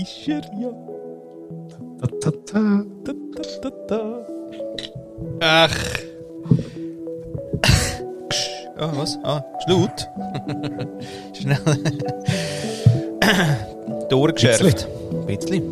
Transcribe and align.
ist 0.00 0.28
er 0.28 0.42
ja. 0.58 0.70
Ta, 2.00 2.06
ta, 2.20 2.30
ta. 2.46 2.84
Da, 3.04 3.12
da, 3.34 3.42
da, 3.62 3.70
da. 3.88 4.26
Ach. 5.40 5.76
Oh, 8.82 8.90
was? 8.96 9.18
Ah, 9.24 9.44
ist 9.58 9.68
laut. 9.68 10.08
Schnell. 11.38 11.58
Die 14.10 14.14
Ohren 14.14 14.34
geschärft. 14.34 14.88
Ein 15.12 15.26
bisschen. 15.26 15.70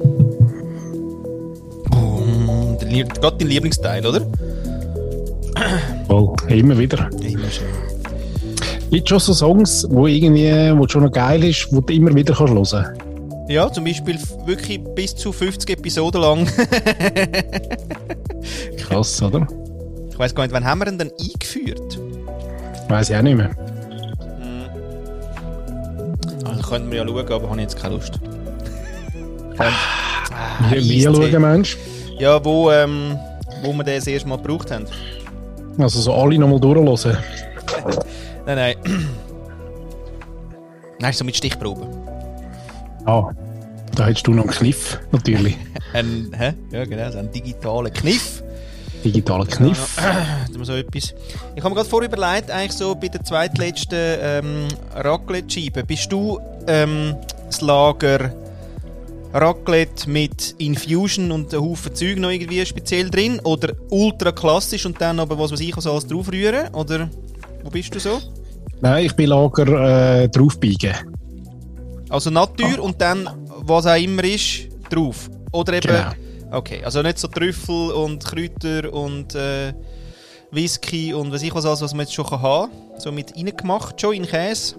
Boom. 1.91 2.77
Gerade 2.79 3.37
dein 3.39 3.49
Lieblingsteil, 3.49 4.07
oder? 4.07 4.21
Oh, 6.09 6.37
immer 6.49 6.77
wieder. 6.77 7.09
Immer 7.23 7.51
schön. 7.51 7.67
Gibt 8.91 9.09
schon 9.09 9.21
so 9.21 9.33
Songs, 9.33 9.87
wo 9.91 10.07
irgendwie, 10.07 10.51
wo 10.79 10.87
schon 10.87 11.05
noch 11.05 11.13
geil 11.13 11.45
ist, 11.45 11.73
wo 11.73 11.81
du 11.81 11.93
immer 11.93 12.15
wieder 12.15 12.35
kannst 12.35 12.53
hören 12.53 13.08
Ja, 13.49 13.73
zum 13.73 13.85
Beispiel 13.85 14.19
wirklich 14.45 14.79
bis 14.95 15.17
zu 15.17 15.33
50 15.33 15.71
Episoden 15.71 16.21
lang. 16.21 16.47
Krass, 18.77 19.23
oder? 19.23 19.47
Ich 20.11 20.19
weiß 20.19 20.35
gar 20.35 20.43
nicht, 20.45 20.53
wann 20.53 20.67
haben 20.67 20.81
wir 20.81 20.89
ihn 20.89 20.99
denn 20.99 21.11
eingeführt? 21.19 21.99
Weiß 22.89 23.09
ich 23.09 23.17
auch 23.17 23.23
nicht 23.23 23.39
mehr. 23.39 23.51
Also 26.45 26.61
könnten 26.63 26.91
wir 26.91 26.99
ja 26.99 27.07
schauen, 27.07 27.33
aber 27.33 27.49
habe 27.49 27.57
ich 27.57 27.63
jetzt 27.63 27.81
keine 27.81 27.95
Lust. 27.95 28.21
Wie, 30.71 30.77
wie 30.77 30.99
IST. 30.99 31.17
schauen, 31.17 31.43
Mensch? 31.43 31.79
Ja, 32.19 32.45
wo, 32.45 32.71
ähm, 32.71 33.19
wo 33.63 33.73
wir 33.73 33.85
den 33.85 33.97
das 33.97 34.07
erste 34.07 34.29
Mal 34.29 34.37
gebraucht 34.37 34.71
haben. 34.71 34.85
Also 35.79 36.01
so 36.01 36.13
alle 36.13 36.39
nochmal 36.39 36.61
durchhören. 36.61 36.87
Nein, 38.47 38.57
nein. 38.57 38.77
Nein, 41.01 41.13
so 41.13 41.25
mit 41.25 41.37
Stichproben. 41.37 41.87
Ah, 43.05 43.31
da 43.99 44.07
hättest 44.07 44.27
du 44.29 44.33
noch 44.33 44.45
einen 44.45 44.53
Kniff, 44.53 45.01
natürlich. 45.11 45.57
Ein, 45.93 46.31
hä? 46.37 46.53
Ja, 46.71 46.85
genau, 46.85 47.11
so 47.11 47.19
ein 47.19 47.33
digitaler 47.33 47.91
Kniff. 47.91 48.43
Digitaler 49.05 49.47
Kniff. 49.47 49.97
Hat 50.01 50.53
man 50.55 50.65
so 50.65 50.75
etwas. 50.75 51.15
Ich 51.57 51.65
habe 51.65 51.71
mir 51.71 51.77
gerade 51.77 51.89
vorher 51.89 52.09
überlegt, 52.13 52.51
eigentlich 52.51 52.73
so 52.73 52.95
bei 52.95 53.09
der 53.09 53.25
zweitletzten 53.25 54.19
ähm, 54.21 54.69
Raclette-Scheibe, 54.95 55.83
bist 55.85 56.13
du 56.13 56.39
ähm, 56.67 57.17
das 57.47 57.61
Lager 57.61 58.33
Raclette 59.33 60.09
mit 60.09 60.55
Infusion 60.59 61.33
und 61.33 61.53
einem 61.53 61.65
Haufen 61.65 61.95
Zeug 61.95 62.19
noch 62.19 62.31
irgendwie 62.31 62.65
speziell 62.65 63.11
drin? 63.11 63.41
Oder 63.45 63.75
ultra 63.91 64.31
klassisch 64.31 64.87
und 64.87 65.01
dann 65.01 65.19
aber 65.19 65.39
was 65.39 65.51
weiß 65.51 65.61
ich, 65.61 65.77
was 65.77 65.87
alles 65.87 66.07
draufrühren? 66.07 66.73
Oder 66.75 67.11
wo 67.65 67.71
bist 67.71 67.95
du 67.95 67.99
so? 67.99 68.21
Nein, 68.81 69.07
ich 69.07 69.17
bin 69.17 69.31
Lager 69.31 70.23
äh, 70.23 70.29
draufbiegen. 70.29 70.95
Also 72.11 72.31
Natur 72.31 72.79
und 72.81 73.01
dann 73.01 73.29
was 73.69 73.87
auch 73.87 73.97
immer 73.97 74.25
ist, 74.25 74.69
drauf. 74.91 75.29
Oder 75.53 75.75
eben. 75.75 75.89
Genau. 75.89 76.13
Okay, 76.51 76.83
also 76.83 77.03
nicht 77.03 77.19
so 77.19 77.29
Trüffel 77.29 77.91
und 77.91 78.25
Kräuter 78.25 78.93
und 78.93 79.35
äh, 79.35 79.75
Whisky 80.51 81.13
und 81.13 81.31
was 81.31 81.43
ich 81.43 81.55
was 81.55 81.67
alles, 81.67 81.83
was 81.83 81.93
man 81.93 82.07
jetzt 82.07 82.15
schon 82.15 82.27
haben 82.31 82.71
kann. 82.71 83.01
So 83.01 83.13
mit 83.13 83.37
reingemacht, 83.37 84.01
schon 84.01 84.15
in 84.15 84.27
Käse. 84.27 84.77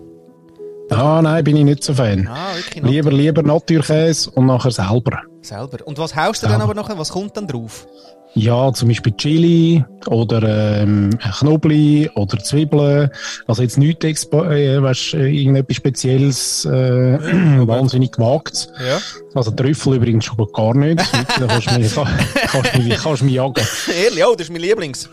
Ah, 0.90 1.22
nein, 1.22 1.44
bin 1.44 1.56
ich 1.56 1.64
nicht 1.64 1.84
so 1.84 1.94
Fan. 1.94 2.28
Ah, 2.28 2.56
wirklich. 2.56 2.84
Lieber, 2.84 3.12
lieber 3.12 3.44
Naturkäse 3.44 4.32
und 4.32 4.48
nachher 4.48 4.72
selber. 4.72 5.22
Selber. 5.42 5.86
Und 5.86 6.00
was 6.00 6.16
haust 6.16 6.42
du 6.42 6.48
dann 6.48 6.62
aber 6.62 6.74
nachher? 6.74 6.98
Was 6.98 7.10
kommt 7.10 7.38
dann 7.38 7.48
drauf? 7.48 7.88
Ja, 8.36 8.72
zum 8.74 8.90
Beispiel 8.90 9.14
Chili 9.14 9.84
oder 10.08 10.82
ähm, 10.82 11.10
Knoblauch 11.40 12.16
oder 12.16 12.40
Zwiebeln. 12.40 13.10
Also 13.48 13.64
jetzt 13.64 13.78
nichts 13.78 14.26
äh, 14.32 14.82
weißt, 14.82 15.16
irgendetwas 15.16 15.76
Spezielles, 15.76 16.66
äh, 16.66 16.70
wahnsinnig 17.68 18.12
gewagt. 18.12 18.70
Ja. 18.80 19.00
Also 19.34 19.52
Trüffel 19.52 19.96
übrigens 19.96 20.26
schon 20.26 20.38
gar 20.54 20.76
nicht. 20.76 21.00
Da 21.00 21.48
kannst 21.48 21.72
du 21.72 21.80
mich, 21.80 21.96
kannst 21.96 22.78
mich, 22.78 22.98
kannst 22.98 23.24
mich 23.24 23.34
jagen. 23.34 23.64
Ehrlich, 24.04 24.26
oh, 24.26 24.34
das 24.34 24.48
ist 24.48 24.52
mein 24.52 24.62
Lieblings. 24.62 25.10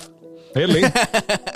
Ehrlich? 0.54 0.86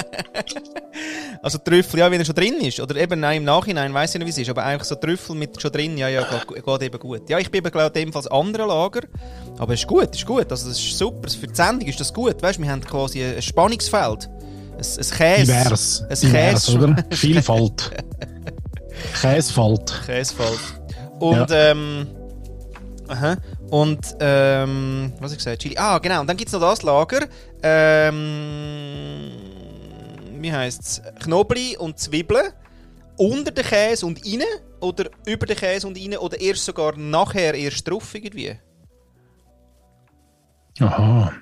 Also 1.43 1.59
Trüffel, 1.59 2.01
ja, 2.01 2.11
wenn 2.11 2.21
er 2.21 2.25
schon 2.27 2.35
drin 2.35 2.57
ist. 2.61 2.81
Oder 2.81 2.97
eben 2.97 3.19
nein, 3.21 3.39
im 3.39 3.45
Nachhinein, 3.45 3.95
weiß 3.95 4.15
ich 4.15 4.19
nicht, 4.19 4.27
wie 4.27 4.31
es 4.31 4.39
ist. 4.39 4.51
Aber 4.51 4.65
eigentlich 4.65 4.85
so 4.85 4.95
Trüffel 4.95 5.35
mit 5.35 5.61
schon 5.61 5.73
drin, 5.73 5.97
ja, 5.97 6.09
ja, 6.09 6.23
geht, 6.23 6.65
geht 6.65 6.83
eben 6.83 6.99
gut. 6.99 7.31
Ja, 7.31 7.39
ich 7.39 7.51
bin 7.51 7.59
eben, 7.61 7.71
glaube 7.71 7.91
ich, 7.95 8.03
ebenfalls 8.03 8.27
anderer 8.27 8.67
Lager. 8.67 9.01
Aber 9.59 9.73
es 9.73 9.81
ist 9.81 9.87
gut, 9.87 10.15
ist 10.15 10.27
gut. 10.27 10.51
Also 10.51 10.69
das 10.69 10.79
ist 10.79 10.99
super. 10.99 11.29
Für 11.31 11.47
die 11.47 11.55
Sendung 11.55 11.89
ist 11.89 11.99
das 11.99 12.13
gut. 12.13 12.43
Weißt 12.43 12.59
du, 12.59 12.63
wir 12.63 12.71
haben 12.71 12.83
quasi 12.83 13.25
ein 13.25 13.41
Spannungsfeld. 13.41 14.29
Ein, 14.29 14.79
ein 14.79 14.85
Käse. 14.85 15.53
Divers. 15.53 16.03
Ein 16.03 16.17
Divers, 16.21 16.67
Käse. 16.67 16.79
oder? 16.79 17.05
Vielfalt. 17.11 17.91
Käsefalt. 19.21 20.03
Käsefeld. 20.05 20.61
Und, 21.21 21.47
ähm, 21.53 22.07
aha. 23.09 23.37
Und, 23.71 24.01
ähm, 24.21 25.13
was 25.21 25.33
ich 25.33 25.39
gesagt? 25.39 25.63
Chili. 25.63 25.77
Ah, 25.79 25.99
genau. 25.99 26.21
Und 26.21 26.27
dann 26.27 26.37
gibt 26.37 26.49
es 26.49 26.53
noch 26.53 26.61
das 26.61 26.83
Lager. 26.83 27.27
Ähm, 27.63 29.31
wie 30.43 30.53
heisst 30.53 30.81
es? 30.81 31.03
Knoblauch 31.21 31.79
und 31.79 31.99
Zwiebeln. 31.99 32.53
Unter 33.17 33.51
den 33.51 33.65
Käse 33.65 34.07
und 34.07 34.25
rein? 34.25 34.43
Oder 34.81 35.11
über 35.27 35.47
den 35.47 35.57
Käse 35.57 35.87
und 35.87 35.99
rein? 35.99 36.17
Oder 36.17 36.41
erst 36.41 36.65
sogar 36.65 36.97
nachher 36.97 37.55
erst 37.55 37.89
drauf 37.89 38.15
irgendwie? 38.15 38.57
Aha. 40.81 41.33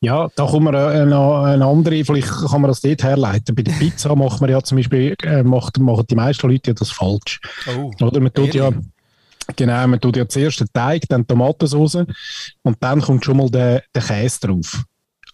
Ja, 0.00 0.28
da 0.36 0.46
kommen 0.46 0.72
wir 0.72 0.92
äh, 0.92 1.06
noch 1.06 1.44
eine 1.44 1.64
andere, 1.64 2.04
vielleicht 2.04 2.28
kann 2.28 2.60
man 2.60 2.68
das 2.68 2.80
dort 2.80 3.02
herleiten. 3.02 3.54
Bei 3.54 3.62
der 3.62 3.72
Pizza 3.72 4.14
macht 4.14 4.40
man 4.40 4.50
ja 4.50 4.62
zum 4.62 4.76
Beispiel, 4.76 5.16
äh, 5.22 5.42
macht, 5.42 5.78
machen 5.78 6.04
die 6.08 6.14
meisten 6.14 6.48
Leute 6.48 6.70
ja 6.70 6.74
das 6.74 6.90
falsch. 6.90 7.40
Oh. 7.76 7.90
Oder 8.04 8.20
man 8.20 8.32
tut 8.32 8.54
ja, 8.54 8.70
genau, 9.56 9.86
man 9.86 10.00
tut 10.00 10.16
ja 10.16 10.28
zuerst 10.28 10.60
den 10.60 10.68
Teig, 10.72 11.02
dann 11.08 11.22
die 11.22 11.28
Tomatensauce 11.28 12.04
und 12.62 12.76
dann 12.80 13.00
kommt 13.00 13.24
schon 13.24 13.38
mal 13.38 13.50
der, 13.50 13.84
der 13.94 14.02
Käse 14.02 14.40
drauf. 14.40 14.84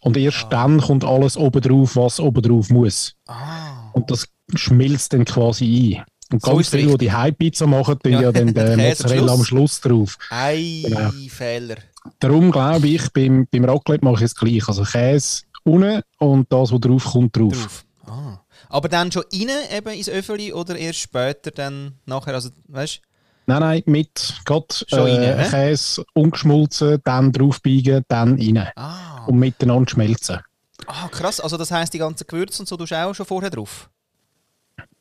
Und 0.02 0.16
erst 0.16 0.46
dann 0.50 0.80
kommt 0.80 1.04
alles 1.04 1.36
oben 1.36 1.60
drauf, 1.60 1.96
was 1.96 2.18
oben 2.20 2.42
drauf 2.42 2.70
muss. 2.70 3.14
Ah. 3.28 3.90
Und 3.92 4.10
das 4.10 4.26
schmilzt 4.54 5.12
dann 5.12 5.24
quasi 5.24 5.96
ein. 5.96 6.04
Und 6.32 6.42
So 6.42 6.50
ganz 6.50 6.60
ist 6.62 6.70
viele, 6.70 6.82
die 6.82 6.88
richtig. 6.88 7.08
die 7.08 7.12
High-Pizza 7.12 7.66
machen, 7.66 7.98
tun 8.02 8.12
Ja, 8.12 8.20
ja, 8.22 8.32
dann 8.32 8.46
den 8.54 8.76
Mozzarella 8.76 9.32
am 9.32 9.44
Schluss. 9.44 9.80
Drauf. 9.80 10.18
Ei, 10.30 10.82
Genau. 10.84 11.10
Fehler. 11.28 11.76
Darum 12.18 12.50
glaube 12.50 12.88
ich, 12.88 13.08
beim, 13.12 13.46
beim 13.50 13.64
Raclette 13.64 14.04
mache 14.04 14.16
ich 14.16 14.22
es 14.22 14.34
gleich. 14.34 14.66
Also 14.66 14.82
Käse 14.82 15.42
unten 15.64 16.02
und 16.18 16.52
das, 16.52 16.72
was 16.72 16.80
drauf 16.80 17.04
kommt, 17.04 17.36
drauf. 17.36 17.52
Drauf. 17.52 17.84
Ah. 18.06 18.40
Aber 18.70 18.88
dann 18.88 19.12
schon 19.12 19.22
rein 19.32 19.48
eben 19.76 19.94
ins 19.94 20.08
Öffeli 20.08 20.52
oder 20.52 20.76
erst 20.76 20.98
später 21.00 21.50
dann 21.52 21.92
nachher? 22.06 22.34
Also, 22.34 22.48
weißt? 22.68 23.00
Nein, 23.46 23.60
nein, 23.60 23.82
mit 23.86 24.34
Gott, 24.44 24.84
Schon 24.88 25.06
äh, 25.06 25.32
rein? 25.32 25.50
Käse 25.50 26.04
ungeschmolzen, 26.14 26.98
dann 27.04 27.30
draufbiegen, 27.32 28.02
dann 28.08 28.38
rein. 28.38 28.68
Ah. 28.76 29.11
Und 29.26 29.38
miteinander 29.38 29.88
schmelzen. 29.90 30.38
ah, 30.86 31.08
krass. 31.08 31.40
Also 31.40 31.56
das 31.56 31.70
heisst, 31.70 31.94
die 31.94 31.98
ganzen 31.98 32.26
Gewürze 32.26 32.62
und 32.62 32.66
so 32.68 32.76
tust 32.76 32.92
du 32.92 32.96
auch 33.06 33.14
schon 33.14 33.26
vorher 33.26 33.50
drauf? 33.50 33.88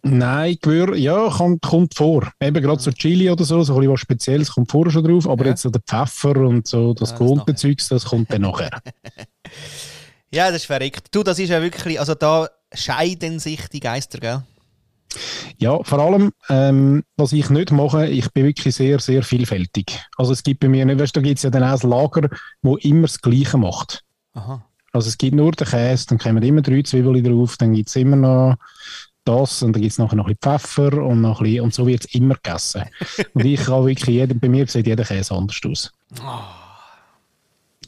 Nein, 0.03 0.57
Gewür 0.61 0.95
ja, 0.95 1.29
kommt, 1.29 1.61
kommt 1.61 1.93
vor. 1.95 2.31
Eben 2.39 2.61
gerade 2.63 2.81
so 2.81 2.91
Chili 2.91 3.29
oder 3.29 3.43
so, 3.45 3.61
so 3.61 3.73
ein 3.73 3.79
bisschen 3.79 3.93
was 3.93 3.99
Spezielles 3.99 4.51
kommt 4.51 4.71
vorher 4.71 4.91
schon 4.91 5.03
drauf, 5.03 5.29
aber 5.29 5.45
Ja. 5.45 5.51
jetzt 5.51 5.61
so 5.61 5.69
der 5.69 5.81
Pfeffer 5.81 6.35
und 6.37 6.67
so 6.67 6.93
das 6.95 7.11
Ja, 7.11 7.17
gewohnte. 7.17 7.53
Zeugs, 7.55 7.87
das 7.89 8.05
kommt 8.05 8.31
dann 8.33 8.41
nachher. 8.41 8.71
Ja, 10.33 10.47
das 10.47 10.61
ist 10.61 10.65
verrückt. 10.67 11.07
Du, 11.11 11.23
das 11.23 11.39
ist 11.39 11.49
ja 11.49 11.61
wirklich, 11.61 11.99
also 11.99 12.15
da 12.15 12.47
scheiden 12.73 13.39
sich 13.39 13.67
die 13.67 13.81
Geister, 13.81 14.17
gell? 14.17 14.41
Ja, 15.57 15.83
vor 15.83 15.99
allem, 15.99 16.31
ähm, 16.47 17.03
was 17.17 17.33
ich 17.33 17.49
nicht 17.49 17.71
mache, 17.71 18.07
ich 18.07 18.31
bin 18.31 18.45
wirklich 18.45 18.73
sehr, 18.73 18.99
sehr 18.99 19.23
vielfältig. 19.23 19.99
Also 20.15 20.31
es 20.31 20.41
gibt 20.41 20.61
bei 20.61 20.69
mir 20.69 20.85
nicht, 20.85 20.99
weißt, 21.01 21.13
du, 21.13 21.19
da 21.19 21.23
gibt 21.27 21.37
es 21.39 21.43
ja 21.43 21.49
dann 21.49 21.63
auch 21.65 21.83
ein 21.83 21.89
Lager, 21.89 22.29
wo 22.61 22.77
immer 22.77 23.01
das 23.07 23.19
Gleiche 23.19 23.57
macht. 23.57 24.05
Aha. 24.33 24.65
Also 24.93 25.07
es 25.07 25.17
gibt 25.17 25.35
nur 25.35 25.51
den 25.51 25.67
Käse, 25.67 26.07
dann 26.07 26.17
kommen 26.17 26.43
immer 26.43 26.61
drei 26.61 26.81
Zwiebeln 26.81 27.23
drauf, 27.23 27.57
dann 27.57 27.73
gibt 27.73 27.89
es 27.89 27.95
immer 27.95 28.17
noch 28.17 28.55
das 29.23 29.61
und 29.61 29.73
dann 29.73 29.81
gibt 29.81 29.93
es 29.93 29.97
nachher 29.99 30.15
noch 30.15 30.27
ein 30.27 30.35
bisschen 30.35 30.59
Pfeffer 30.59 30.93
und, 30.93 31.21
noch 31.21 31.39
ein 31.39 31.43
bisschen, 31.43 31.61
und 31.61 31.73
so 31.73 31.87
wird 31.87 32.05
es 32.05 32.13
immer 32.13 32.35
gegessen. 32.35 32.83
und 33.33 33.45
ich 33.45 33.63
kann 33.63 33.85
wirklich, 33.85 34.07
jeden, 34.07 34.39
bei 34.39 34.49
mir 34.49 34.67
sieht 34.67 34.87
jeder 34.87 35.05
Käse 35.05 35.33
anders 35.33 35.59
aus. 35.65 35.91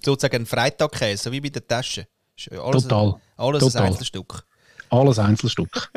Sozusagen 0.04 0.44
ein 0.44 0.46
Freitagkäse, 0.46 1.24
so 1.24 1.32
wie 1.32 1.42
bei 1.42 1.50
der 1.50 1.68
Tasche. 1.68 2.08
Alles, 2.52 2.84
Total. 2.84 3.16
Alles 3.38 3.64
Total. 3.64 3.82
ein 3.82 3.92
Einzelstück. 3.92 4.46
Alles 4.90 5.20
Einzelstück. 5.20 5.92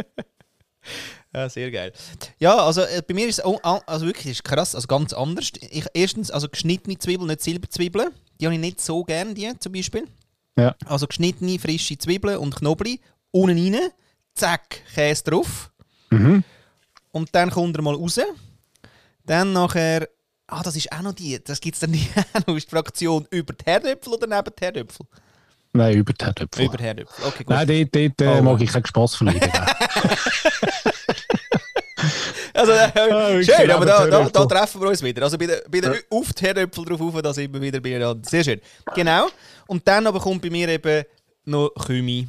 Ja, 1.32 1.49
sehr 1.49 1.71
geil. 1.71 1.93
Ja, 2.38 2.56
also 2.56 2.82
äh, 2.82 3.03
bei 3.06 3.15
mir 3.15 3.29
ist 3.29 3.41
es 3.41 3.44
also 3.44 4.06
wirklich 4.06 4.26
ist 4.26 4.44
krass, 4.44 4.75
also 4.75 4.87
ganz 4.87 5.12
anders. 5.12 5.50
Ich, 5.71 5.87
erstens, 5.93 6.31
also 6.31 6.49
geschnittene 6.49 6.99
Zwiebeln, 6.99 7.29
nicht 7.29 7.43
Silberzwiebeln. 7.43 8.11
Die 8.41 8.47
habe 8.47 8.55
ich 8.55 8.61
nicht 8.61 8.81
so 8.81 9.05
gern, 9.05 9.35
die 9.35 9.50
zum 9.59 9.73
Beispiel. 9.73 10.06
Ja. 10.58 10.75
Also 10.87 11.06
geschnittene, 11.06 11.58
frische 11.58 11.99
Zwiebeln 11.99 12.38
und 12.38 12.55
Knoblauch. 12.56 12.97
Unten 13.31 13.75
rein, 13.75 13.91
zack, 14.35 14.81
Käse 14.94 15.25
drauf. 15.25 15.70
Mhm. 16.11 16.43
Und 17.12 17.35
dann 17.35 17.50
kommt 17.50 17.76
er 17.76 17.82
mal 17.82 17.94
raus. 17.94 18.19
Dann 19.25 19.53
nachher, 19.53 20.08
ah, 20.47 20.62
das 20.62 20.76
ist 20.76 20.91
auch 20.93 21.03
noch 21.03 21.12
die, 21.12 21.43
das 21.43 21.61
gibt 21.61 21.75
es 21.75 21.81
dann 21.81 21.93
die, 21.93 22.08
auch 22.32 22.47
noch, 22.47 22.56
ist 22.56 22.67
die 22.67 22.70
Fraktion 22.70 23.26
über 23.31 23.53
die 23.53 23.64
Herdöpfel 23.64 24.12
oder 24.14 24.26
neben 24.26 24.55
die 24.58 24.64
Herdöpfel? 24.64 25.06
Nein, 25.73 25.97
über 25.97 26.12
die 26.14 26.25
Herdöpfel. 26.25 26.64
Über 26.64 26.76
die 26.79 26.85
Herdöpfel, 26.85 27.25
okay, 27.26 27.44
gut. 27.44 27.49
Nein, 27.50 27.67
dort, 27.67 27.94
dort 28.19 28.20
äh, 28.37 28.38
Oh. 28.38 28.43
mag 28.43 28.61
ich 28.62 28.73
keinen 28.73 28.87
Spass 28.87 29.17
verlieren. 29.17 29.50
Ja, 29.52 29.67
Also, 32.55 32.73
äh, 32.73 32.91
Ah, 32.94 33.43
schön, 33.43 33.70
aber 33.70 33.85
da, 33.85 34.06
da, 34.06 34.29
da 34.31 34.47
treffen 34.47 34.81
wir 34.81 34.88
uns 34.88 35.02
wieder. 35.02 35.23
Also 35.25 35.37
bei 35.37 35.47
den, 35.47 35.59
bei 35.70 35.81
den 35.81 35.94
auf 36.11 36.32
die 36.32 36.44
Herdöpfel 36.44 36.85
drauf 36.87 37.00
auf, 37.02 37.20
da 37.23 37.35
sind 37.35 37.52
wir 37.52 37.61
wieder 37.61 37.81
beieinander. 37.81 38.26
Sehr 38.29 38.44
schön. 38.44 38.61
Genau. 38.94 39.29
Und 39.67 39.87
dann 39.89 40.07
aber 40.07 40.21
kommt 40.21 40.43
bei 40.43 40.51
mir 40.51 40.69
eben 40.69 41.05
noch 41.45 41.71
Kümi. 41.75 42.29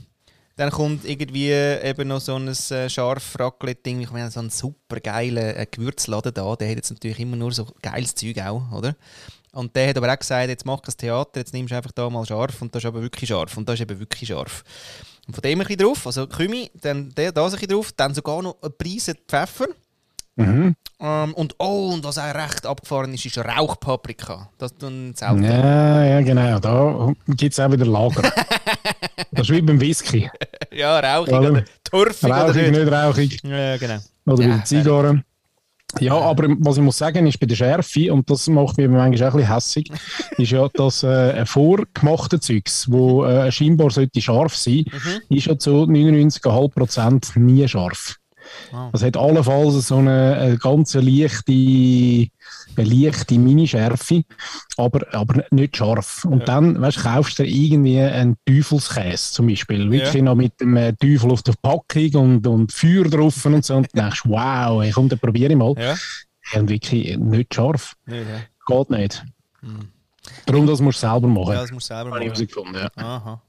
Dann 0.56 0.72
kommt 0.72 1.06
irgendwie 1.06 1.51
eben 1.51 2.07
noch 2.07 2.19
so 2.19 2.36
ein 2.36 2.48
äh, 2.48 2.89
scharf 2.89 3.39
Raclette-Ding. 3.39 4.01
Ich 4.01 4.12
meine, 4.12 4.31
so 4.31 4.39
einen 4.39 4.50
super 4.50 5.00
geilen 5.00 5.56
äh, 5.56 5.68
Gewürzladen 5.69 6.34
da. 6.34 6.56
Der 6.56 6.69
hat 6.69 6.78
jetzt 6.78 6.89
natürlich 6.89 7.19
immer 7.19 7.36
nur 7.36 7.51
so 7.51 7.68
geiles 7.81 8.16
Zeug 8.16 8.39
auch, 8.39 8.72
oder? 8.72 8.95
Und 9.51 9.75
der 9.75 9.89
hat 9.89 9.98
aber 9.98 10.12
auch 10.12 10.19
gesagt, 10.19 10.50
jetzt 10.50 10.66
mach 10.66 10.81
ein 10.84 10.98
Theater, 10.98 11.39
jetzt 11.39 11.54
nimmst 11.54 11.72
du 11.72 11.78
einfach 11.78 11.92
da 11.92 12.10
mal 12.10 12.25
scharf 12.25 12.62
und 12.62 12.74
das 12.74 12.84
ist 12.84 12.88
aber 12.88 13.01
wirklich 13.01 13.28
scharf. 13.28 13.56
Und 13.57 13.68
das 13.69 13.75
ist 13.75 13.81
eben 13.81 14.00
wirklich 14.00 14.28
scharf. 14.28 14.63
Und 15.28 15.33
von 15.33 15.42
dem 15.42 15.60
ein 15.60 15.68
bisschen 15.68 15.83
drauf, 15.83 16.06
also 16.06 16.25
Kümi, 16.25 16.72
dann 16.81 17.10
der, 17.10 17.31
das 17.31 17.54
ein 17.54 17.60
bisschen 17.60 17.75
drauf, 17.75 17.92
dann 17.92 18.13
sogar 18.13 18.42
noch 18.42 18.57
ein 18.62 18.72
Prise 18.78 19.16
Pfeffer. 19.28 19.68
Mhm. 20.36 20.75
Ähm, 20.99 21.33
und 21.35 21.55
oh, 21.59 21.91
und 21.94 22.03
was 22.03 22.17
auch 22.17 22.33
recht 22.33 22.65
abgefahren 22.65 23.13
ist, 23.13 23.25
ist 23.25 23.38
Rauchpaprika. 23.38 24.49
Das 24.57 24.75
tun 24.75 25.13
selten. 25.15 25.44
Ja, 25.44 26.03
ja, 26.03 26.21
genau. 26.21 26.59
Da 26.59 27.13
gibt 27.27 27.53
es 27.53 27.59
auch 27.59 27.71
wieder 27.71 27.85
Lager. 27.85 28.23
das 29.31 29.47
ist 29.47 29.51
wie 29.51 29.61
beim 29.61 29.79
Whisky. 29.79 30.29
Ja, 30.71 30.99
rauchig 30.99 31.33
Ja, 31.33 31.39
oder 31.39 31.63
torfig 31.83 32.23
oder 32.23 32.47
Rauchig, 32.47 32.71
nicht. 32.71 32.79
nicht 32.79 32.91
rauchig. 32.91 33.39
Ja, 33.44 33.77
genau. 33.77 33.97
Oder 34.25 34.44
Ja, 34.44 34.49
bei 34.49 34.55
den 34.55 34.65
Zigarren. 34.65 35.23
Ja, 35.99 36.15
aber 36.15 36.47
was 36.59 36.77
ich 36.77 36.83
muss 36.83 36.97
sagen, 36.97 37.27
ist 37.27 37.39
bei 37.39 37.45
der 37.45 37.55
Schärfe, 37.55 38.11
und 38.11 38.29
das 38.29 38.47
macht 38.47 38.77
mich 38.77 38.89
manchmal 38.89 39.29
auch 39.29 39.33
ein 39.35 39.39
bisschen 39.39 39.53
hässig, 39.53 39.91
ist 40.38 40.51
ja, 40.51 40.67
dass 40.73 41.03
äh, 41.03 41.31
ein 41.33 41.45
vorgemachte 41.45 42.39
Zeugs, 42.39 42.91
wo 42.91 43.23
äh, 43.23 43.51
scheinbar 43.51 43.89
sollte 43.91 44.19
scharf 44.21 44.55
sein, 44.55 44.83
Mhm. 44.91 45.35
ist 45.38 45.45
ja 45.45 45.57
zu 45.57 45.85
99,5% 45.85 47.39
nie 47.39 47.67
scharf. 47.67 48.15
Ah. 48.71 48.89
Das 48.91 49.03
hat 49.03 49.17
allenfalls 49.17 49.88
so 49.88 49.97
eine, 49.97 50.35
eine 50.38 50.57
ganz 50.57 50.94
leichte, 50.94 51.51
eine 51.51 52.29
leichte 52.89 53.38
Minischärfe, 53.39 54.23
aber, 54.77 55.05
aber 55.13 55.44
nicht 55.51 55.77
scharf. 55.77 56.25
Und 56.25 56.39
Ja. 56.39 56.45
dann 56.45 56.81
weißt, 56.81 56.99
kaufst 57.03 57.39
du 57.39 57.44
irgendwie 57.45 57.99
einen 57.99 58.38
Teufelskäse 58.45 59.33
zum 59.33 59.47
Beispiel. 59.47 59.89
Wirklich 59.91 60.13
Ja. 60.15 60.21
noch 60.21 60.35
mit 60.35 60.59
dem 60.61 60.75
äh, 60.77 60.94
Teufel 60.94 61.31
auf 61.31 61.44
der 61.44 61.53
Packung 61.61 62.11
und, 62.15 62.47
und 62.47 62.71
Feuer 62.71 63.05
drauf 63.05 63.45
und 63.45 63.63
so. 63.65 63.75
Und 63.75 63.88
dann 63.94 64.05
denkst 64.05 64.23
du, 64.23 64.29
wow, 64.29 64.81
hey, 64.81 64.91
komm, 64.91 65.09
dann 65.09 65.19
probiere 65.19 65.51
ich 65.51 65.57
mal. 65.57 65.73
Ja, 65.77 65.95
und 66.59 66.69
wirklich 66.69 67.17
nicht 67.17 67.53
scharf. 67.53 67.95
ja. 68.07 68.15
Geht 68.65 68.89
nicht. 68.89 69.23
Hm. 69.61 69.89
Darum, 70.45 70.67
das 70.67 70.81
musst 70.81 71.01
du 71.01 71.07
selber 71.07 71.27
machen. 71.27 71.53
ja, 71.53 71.61
das 71.61 71.71
musst 71.71 71.89
du 71.89 71.94
selber 71.95 72.11
Habe 72.11 72.23
ich 72.25 72.29
machen. 72.31 72.47
herausgefunden, 72.47 72.81
ja. 72.97 73.03
Aha. 73.03 73.41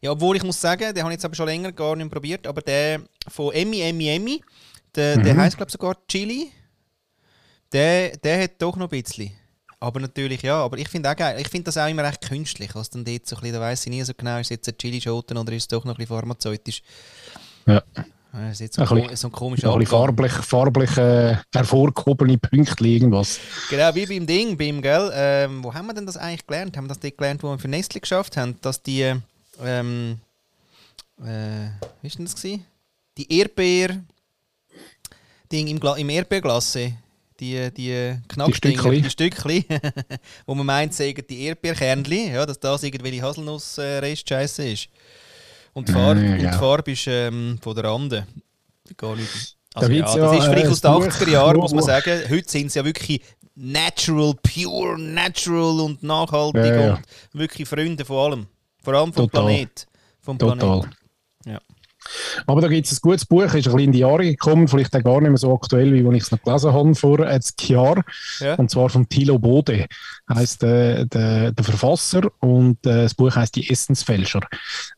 Ja, 0.00 0.10
obwohl 0.12 0.36
ich 0.36 0.42
muss 0.42 0.60
sagen, 0.60 0.94
den 0.94 1.02
habe 1.02 1.12
ich 1.12 1.16
jetzt 1.16 1.24
aber 1.24 1.34
schon 1.34 1.46
länger 1.46 1.72
gar 1.72 1.94
nicht 1.96 2.10
probiert, 2.10 2.46
aber 2.46 2.60
der 2.62 3.00
von 3.28 3.52
Emmy, 3.52 3.80
Emmy, 3.80 4.08
Emmy, 4.08 4.42
der, 4.94 5.16
der 5.18 5.34
Mhm. 5.34 5.38
heisst 5.40 5.56
glaube 5.56 5.68
ich 5.68 5.72
sogar 5.72 5.96
Chili, 6.08 6.50
der, 7.72 8.16
der 8.16 8.42
hat 8.44 8.52
doch 8.58 8.76
noch 8.76 8.90
ein 8.90 9.02
bisschen. 9.02 9.30
Aber 9.80 10.00
natürlich, 10.00 10.42
ja, 10.42 10.56
aber 10.64 10.76
ich 10.78 10.88
finde 10.88 11.10
auch 11.10 11.14
geil. 11.16 11.40
Ich 11.40 11.48
finde 11.48 11.64
das 11.66 11.78
auch 11.78 11.88
immer 11.88 12.02
recht 12.02 12.20
künstlich, 12.22 12.74
was 12.74 12.90
dann 12.90 13.04
dort 13.04 13.26
so 13.28 13.36
ein 13.36 13.42
bisschen, 13.42 13.54
da 13.54 13.60
weiss 13.60 13.86
ich 13.86 13.90
nie 13.92 14.02
so 14.02 14.12
genau, 14.16 14.38
ist 14.38 14.46
es 14.46 14.50
jetzt 14.50 14.68
ein 14.68 14.76
Chili-Schoten 14.76 15.36
oder 15.36 15.52
ist 15.52 15.62
es 15.62 15.68
doch 15.68 15.84
noch 15.84 15.94
ein 15.94 15.98
bisschen 15.98 16.16
pharmazeutisch. 16.16 16.82
Ja. 17.66 17.82
Ja, 18.32 18.50
ist 18.50 18.60
jetzt 18.60 18.74
so, 18.76 18.82
Ein 18.82 18.88
ein, 18.88 18.94
bisschen- 19.02 19.16
so 19.16 19.28
ein 19.28 19.32
komischer 19.32 19.74
ein 19.74 19.86
farblich, 19.86 20.32
farblich 20.32 20.96
äh, 20.98 21.36
hervorgehobene 21.54 22.36
Pünktchen, 22.38 22.86
irgendwas. 22.86 23.38
Genau, 23.70 23.94
wie 23.94 24.04
beim 24.06 24.26
Ding, 24.26 24.56
beim, 24.56 24.82
gell? 24.82 25.10
Ähm, 25.14 25.62
wo 25.64 25.72
haben 25.72 25.86
wir 25.86 25.94
denn 25.94 26.04
das 26.06 26.16
eigentlich 26.18 26.46
gelernt? 26.46 26.76
Haben 26.76 26.84
wir 26.84 26.88
das 26.88 26.98
dort 27.00 27.16
gelernt, 27.16 27.42
wo 27.42 27.50
wir 27.50 27.58
für 27.58 27.68
Nestle 27.68 28.00
geschafft 28.00 28.36
haben? 28.36 28.56
Dass 28.60 28.82
die, 28.82 29.14
ähm, 29.60 30.18
äh, 31.20 31.68
wie 32.00 32.06
ist 32.06 32.18
denn 32.18 32.24
das 32.26 32.36
gewesen? 32.36 32.64
Die 33.16 33.38
Erdbeer, 33.38 34.00
Ding 35.50 35.66
im, 35.68 35.80
Gla 35.80 35.96
im 35.96 36.08
Erdbeerglasse, 36.10 36.92
die, 37.40 37.70
die 37.72 38.16
Knackdinger, 38.28 38.90
die 38.90 39.10
Stückli, 39.10 39.64
wo 40.46 40.54
man 40.54 40.66
meint, 40.66 40.94
sagen 40.94 41.22
die 41.28 41.44
Erdbeerkernli, 41.46 42.32
ja, 42.32 42.44
dass 42.44 42.58
das 42.60 42.82
irgendwelche 42.82 43.22
Haselnuss-Rest-Scheiße 43.22 44.68
ist. 44.68 44.88
Und 45.72 45.88
die 45.88 45.92
Ja, 45.92 45.98
Farbe, 45.98 46.20
ja, 46.20 46.30
und 46.32 46.38
die 46.38 46.44
genau. 46.44 46.58
Farbe 46.58 46.92
ist 46.92 47.06
ähm, 47.06 47.58
von 47.62 47.74
der 47.74 47.84
Rande. 47.84 48.26
Gar 48.96 49.16
nicht. 49.16 49.56
Da 49.72 49.80
Also, 49.80 49.92
ja, 49.92 49.96
gibt's 49.98 50.14
das 50.14 50.20
ja, 50.20 50.38
ist 50.38 50.44
vielleicht 50.44 50.66
äh, 50.66 50.70
aus 50.70 50.80
den 50.80 50.90
ein 50.90 50.98
Buch, 50.98 51.06
80er 51.06 51.30
Jahren, 51.30 51.56
muss 51.58 51.74
man 51.74 51.84
sagen. 51.84 52.22
Heute 52.28 52.50
sind 52.50 52.72
sie 52.72 52.78
ja 52.78 52.84
wirklich 52.84 53.20
natural, 53.54 54.34
pure, 54.42 54.98
natural 54.98 55.80
und 55.80 56.02
nachhaltig 56.02 56.64
Ja, 56.64 56.80
ja. 56.80 56.94
und 56.94 57.40
wirklich 57.40 57.68
Freunde 57.68 58.04
von 58.04 58.16
allem. 58.32 58.46
Vor 58.88 58.94
allem 58.94 59.12
vom 59.12 59.30
Total. 59.30 59.44
Planet. 59.44 59.86
Vom 60.22 60.38
Total. 60.38 60.80
Planet. 60.80 60.96
Ja. 61.44 61.60
Aber 62.46 62.62
da 62.62 62.68
gibt 62.68 62.86
es 62.86 62.92
ein 62.94 63.00
gutes 63.02 63.26
Buch, 63.26 63.42
ist 63.42 63.52
ein 63.52 63.62
bisschen 63.62 63.78
in 63.80 63.92
die 63.92 63.98
Jahre 63.98 64.24
gekommen, 64.24 64.66
vielleicht 64.66 64.96
auch 64.96 65.02
gar 65.02 65.20
nicht 65.20 65.28
mehr 65.28 65.36
so 65.36 65.52
aktuell, 65.52 65.92
wie 65.92 66.16
ich 66.16 66.22
es 66.22 66.30
noch 66.30 66.42
gelesen 66.42 66.72
habe 66.72 66.94
vor 66.94 67.20
äh, 67.20 67.38
20 67.38 67.68
Jahren. 67.68 68.02
Ja. 68.40 68.54
Und 68.54 68.70
zwar 68.70 68.88
von 68.88 69.06
Thilo 69.06 69.38
Bode, 69.38 69.88
heißt 70.32 70.62
äh, 70.62 71.04
der, 71.04 71.52
der 71.52 71.64
Verfasser 71.64 72.30
und 72.40 72.78
äh, 72.86 73.02
das 73.02 73.14
Buch 73.14 73.36
heißt 73.36 73.56
Die 73.56 73.68
Essensfälscher. 73.68 74.40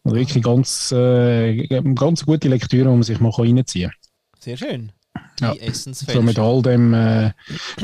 Also 0.05 0.17
wirklich 0.17 0.45
ganz, 0.45 0.93
äh, 0.93 1.67
ganz 1.97 2.25
gute 2.25 2.49
Lektüre, 2.49 2.85
die 2.85 2.91
man 2.91 3.03
sich 3.03 3.19
mal 3.19 3.31
reinziehen 3.31 3.91
Sehr 4.39 4.57
schön. 4.57 4.93
Die 5.39 5.45
Ja. 5.45 5.55
Essensfälscher. 5.55 6.21
So 6.21 6.23
mit 6.23 6.39
all 6.39 6.61
dem 6.63 6.93
äh, 6.95 7.33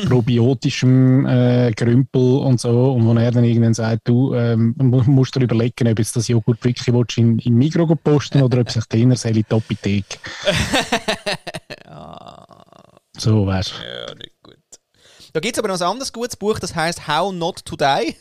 probiotischem 0.07 1.25
äh, 1.27 1.73
Grümpel 1.73 2.21
und 2.39 2.61
so. 2.61 2.93
Und 2.93 3.07
wo 3.07 3.15
er 3.15 3.31
dann 3.31 3.45
irgendwann 3.45 3.75
sagt, 3.75 4.09
du 4.09 4.35
ähm, 4.35 4.75
mu- 4.77 5.03
musst 5.07 5.35
dir 5.37 5.41
überlegen, 5.43 5.89
ob 5.89 5.99
jetzt 5.99 6.15
das 6.17 6.29
Joghurt 6.29 6.63
wirklich 6.65 6.93
willst, 6.93 7.17
in, 7.19 7.39
in 7.39 7.55
Migro 7.55 7.87
posten 7.97 8.43
oder 8.43 8.61
ob 8.61 8.71
sich 8.71 8.85
der 8.87 9.17
soll 9.17 9.37
in 9.37 9.45
die 9.49 9.55
Apotheke. 9.55 10.19
So, 13.19 13.47
weißt 13.47 13.71
du. 13.73 13.75
Ja, 13.83 14.15
nicht 14.15 14.43
gut. 14.43 14.57
Da 15.33 15.41
gibt 15.41 15.57
es 15.57 15.59
aber 15.59 15.69
noch 15.69 15.81
ein 15.81 15.87
anderes 15.91 16.13
gutes 16.13 16.37
Buch, 16.37 16.59
das 16.59 16.75
heißt 16.75 17.09
How 17.09 17.33
Not 17.33 17.65
to 17.65 17.77
Die. 17.77 18.15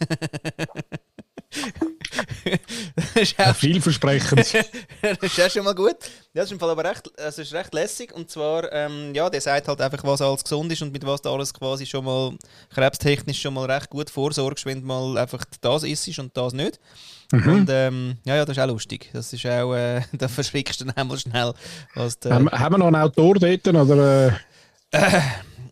das 2.96 3.16
ist 3.16 3.40
auch 3.40 3.56
Vielversprechend. 3.56 4.66
das 5.22 5.32
ist 5.32 5.38
ja 5.38 5.50
schon 5.50 5.64
mal 5.64 5.76
gut. 5.76 5.98
Ja, 6.34 6.42
das 6.42 6.46
ist 6.46 6.52
im 6.52 6.60
Fall 6.60 6.70
aber 6.70 6.84
recht, 6.84 7.10
das 7.18 7.38
ist 7.38 7.54
recht 7.54 7.74
lässig. 7.74 8.14
Und 8.14 8.30
zwar, 8.30 8.72
ähm, 8.72 9.14
ja, 9.14 9.30
der 9.30 9.42
sagt 9.42 9.68
halt 9.68 9.82
einfach, 9.82 10.04
was 10.04 10.22
alles 10.22 10.44
gesund 10.44 10.72
ist 10.72 10.82
und 10.82 10.92
mit 10.92 11.06
was 11.06 11.22
du 11.22 11.30
alles 11.30 11.54
quasi 11.54 11.86
schon 11.86 12.06
mal 12.06 12.34
krebstechnisch 12.74 13.42
schon 13.42 13.54
mal 13.54 13.70
recht 13.70 13.90
gut 13.90 14.10
vorsorgst, 14.10 14.66
wenn 14.66 14.82
du 14.82 14.88
mal 14.88 15.18
einfach 15.18 15.44
das 15.62 15.84
isst 15.84 16.20
und 16.20 16.36
das 16.36 16.54
nicht. 16.54 16.80
Und 17.32 17.70
ähm, 17.70 18.18
ja, 18.24 18.36
ja, 18.36 18.46
das 18.46 18.56
ist 18.56 18.64
auch 18.64 18.68
lustig. 18.68 19.10
Das 19.14 19.34
ist 19.34 19.46
auch, 19.46 19.74
äh, 19.74 20.02
da 20.14 20.28
verschrickst 20.28 20.82
du 20.82 20.86
dann 20.86 20.96
einmal 20.96 21.18
schnell. 21.18 21.54
Was 21.96 22.20
der, 22.20 22.36
haben, 22.36 22.50
haben 22.52 22.74
wir 22.74 22.78
noch 22.78 22.88
einen 22.88 22.96
Autor 22.98 23.36
dort? 23.36 23.68
Oder, 23.68 24.28
äh, 24.92 25.22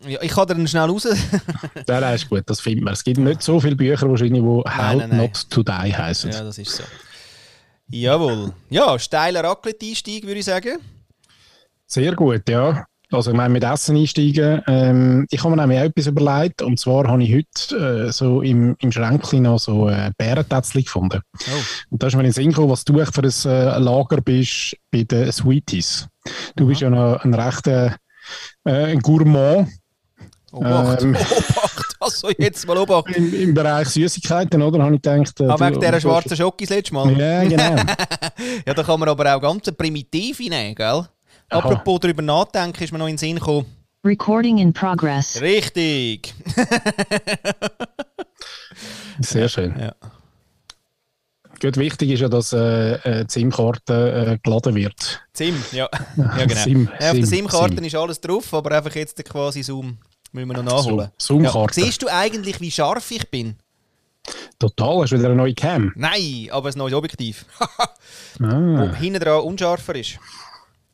ja, 0.08 0.22
ich 0.22 0.32
kann 0.32 0.48
dir 0.48 0.68
schnell 0.68 0.84
raus. 0.90 1.08
nein, 1.88 2.02
nein, 2.02 2.16
ist 2.16 2.30
gut, 2.30 2.44
das 2.46 2.60
finden 2.60 2.86
wir. 2.86 2.92
Es 2.92 3.04
gibt 3.04 3.20
nicht 3.20 3.42
so 3.42 3.60
viele 3.60 3.75
Bücher, 3.75 4.10
wahrscheinlich, 4.10 4.42
die 4.42 4.48
How 4.48 4.66
nein, 4.66 4.98
nein. 5.10 5.18
Not 5.18 5.50
to 5.50 5.63
Die 5.63 5.72
heißen. 5.72 6.32
ja, 6.32 6.44
das 6.44 6.58
ist 6.58 6.75
so. 6.75 6.84
Jawohl. 7.90 8.54
Ja, 8.70 8.98
steiler 8.98 9.44
Raclette-Einstieg, 9.44 10.25
würde 10.25 10.40
ich 10.40 10.46
sagen. 10.46 10.80
Sehr 11.86 12.16
gut, 12.16 12.50
ja. 12.50 12.86
Also 13.12 13.30
ich 13.30 13.38
meine, 13.38 13.50
mit 13.50 13.63
Essen 13.63 13.96
einsteigen. 13.96 14.63
Ähm, 14.66 15.28
ich 15.30 15.44
habe 15.44 15.56
mir 15.56 15.62
nämlich 15.62 15.80
auch 15.80 15.86
etwas 15.86 16.08
überlegt. 16.08 16.63
Und 16.63 16.80
zwar 16.80 17.08
habe 17.08 17.24
ich 17.24 17.36
heute 17.36 18.08
äh, 18.08 18.12
so 18.12 18.42
im, 18.42 18.75
im 18.80 18.92
Schränkchen 18.92 19.44
noch 19.44 19.60
so 19.60 19.88
äh, 19.88 20.12
Bärentätzchen 20.18 20.84
gefunden. 20.84 21.22
Oh. 21.36 21.62
Und 21.92 22.02
da 22.02 22.08
ist 22.08 22.16
mir 22.16 22.22
in 22.22 22.28
den 22.28 22.34
Sinn 22.34 22.50
gekommen, 22.50 22.72
was 22.72 22.84
du 22.86 23.00
echt 23.00 23.13
für 23.13 23.22
ein 23.22 23.52
äh, 23.52 23.78
Lager 23.78 24.20
bist 24.22 24.75
bei 24.90 25.04
den 25.04 25.32
Sweeties. 25.32 26.08
Du 26.56 26.66
bist 26.66 26.82
ja 26.82 26.90
noch 26.90 27.24
ein 27.24 27.36
rechter 27.36 27.98
äh, 28.66 28.86
ein 28.86 29.00
Gourmand 29.00 29.70
Obacht, 30.52 31.02
Ähm. 31.02 31.16
Obacht. 31.16 31.62
Also 32.04 32.30
jetzt 32.38 32.68
mal 32.68 32.78
Obacht. 32.78 33.16
im, 33.16 33.34
im 33.34 33.54
Bereich 33.54 33.88
Süßigkeiten, 33.90 34.62
oder? 34.62 34.84
Habe 34.84 34.96
ich 34.96 35.02
gedacht. 35.02 35.40
Äh, 35.40 35.46
Ah, 35.48 35.60
wegen 35.60 35.80
dieser 35.80 36.02
schwarzen 36.02 36.36
Schocke 36.36 36.66
das 36.66 36.70
letzte 36.70 36.94
Mal. 36.94 37.18
Ja, 37.18 37.44
genau. 37.44 37.76
Ja, 38.66 38.74
da 38.74 38.84
kann 38.84 39.00
man 39.00 39.10
aber 39.10 39.36
auch 39.36 39.42
ganz 39.42 39.72
primitiv 39.72 40.40
nehmen, 40.40 40.76
gell? 40.76 40.86
Aha. 40.86 41.08
Apropos 41.50 42.00
darüber 42.02 42.22
nachdenken, 42.22 42.84
ist 42.84 42.92
mir 42.92 42.98
noch 43.00 43.08
in 43.08 43.14
den 43.14 43.18
Sinn 43.20 43.36
gekommen. 43.36 43.66
Recording 44.06 44.58
in 44.58 44.74
progress. 44.74 45.40
Richtig! 45.42 46.34
Sehr 49.20 49.48
schön. 49.48 49.74
Ja. 49.80 49.94
Gut, 51.62 51.78
wichtig 51.78 52.10
ist 52.10 52.20
ja, 52.20 52.28
dass 52.28 52.52
äh, 52.52 52.96
äh, 52.96 53.26
die 53.26 53.32
SIM-Karte 53.32 54.34
äh, 54.34 54.38
geladen 54.44 54.76
wird. 54.76 55.22
Sim, 55.32 55.56
ja. 55.72 55.88
ja 56.18 56.46
genau. 56.46 56.62
Sim, 56.62 56.90
ja, 57.00 57.12
auf 57.12 57.16
der 57.18 57.26
Sim, 57.26 57.26
SIM-Karte 57.26 57.76
Sim. 57.76 57.84
ist 57.86 57.96
alles 57.96 58.20
drauf, 58.20 58.54
aber 58.54 58.76
einfach 58.78 58.94
jetzt 58.96 59.24
quasi 59.24 59.64
Zoom 59.64 59.98
müssen 60.34 60.50
wir 60.50 60.62
noch 60.62 60.63
nachholen. 60.84 61.10
Zoom- 61.18 61.44
ja. 61.46 61.66
Siehst 61.72 62.02
du 62.02 62.08
eigentlich, 62.08 62.60
wie 62.60 62.72
scharf 62.72 63.10
ich 63.12 63.30
bin? 63.30 63.56
Total, 64.60 65.02
hast 65.02 65.12
du 65.12 65.18
wieder 65.18 65.28
eine 65.30 65.36
neue 65.38 65.54
Cam? 65.54 65.92
Nein, 65.96 66.48
aber 66.52 66.70
ein 66.70 66.78
neues 66.78 66.94
Objektiv. 66.94 67.46
Ah, 68.40 68.88
Wo 68.90 68.96
hinten 68.96 69.20
dran 69.20 69.42
unscharfer 69.42 69.96
ist. 69.96 70.18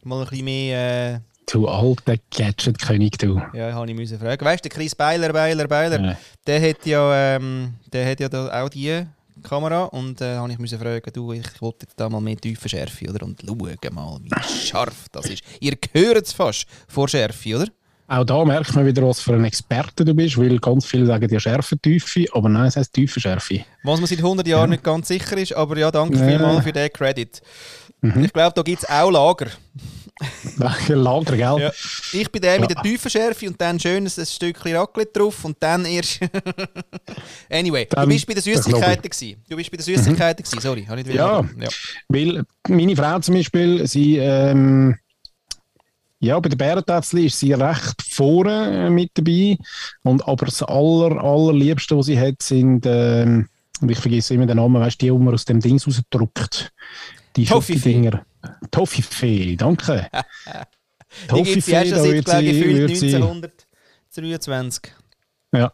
Mal 0.03 0.21
ein 0.23 0.27
bisschen 0.29 0.45
mehr... 0.45 1.13
Äh, 1.15 1.19
du 1.51 1.67
alter 1.67 2.15
Gadget-König, 2.35 3.17
du. 3.17 3.41
Ja, 3.53 3.71
habe 3.73 3.89
ich 3.89 3.95
müssen 3.95 4.19
fragen. 4.19 4.43
Weißt 4.45 4.63
du, 4.65 4.69
der 4.69 4.77
Chris 4.77 4.93
Beiler, 4.93 5.31
Beiler, 5.31 5.67
Beiler, 5.67 5.99
Ja. 6.01 6.17
der 6.45 6.69
hat 6.69 6.85
ja, 6.85 7.35
ähm, 7.35 7.75
der 7.93 8.09
hat 8.11 8.19
ja 8.19 8.27
da 8.29 8.61
auch 8.63 8.69
die 8.69 9.05
Kamera 9.43 9.85
und 9.85 10.19
äh, 10.21 10.35
habe 10.35 10.51
ich 10.51 10.59
müssen 10.59 10.79
fragen, 10.79 11.11
du, 11.13 11.31
ich 11.31 11.61
wollte 11.61 11.87
da 11.95 12.09
mal 12.09 12.19
mehr 12.21 12.35
Tiefenschärfe, 12.37 13.09
oder? 13.09 13.25
Und 13.25 13.41
schau 13.45 13.55
mal, 13.91 14.19
wie 14.21 14.67
scharf 14.67 15.05
das 15.11 15.27
ist. 15.27 15.43
Ihr 15.61 15.77
hört 15.93 16.25
es 16.27 16.33
fast 16.33 16.65
vor 16.87 17.07
Schärfe, 17.07 17.55
oder? 17.55 17.67
Auch 18.09 18.23
da 18.25 18.43
merkt 18.43 18.73
man 18.75 18.85
wieder, 18.87 19.03
was 19.07 19.21
für 19.21 19.33
ein 19.33 19.45
Experte 19.45 20.03
du 20.03 20.13
bist, 20.15 20.37
weil 20.37 20.57
ganz 20.59 20.85
viele 20.85 21.05
sagen 21.05 21.29
ja 21.31 21.39
Schärfentiefe, 21.39 22.25
aber 22.33 22.49
nein, 22.49 22.65
es 22.65 22.75
heißt 22.75 22.91
Tiefenschärfe. 22.91 23.63
Was 23.83 23.99
man 23.99 24.07
seit 24.07 24.17
100 24.19 24.47
Jahren 24.47 24.71
nicht 24.71 24.83
ganz 24.83 25.07
sicher 25.07 25.37
ist, 25.37 25.53
aber 25.55 25.77
ja, 25.77 25.91
danke 25.91 26.17
Ja. 26.17 26.27
vielmals 26.27 26.63
für 26.63 26.73
den 26.73 26.91
Credit. 26.91 27.41
Mhm. 28.01 28.23
Ich 28.23 28.33
glaube, 28.33 28.53
da 28.55 28.61
gibt 28.63 28.81
es 28.83 28.89
auch 28.89 29.11
Lager. 29.11 29.47
Lager, 30.89 31.35
gell? 31.37 31.61
Ja. 31.61 31.71
Ich 32.13 32.29
bin 32.31 32.41
der 32.41 32.59
mit 32.59 32.69
Ja. 32.69 32.75
der 32.75 32.83
Tiefenschärfe 32.83 33.47
und 33.47 33.61
dann 33.61 33.79
schön 33.79 34.05
ein 34.05 34.25
Stückchen 34.25 34.75
Raclette 34.75 35.11
drauf 35.19 35.45
und 35.45 35.57
dann 35.59 35.85
erst. 35.85 36.19
anyway, 37.49 37.85
du 37.85 37.95
Dann- 37.95 38.09
bist 38.09 38.25
bei 38.27 38.33
den. 38.33 38.43
Süßigkeiten. 38.43 39.09
Du 39.49 39.55
bist 39.55 39.71
bei 39.71 39.77
den 39.77 39.83
Süßigkeiten. 39.83 40.43
gewesen. 40.43 40.61
Sorry, 40.61 40.85
habe 40.85 40.99
ich 41.01 41.07
nicht 41.07 41.15
Ja. 41.15 41.43
wieder- 41.43 41.63
ja. 41.63 41.69
Weil 42.09 42.43
meine 42.67 42.95
Frau 42.95 43.19
zum 43.19 43.35
Beispiel, 43.35 43.87
sie, 43.87 44.17
ähm, 44.17 44.97
ja, 46.19 46.39
bei 46.39 46.49
der 46.49 46.57
Bärentätzli 46.57 47.25
ist 47.27 47.39
sie 47.39 47.53
recht 47.53 48.01
vorne 48.01 48.87
äh, 48.87 48.89
mit 48.89 49.11
dabei. 49.13 49.57
Und, 50.03 50.27
aber 50.27 50.45
das 50.47 50.61
aller, 50.63 51.21
allerliebste, 51.23 51.97
was 51.97 52.07
sie 52.07 52.19
hat, 52.19 52.41
sind, 52.41 52.85
ähm, 52.85 53.47
und 53.81 53.89
ich 53.91 53.97
vergesse 53.99 54.33
immer 54.33 54.45
den 54.45 54.57
Namen, 54.57 54.81
weißt 54.81 55.01
du, 55.01 55.05
die, 55.05 55.11
die 55.11 55.17
man 55.17 55.33
aus 55.33 55.45
dem 55.45 55.59
Dings 55.61 55.87
rausdruckt. 55.87 56.71
Die 57.35 57.45
Toffifee. 57.45 58.11
Toffifee, 58.71 59.55
danke. 59.55 60.09
Die 61.35 61.41
gibt 61.41 61.57
es 61.57 61.65
ja 61.67 61.83
schon 61.83 61.97
seit 61.97 62.11
wird 62.11 62.25
glaube 62.25 62.43
ich, 62.43 62.53
sie- 62.53 62.59
gefühlt 62.59 62.77
wird 62.89 62.97
sie- 62.99 63.15
1923. 63.15 64.93
Ja. 65.53 65.71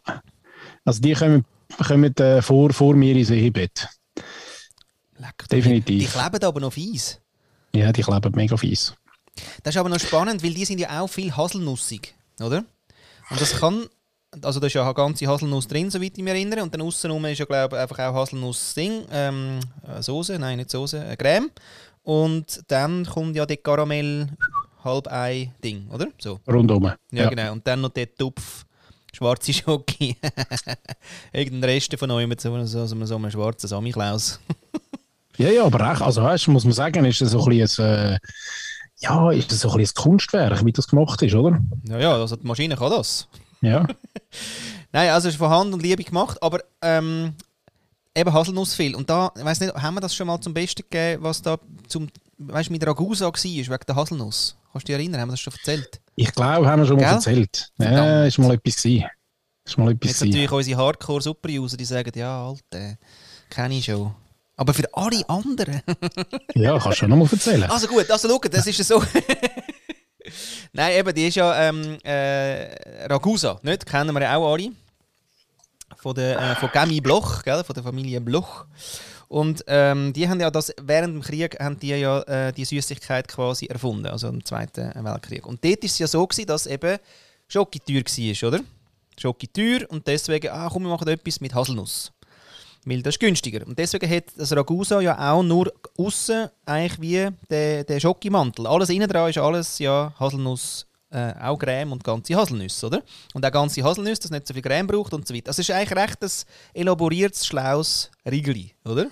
Also 0.84 1.00
die 1.02 1.12
kommen, 1.12 1.44
kommen 1.86 2.16
äh, 2.16 2.40
vor, 2.40 2.72
vor 2.72 2.94
mir 2.94 3.14
ins 3.16 3.30
Ehebett. 3.30 3.86
Leck, 5.18 5.48
Definitiv. 5.50 6.10
Die 6.12 6.18
kleben 6.18 6.42
aber 6.44 6.60
noch 6.60 6.72
fies. 6.72 7.20
Ja, 7.74 7.92
die 7.92 8.02
kleben 8.02 8.32
mega 8.34 8.56
fies. 8.56 8.94
Das 9.62 9.74
ist 9.74 9.78
aber 9.78 9.88
noch 9.88 10.00
spannend, 10.00 10.42
weil 10.42 10.54
die 10.54 10.64
sind 10.64 10.80
ja 10.80 11.00
auch 11.00 11.08
viel 11.08 11.34
haselnussig, 11.34 12.14
oder? 12.40 12.64
Und 13.30 13.40
das 13.40 13.58
kann, 13.58 13.86
also 14.42 14.60
da 14.60 14.66
ist 14.66 14.74
ja 14.74 14.84
eine 14.84 14.94
ganze 14.94 15.26
Haselnuss 15.26 15.66
drin, 15.66 15.90
soweit 15.90 16.12
ich 16.16 16.22
mich 16.22 16.32
erinnere, 16.32 16.62
und 16.62 16.72
dann 16.72 16.82
außenrum 16.82 17.24
ist 17.26 17.38
ja 17.38 17.44
glaube 17.44 17.76
ich 17.76 17.82
einfach 17.82 17.98
auch 17.98 18.14
Haselnuss-Ding, 18.14 19.06
ähm, 19.10 19.60
äh, 19.86 20.02
Soße, 20.02 20.38
nein 20.38 20.58
nicht 20.58 20.70
Soße, 20.70 21.04
äh, 21.04 21.16
Creme. 21.16 21.50
Und 22.02 22.62
dann 22.68 23.04
kommt 23.04 23.34
ja 23.34 23.44
der 23.44 23.56
Karamell 23.56 24.28
Halbei-Ding, 24.84 25.88
oder? 25.90 26.06
So. 26.18 26.38
Rundum. 26.46 26.92
Ja, 27.10 27.28
genau. 27.28 27.52
Und 27.52 27.66
dann 27.66 27.80
noch 27.80 27.88
der 27.90 28.14
Tupf 28.14 28.64
schwarze 29.12 29.52
Schoki. 29.52 30.16
Irgendein 31.32 31.70
Rest 31.70 31.98
von 31.98 32.10
euch 32.10 32.26
mit 32.26 32.40
so, 32.40 32.64
so, 32.64 32.86
so, 32.86 33.04
so 33.04 33.16
einem 33.16 33.30
schwarzen 33.30 33.68
Samichlaus. 33.68 34.40
Ja, 35.38 35.50
ja, 35.50 35.64
aber 35.64 35.92
echt, 35.92 36.00
also 36.00 36.22
weißt, 36.22 36.48
muss 36.48 36.64
man 36.64 36.72
sagen, 36.72 37.04
ist 37.04 37.20
das 37.20 37.32
so 37.32 37.44
ein 37.44 37.58
bisschen, 37.58 37.84
ein, 37.84 38.14
äh, 38.14 38.18
ja, 38.98 39.30
ist 39.30 39.52
das 39.52 39.60
so 39.60 39.70
ein, 39.70 39.78
bisschen 39.78 39.98
ein 39.98 40.02
Kunstwerk, 40.02 40.64
wie 40.64 40.72
das 40.72 40.88
gemacht 40.88 41.20
ist, 41.22 41.34
oder? 41.34 41.60
ja, 41.88 41.98
ja, 41.98 42.12
also 42.14 42.36
die 42.36 42.46
Maschine 42.46 42.76
kann 42.76 42.90
das. 42.90 43.28
Ja, 43.60 43.86
Nein, 44.92 45.10
also 45.10 45.28
es 45.28 45.34
ist 45.34 45.38
von 45.38 45.50
Hand 45.50 45.74
und 45.74 45.82
Liebe 45.82 46.04
gemacht, 46.04 46.42
aber 46.42 46.60
ähm, 46.82 47.34
eben 48.14 48.32
Haselnuss 48.32 48.74
viel. 48.74 48.94
Und 48.94 49.10
da, 49.10 49.30
ich 49.36 49.44
weiß 49.44 49.60
nicht, 49.60 49.74
haben 49.74 49.94
wir 49.94 50.00
das 50.00 50.14
schon 50.14 50.26
mal 50.26 50.40
zum 50.40 50.54
Besten 50.54 50.82
gegeben, 50.82 51.22
was 51.22 51.42
da 51.42 51.58
zum, 51.88 52.08
weißt 52.38 52.68
du, 52.68 52.72
mit 52.72 52.86
Ragusa 52.86 53.26
war, 53.26 53.34
wegen 53.34 53.66
der 53.86 53.96
Haselnuss? 53.96 54.56
Kannst 54.72 54.88
du 54.88 54.92
dich 54.92 55.00
erinnern, 55.00 55.20
haben 55.20 55.28
wir 55.28 55.32
das 55.32 55.40
schon 55.40 55.52
erzählt? 55.52 56.00
ich 56.14 56.32
glaube, 56.32 56.66
haben 56.66 56.80
wir 56.80 56.86
schon 56.86 56.96
mal 56.96 57.02
Gell? 57.04 57.14
erzählt. 57.14 57.72
Ja, 57.78 57.86
Verdammt. 57.86 58.28
ist 58.28 58.38
mal 58.38 58.54
etwas 58.54 58.76
gewesen. 58.82 59.04
Ist 59.64 59.78
mal 59.78 59.90
etwas 59.90 60.10
Jetzt 60.10 60.18
gewesen. 60.20 60.30
natürlich 60.30 60.52
unsere 60.52 60.80
Hardcore-Super-User, 60.80 61.76
die 61.76 61.84
sagen, 61.84 62.12
ja, 62.14 62.46
Alter, 62.48 62.96
kenne 63.50 63.76
ich 63.76 63.84
schon. 63.84 64.14
Aber 64.56 64.72
für 64.72 64.92
alle 64.94 65.28
anderen. 65.28 65.82
Ja, 66.54 66.72
kannst 66.78 66.86
du 66.86 66.92
schon 66.92 67.10
noch 67.10 67.16
mal 67.16 67.28
erzählen. 67.30 67.64
Also 67.64 67.86
gut, 67.86 68.10
also 68.10 68.28
schau, 68.28 68.38
das 68.48 68.66
ist 68.66 68.78
ja 68.78 68.84
so. 68.84 69.02
Nein, 70.72 70.96
eben, 70.96 71.14
die 71.14 71.26
ist 71.26 71.34
ja 71.34 71.68
ähm, 71.68 71.98
äh, 72.02 73.06
Ragusa, 73.06 73.58
nicht? 73.62 73.84
Kennen 73.84 74.14
wir 74.14 74.22
ja 74.22 74.36
auch 74.36 74.52
alle. 74.54 74.70
Von, 75.98 76.14
der, 76.14 76.38
äh, 76.38 76.54
von 76.56 76.70
Gami 76.72 77.00
Bloch, 77.00 77.42
gell? 77.42 77.62
von 77.62 77.74
der 77.74 77.82
Familie 77.82 78.20
Bloch. 78.20 78.64
Und 79.28 79.64
ähm, 79.66 80.12
die 80.12 80.28
haben 80.28 80.40
ja 80.40 80.50
das, 80.50 80.72
während 80.80 81.14
dem 81.14 81.22
Krieg 81.22 81.58
haben 81.60 81.78
die 81.78 81.88
ja 81.88 82.20
äh, 82.22 82.52
die 82.52 82.64
Süßigkeit 82.64 83.28
quasi 83.28 83.66
erfunden, 83.66 84.06
also 84.06 84.28
im 84.28 84.44
Zweiten 84.44 84.92
Weltkrieg. 85.04 85.46
Und 85.46 85.64
dort 85.64 85.82
war 85.82 85.86
es 85.86 85.98
ja 85.98 86.06
so, 86.06 86.26
gewesen, 86.26 86.46
dass 86.46 86.66
eben 86.66 86.98
Schoki 87.48 87.80
teuer 87.80 88.02
war, 88.02 88.48
oder? 88.48 88.60
Schoki 89.18 89.48
teuer 89.48 89.80
und 89.90 90.06
deswegen, 90.06 90.48
ah 90.50 90.68
komm, 90.72 90.84
wir 90.84 90.90
machen 90.90 91.08
etwas 91.08 91.40
mit 91.40 91.54
Haselnuss. 91.54 92.12
Weil 92.86 93.02
das 93.02 93.14
ist 93.14 93.20
günstiger. 93.20 93.66
Und 93.66 93.76
deswegen 93.76 94.08
hat 94.08 94.26
das 94.36 94.54
Ragusa 94.54 95.00
ja 95.00 95.32
auch 95.32 95.42
nur 95.42 95.72
außen 95.98 96.48
eigentlich 96.64 97.00
wie 97.00 97.28
der, 97.50 97.82
der 97.82 97.98
Schokimantel. 97.98 98.64
Alles 98.68 98.90
innen 98.90 99.08
dran 99.08 99.28
ist 99.28 99.38
alles 99.38 99.80
ja 99.80 100.14
Haselnuss, 100.20 100.86
äh, 101.10 101.34
auch 101.42 101.58
Creme 101.58 101.90
und 101.90 102.04
ganze 102.04 102.36
Haselnüsse, 102.36 102.86
oder? 102.86 103.02
Und 103.34 103.44
auch 103.44 103.50
ganze 103.50 103.82
Haselnüsse, 103.82 104.22
das 104.22 104.30
nicht 104.30 104.46
so 104.46 104.54
viel 104.54 104.62
Creme 104.62 104.86
braucht 104.86 105.12
und 105.14 105.26
so 105.26 105.34
weiter. 105.34 105.50
Es 105.50 105.58
ist 105.58 105.68
eigentlich 105.72 105.98
recht 105.98 106.22
ein 106.22 106.30
elaboriertes, 106.74 107.44
schlaues 107.44 108.08
Riegeli, 108.24 108.72
oder? 108.84 109.06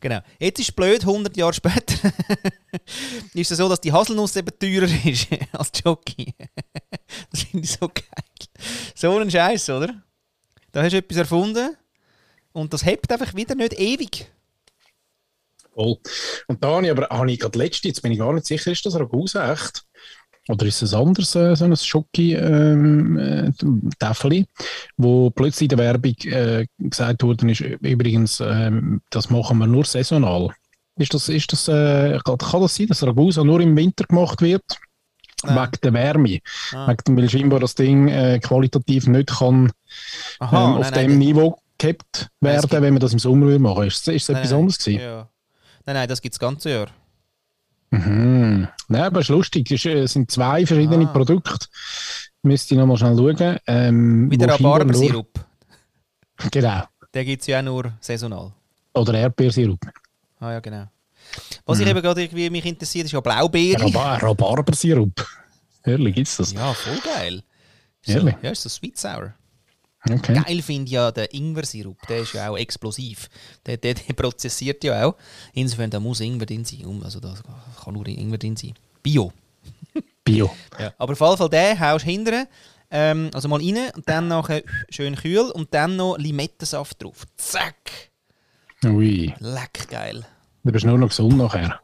Genau. 0.00 0.20
Jetzt 0.38 0.60
ist 0.60 0.70
es 0.70 0.74
blöd, 0.74 1.02
100 1.02 1.36
Jahre 1.36 1.52
später 1.52 1.94
ist 3.34 3.50
es 3.50 3.58
so, 3.58 3.68
dass 3.68 3.82
die 3.82 3.92
Haselnuss 3.92 4.34
eben 4.36 4.58
teurer 4.58 4.88
ist 5.04 5.28
als 5.52 5.70
die 5.70 5.82
Schoki. 5.82 6.34
das 7.30 7.42
finde 7.42 7.64
ich 7.66 7.72
so 7.72 7.88
geil. 7.88 8.04
So 8.94 9.18
ein 9.18 9.30
Scheiß, 9.30 9.68
oder? 9.68 10.02
Da 10.72 10.82
hast 10.82 10.92
du 10.92 10.96
etwas 10.96 11.18
erfunden 11.18 11.76
und 12.52 12.72
das 12.72 12.84
hebt 12.84 13.10
einfach 13.12 13.34
wieder 13.34 13.54
nicht 13.54 13.78
ewig. 13.78 14.26
Voll. 15.74 15.96
Und 16.48 16.62
da 16.62 16.76
habe 16.76 16.86
ich 16.86 16.92
aber 16.92 17.08
habe 17.10 17.32
ich 17.32 17.40
gerade 17.40 17.58
letzte, 17.58 17.88
jetzt 17.88 18.02
bin 18.02 18.12
ich 18.12 18.18
gar 18.18 18.32
nicht 18.32 18.46
sicher, 18.46 18.70
ist 18.70 18.84
das 18.84 18.98
Ragusa 18.98 19.52
echt? 19.52 19.84
Oder 20.48 20.66
ist 20.66 20.82
es 20.82 20.92
anders, 20.92 21.36
äh, 21.36 21.54
so 21.54 21.64
ein 21.64 21.76
Schoki-Täfeli, 21.76 24.38
ähm, 24.38 24.46
wo 24.96 25.30
plötzlich 25.30 25.70
in 25.70 25.76
der 25.76 25.78
Werbung 25.78 26.16
äh, 26.24 26.66
gesagt 26.78 27.22
worden 27.22 27.48
ist, 27.48 27.60
übrigens, 27.60 28.40
ähm, 28.40 29.02
das 29.10 29.30
machen 29.30 29.58
wir 29.58 29.68
nur 29.68 29.84
saisonal. 29.84 30.48
Ist 30.96 31.14
das, 31.14 31.28
ist 31.28 31.52
das, 31.52 31.68
äh, 31.68 32.18
kann, 32.24 32.38
kann 32.38 32.60
das 32.60 32.74
sein, 32.74 32.88
dass 32.88 33.06
Ragusa 33.06 33.44
nur 33.44 33.60
im 33.60 33.76
Winter 33.76 34.04
gemacht 34.04 34.42
wird? 34.42 34.64
Nein. 35.44 35.56
Wegen 35.56 35.78
der 35.82 35.92
Wärme. 35.92 36.40
Ah. 36.72 36.88
Wegen 36.88 37.04
dem, 37.06 37.16
weil 37.16 37.30
scheinbar 37.30 37.60
das 37.60 37.76
Ding 37.76 38.08
äh, 38.08 38.40
qualitativ 38.40 39.06
nicht 39.06 39.30
kann 39.30 39.70
Aha, 40.38 40.64
ähm, 40.64 40.74
auf 40.74 40.90
dem 40.90 41.18
Niveau 41.18 41.61
gehabt 41.82 42.16
es 42.16 42.28
werden, 42.40 42.60
gibt- 42.62 42.72
wenn 42.72 42.94
man 42.94 43.00
das 43.00 43.12
im 43.12 43.18
Sommer 43.18 43.46
will 43.46 43.58
machen. 43.58 43.84
Ist, 43.84 44.06
ist 44.08 44.28
das 44.28 44.34
Nein, 44.34 44.36
etwas 44.42 44.50
nein. 44.50 44.60
anderes 44.60 44.78
gewesen? 44.78 45.00
Ja. 45.00 45.28
Nein, 45.86 45.96
nein, 45.96 46.08
das 46.08 46.20
gibt 46.22 46.34
es 46.34 46.38
das 46.38 46.48
ganze 46.48 46.70
Jahr. 46.70 46.86
Mhm. 47.90 48.68
Nein, 48.88 49.02
aber 49.02 49.20
es 49.20 49.26
ist 49.26 49.30
lustig. 49.30 49.70
Es 49.70 49.84
ist, 49.84 49.86
äh, 49.86 49.98
es 50.02 50.12
sind 50.12 50.30
zwei 50.30 50.64
verschiedene 50.64 51.04
Ah. 51.08 51.12
Produkte. 51.12 51.66
Müsste 52.42 52.74
ich 52.74 52.78
noch 52.78 52.86
mal 52.86 52.96
schnell 52.96 53.16
schauen. 53.16 53.58
Ähm, 53.66 54.30
Wie 54.30 54.38
der 54.38 54.48
Rhabarbersirup. 54.48 55.28
Genau. 56.50 56.82
Den 57.14 57.26
gibt 57.26 57.42
es 57.42 57.46
ja 57.46 57.58
auch 57.60 57.62
nur 57.62 57.92
saisonal. 58.00 58.52
Oder 58.94 59.14
Erdbeersirup. 59.14 59.80
Ah 60.40 60.52
ja, 60.52 60.60
genau. 60.60 60.86
Was 61.66 61.78
Mhm. 61.78 61.84
ich 61.84 61.90
eben 61.90 62.02
gerade 62.02 62.22
irgendwie 62.22 62.50
mich 62.50 62.64
interessiert, 62.64 63.04
ist 63.06 63.12
ja 63.12 63.20
Blaubeere. 63.20 63.84
Rhab 63.94 64.22
Rhabarbersirup. 64.22 65.24
Ehrlich, 65.84 66.14
gibt's 66.14 66.36
das? 66.36 66.52
Ja, 66.52 66.72
voll 66.72 66.98
geil. 67.04 67.42
Ehrlich? 68.06 68.34
ja, 68.42 68.50
ist 68.50 68.62
so 68.62 68.68
sweet 68.68 68.98
sour. 68.98 69.34
Okay. 70.10 70.34
Geil 70.34 70.62
finde 70.62 70.86
ich 70.86 70.92
ja 70.92 71.12
der 71.12 71.32
Ingwer-Sirup. 71.32 71.96
Der 72.08 72.18
ist 72.18 72.32
ja 72.32 72.50
auch 72.50 72.56
explosiv. 72.56 73.28
Der, 73.64 73.76
der, 73.76 73.94
der 73.94 74.14
prozessiert 74.14 74.82
ja 74.82 75.06
auch. 75.06 75.14
Insofern, 75.52 75.90
da 75.90 76.00
muss 76.00 76.20
Ingwer 76.20 76.46
drin 76.46 76.64
sein. 76.64 77.00
Also 77.04 77.20
da 77.20 77.34
kann 77.84 77.94
nur 77.94 78.06
Ingwer 78.08 78.38
drin 78.38 78.56
sein. 78.56 78.74
Bio. 79.02 79.32
Bio. 80.24 80.50
Ja. 80.78 80.92
Aber 80.98 81.12
auf 81.12 81.20
jeden 81.20 81.36
Fall 81.36 81.48
den 81.48 81.78
haust 81.78 82.04
du 82.04 82.10
hinten. 82.10 82.46
Ähm, 82.90 83.30
also 83.32 83.48
mal 83.48 83.60
rein 83.60 83.90
und 83.94 84.08
dann 84.08 84.28
nachher 84.28 84.62
schön 84.90 85.16
kühl 85.16 85.50
und 85.50 85.72
dann 85.72 85.96
noch 85.96 86.18
Limettensaft 86.18 87.02
drauf. 87.02 87.26
Zack! 87.36 88.10
Ui. 88.84 89.32
Leck 89.38 89.88
geil. 89.88 90.26
Du 90.62 90.72
bist 90.72 90.84
nur 90.84 90.98
noch 90.98 91.08
gesund 91.08 91.36
nachher. 91.38 91.80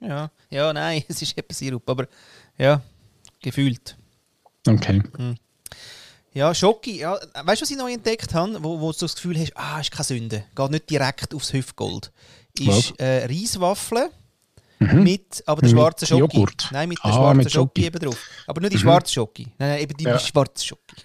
Ja, 0.00 0.30
ja 0.50 0.72
nein, 0.72 1.02
es 1.08 1.22
ist 1.22 1.36
eben 1.38 1.46
Sirup, 1.50 1.88
aber 1.88 2.08
ja, 2.58 2.82
gefühlt. 3.40 3.96
Okay. 4.66 5.02
Ja, 6.32 6.54
Schoki, 6.54 6.98
ja, 7.00 7.14
weißt 7.14 7.60
du, 7.60 7.64
was 7.64 7.70
ich 7.70 7.76
neu 7.76 7.92
entdeckt 7.92 8.32
habe, 8.34 8.62
wo, 8.62 8.80
wo 8.80 8.92
du 8.92 8.98
das 8.98 9.14
Gefühl 9.16 9.36
hast, 9.38 9.52
ah, 9.56 9.80
ist 9.80 9.90
keine 9.90 10.04
Sünde, 10.04 10.44
geht 10.54 10.70
nicht 10.70 10.88
direkt 10.90 11.34
aufs 11.34 11.52
Hüftgold. 11.52 12.12
Ist 12.58 12.98
äh, 13.00 13.26
Reiswaffeln 13.26 14.10
mit 14.78 15.42
aber 15.46 15.60
der 15.62 15.70
Mit 15.70 15.78
schwarzen 15.78 16.06
Schoki. 16.06 16.20
Joghurt? 16.36 16.68
Nein, 16.72 16.88
mit 16.88 16.98
der 16.98 17.10
Ah, 17.10 17.14
schwarzen 17.14 17.50
Schoki. 17.50 17.84
eben 17.84 17.98
drauf. 17.98 18.16
Aber 18.46 18.60
nicht 18.60 18.72
die 18.74 18.78
schwarze 18.78 19.12
Schoki. 19.12 19.44
Nein, 19.58 19.68
nein, 19.70 19.80
eben 19.82 19.96
die 19.96 20.04
Ja. 20.04 20.18
schwarze 20.18 20.64
Schoki. 20.64 20.96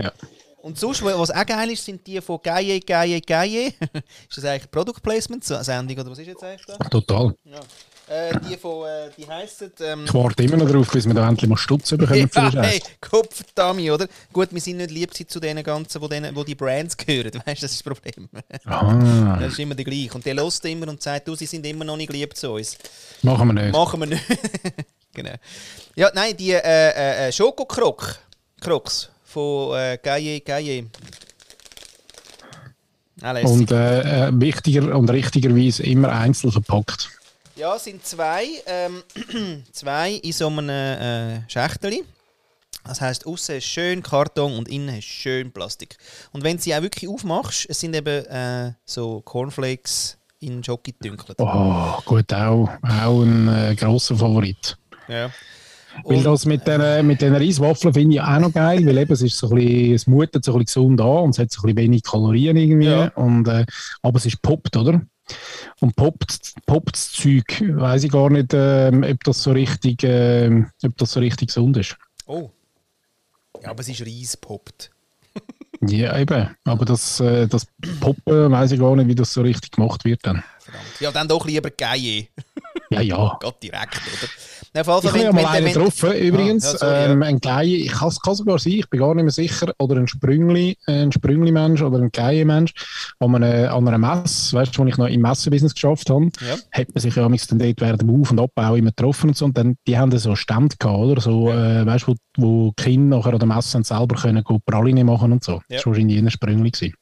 Ja. 0.00 0.12
Und 0.62 0.78
sonst, 0.78 1.02
wa- 1.04 1.18
was 1.18 1.30
auch 1.30 1.46
geil 1.46 1.70
ist, 1.70 1.84
sind 1.84 2.06
die 2.06 2.20
von 2.20 2.38
Gaye, 2.42 2.80
Gaye, 2.80 3.20
Gaye. 3.20 3.66
ist 4.28 4.36
das 4.36 4.44
eigentlich 4.44 4.70
Product 4.70 5.00
Placement 5.02 5.44
Sendung 5.44 5.98
oder 5.98 6.10
was 6.10 6.18
ist 6.18 6.26
jetzt 6.26 6.42
eigentlich 6.42 6.66
da? 6.66 6.76
Total. 6.88 7.34
Ja. 7.44 7.60
Äh, 8.08 8.40
die 8.48 8.56
von, 8.56 8.86
äh, 8.86 9.10
die 9.16 9.28
heissen, 9.28 9.70
ähm, 9.80 10.04
Ich 10.06 10.14
warte 10.14 10.42
immer 10.42 10.56
noch 10.56 10.70
drauf, 10.70 10.90
bis 10.90 11.06
wir 11.06 11.12
da 11.12 11.28
endlich 11.28 11.48
mal 11.48 11.58
Stutz 11.58 11.90
bekommen 11.90 12.28
für 12.28 12.40
ja, 12.54 12.62
hey. 12.62 12.82
Kopfdummy, 13.00 13.90
oder? 13.90 14.08
Gut, 14.32 14.48
wir 14.50 14.60
sind 14.62 14.78
nicht 14.78 14.90
lieb 14.90 15.12
zu 15.14 15.38
den 15.40 15.62
ganzen, 15.62 16.00
wo, 16.00 16.08
denen, 16.08 16.34
wo 16.34 16.42
die 16.42 16.54
Brands 16.54 16.96
gehören. 16.96 17.34
Weißt 17.46 17.62
du, 17.62 17.66
das 17.66 17.72
ist 17.72 17.84
das 17.86 17.94
Problem. 17.94 18.28
Ah, 18.64 19.36
Das 19.40 19.52
ist 19.52 19.58
immer 19.58 19.74
der 19.74 19.84
gleiche. 19.84 20.14
Und 20.14 20.24
der 20.24 20.34
lost 20.34 20.64
immer 20.64 20.88
und 20.88 21.02
sagt, 21.02 21.28
du, 21.28 21.34
sie 21.34 21.46
sind 21.46 21.66
immer 21.66 21.84
noch 21.84 21.96
nicht 21.98 22.12
lieb 22.12 22.34
zu 22.34 22.52
uns. 22.52 22.78
machen 23.22 23.48
wir 23.48 23.52
nicht. 23.52 23.72
Machen 23.72 24.00
wir 24.00 24.06
nicht. 24.06 24.24
genau. 25.12 25.34
Ja, 25.94 26.10
nein, 26.14 26.34
die 26.36 26.52
äh, 26.52 26.60
äh, 26.64 27.28
äh, 27.28 27.32
Schokokrok, 27.32 28.16
Crocs 28.60 29.10
von 29.24 29.76
äh, 29.76 29.98
Gaye 30.02 30.40
Gaye. 30.40 30.86
Ah. 33.20 33.36
Und 33.42 33.70
äh, 33.72 34.28
äh, 34.28 34.30
wichtiger 34.32 34.96
und 34.96 35.10
richtigerweise 35.10 35.82
immer 35.82 36.10
einzeln 36.10 36.52
verpackt. 36.52 37.17
Ja, 37.58 37.74
es 37.74 37.84
sind 37.84 38.06
zwei. 38.06 38.46
Ähm, 38.66 39.02
zwei 39.72 40.12
in 40.12 40.32
so 40.32 40.46
einem 40.46 40.68
äh, 40.68 41.50
Schächteli. 41.50 42.04
Das 42.84 43.00
heisst, 43.00 43.26
außen 43.26 43.56
ist 43.56 43.64
schön 43.64 44.00
Karton 44.00 44.56
und 44.56 44.68
innen 44.68 44.96
ist 44.96 45.06
schön 45.06 45.50
Plastik. 45.50 45.96
Und 46.30 46.44
wenn 46.44 46.56
du 46.56 46.62
sie 46.62 46.74
auch 46.76 46.82
wirklich 46.82 47.10
aufmachst, 47.10 47.66
es 47.68 47.80
sind 47.80 47.96
eben 47.96 48.24
äh, 48.26 48.72
so 48.84 49.22
Cornflakes 49.22 50.18
in 50.38 50.62
Schoki 50.62 50.92
gedünkelt. 50.92 51.36
Oh, 51.40 51.94
gut, 52.04 52.32
auch, 52.32 52.68
auch 53.02 53.22
ein 53.22 53.48
äh, 53.48 53.74
grosser 53.74 54.16
Favorit. 54.16 54.78
Ja. 55.08 55.28
Weil 56.04 56.22
das 56.22 56.46
mit 56.46 56.64
den, 56.64 57.08
mit 57.08 57.20
den 57.20 57.34
Reiswaffeln 57.34 57.92
finde 57.92 58.14
ich 58.14 58.20
auch 58.20 58.38
noch 58.38 58.52
geil, 58.52 58.86
weil 58.86 58.98
eben 58.98 59.12
es 59.12 59.22
ist 59.22 59.36
so 59.36 59.48
ein 59.48 59.56
bisschen, 59.56 59.94
es 59.94 60.06
mutet 60.06 60.44
so 60.44 60.52
ein 60.52 60.60
bisschen 60.60 60.94
gesund 60.96 61.00
an 61.00 61.24
und 61.24 61.30
es 61.30 61.40
hat 61.40 61.50
so 61.50 61.62
ein 61.62 61.74
bisschen 61.74 61.76
wenig 61.76 62.04
Kalorien 62.04 62.56
irgendwie. 62.56 62.86
Ja. 62.86 63.08
Und, 63.16 63.48
äh, 63.48 63.66
aber 64.02 64.18
es 64.18 64.26
ist 64.26 64.40
poppt, 64.42 64.76
oder? 64.76 65.02
Und 65.80 65.94
poppt, 65.96 66.54
das 66.66 67.12
Zeug, 67.12 67.60
weiß 67.60 68.04
ich 68.04 68.10
gar 68.10 68.30
nicht, 68.30 68.52
ähm, 68.54 69.04
ob 69.04 69.24
das 69.24 69.42
so 69.42 69.52
richtig, 69.52 70.02
ähm, 70.02 70.70
ob 70.84 70.96
das 70.96 71.12
so 71.12 71.20
richtig 71.20 71.48
gesund 71.48 71.76
ist. 71.76 71.96
Oh. 72.26 72.50
Ja, 73.62 73.70
aber 73.70 73.80
es 73.80 73.88
ist 73.88 74.02
Reis 74.02 74.36
poppt. 74.36 74.90
Ja, 75.80 76.18
eben. 76.18 76.56
Aber 76.64 76.84
das, 76.84 77.20
äh, 77.20 77.46
das 77.46 77.68
Poppen, 78.00 78.50
weiß 78.50 78.72
ich 78.72 78.80
gar 78.80 78.96
nicht, 78.96 79.06
wie 79.06 79.14
das 79.14 79.32
so 79.32 79.42
richtig 79.42 79.70
gemacht 79.70 80.04
wird 80.04 80.26
dann. 80.26 80.42
Verdammt. 80.58 81.00
Ja, 81.00 81.12
dann 81.12 81.28
doch 81.28 81.46
lieber 81.46 81.70
Gaye. 81.70 82.28
Ja, 82.90 83.00
ja. 83.00 83.36
Geht 83.40 83.62
direkt, 83.62 83.96
oder? 83.96 84.30
Na, 84.74 84.82
jeden 85.04 85.16
Ich 85.16 85.22
Fall, 85.22 85.26
habe 85.30 85.38
ja 85.38 85.42
mal 85.42 85.46
einen 85.56 85.66
getroffen, 85.72 86.12
übrigens. 86.12 86.64
Ah, 86.66 86.72
ja, 86.72 86.78
sorry, 86.78 87.12
ähm, 87.12 87.22
ein 87.22 87.38
Gleie, 87.40 87.76
ich 87.76 87.92
kann 87.92 88.08
kann 88.22 88.34
sogar 88.34 88.58
sein, 88.58 88.72
ich 88.74 88.88
bin 88.90 89.00
gar 89.00 89.14
nicht 89.14 89.24
mehr 89.24 89.32
sicher, 89.32 89.72
oder 89.78 89.96
ein 89.96 90.06
Sprüngli, 90.08 90.76
ein 90.86 91.12
Sprüngli-Mensch 91.12 91.82
oder 91.82 91.98
ein 91.98 92.10
Gleie-Mensch, 92.10 92.72
an 93.18 93.34
einer, 93.34 93.72
an 93.72 93.88
einer 93.88 93.98
Messe, 93.98 94.56
weißt 94.56 94.76
du, 94.76 94.82
wo 94.82 94.86
ich 94.86 94.96
noch 94.96 95.06
im 95.06 95.20
Messebusiness 95.22 95.74
geschafft 95.74 96.10
habe, 96.10 96.30
Ja. 96.46 96.56
hat 96.72 96.94
man 96.94 97.00
sich 97.02 97.14
ja 97.14 97.28
dann 97.28 97.58
dort 97.58 97.80
während 97.80 98.02
dem 98.02 98.20
Auf- 98.20 98.30
und 98.30 98.40
Abbau 98.40 98.74
immer 98.74 98.90
getroffen 98.90 99.30
und 99.30 99.36
so, 99.36 99.44
und 99.46 99.56
dann, 99.56 99.76
die 99.86 99.98
haben 99.98 100.16
so 100.18 100.36
Stände 100.36 100.76
gehabt, 100.78 100.98
oder? 100.98 101.20
So, 101.20 101.50
äh, 101.50 101.84
weißt 101.86 102.06
du, 102.06 102.14
wo, 102.36 102.66
wo 102.66 102.72
Kinder 102.72 103.16
nachher 103.18 103.32
an 103.32 103.38
der 103.38 103.48
Messe 103.48 103.82
selber 103.82 104.16
können 104.16 104.44
Praline 104.66 105.04
machen 105.04 105.32
und 105.32 105.44
so. 105.44 105.60
Das 105.68 105.84
war 105.84 105.92
wahrscheinlich 105.92 106.18
ein 106.18 106.30
Sprüngli. 106.30 106.70
Gewesen. 106.70 106.94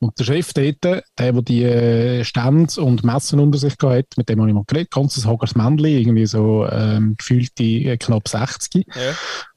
Und 0.00 0.18
der 0.18 0.24
Chef 0.24 0.52
dort, 0.52 0.84
der, 0.84 1.02
der 1.18 1.32
die 1.42 1.62
äh, 1.64 2.24
Stände 2.24 2.80
und 2.82 3.02
Messen 3.04 3.40
unter 3.40 3.58
sich 3.58 3.78
gehabt 3.78 3.96
hat, 3.96 4.16
mit 4.18 4.28
dem 4.28 4.40
habe 4.40 4.48
ich 4.50 4.54
mal 4.54 4.64
geredet, 4.66 4.90
ganzes 4.90 5.26
Hagers 5.26 5.54
Männli, 5.54 5.98
irgendwie 6.00 6.26
so 6.26 6.66
ähm, 6.70 7.14
gefühlte 7.16 7.62
äh, 7.64 7.96
knapp 7.96 8.28
60 8.28 8.86
Ja. 8.94 9.14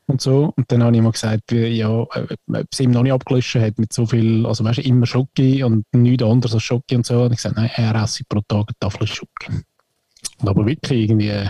und 0.08 0.22
so. 0.22 0.54
Und 0.56 0.72
dann 0.72 0.84
habe 0.84 0.96
ich 0.96 1.02
mal 1.02 1.12
gesagt, 1.12 1.44
wie, 1.50 1.68
ja, 1.68 1.90
äh, 2.14 2.36
ob 2.54 2.68
es 2.72 2.80
ihm 2.80 2.92
noch 2.92 3.04
nicht 3.04 3.12
abgelöscht 3.12 3.56
hat 3.56 3.78
mit 3.80 3.92
so 3.92 4.06
viel, 4.06 4.46
also 4.46 4.64
weißt 4.64 4.78
du, 4.80 4.84
immer 4.84 5.06
Schoki 5.06 5.64
und 5.64 5.86
nichts 5.92 6.24
anderes 6.24 6.54
als 6.54 6.64
Schoki 6.64 6.96
und 6.96 7.06
so. 7.06 7.24
Und 7.24 7.32
ich 7.32 7.38
gesagt, 7.38 7.58
nein, 7.58 7.72
er 7.76 7.96
esse 7.96 8.24
pro 8.28 8.40
Tag 8.48 8.68
eine 8.68 8.80
Tafel 8.80 9.08
Schoki. 9.08 9.64
Und 10.40 10.48
aber 10.48 10.66
wirklich 10.66 11.04
irgendwie 11.10 11.50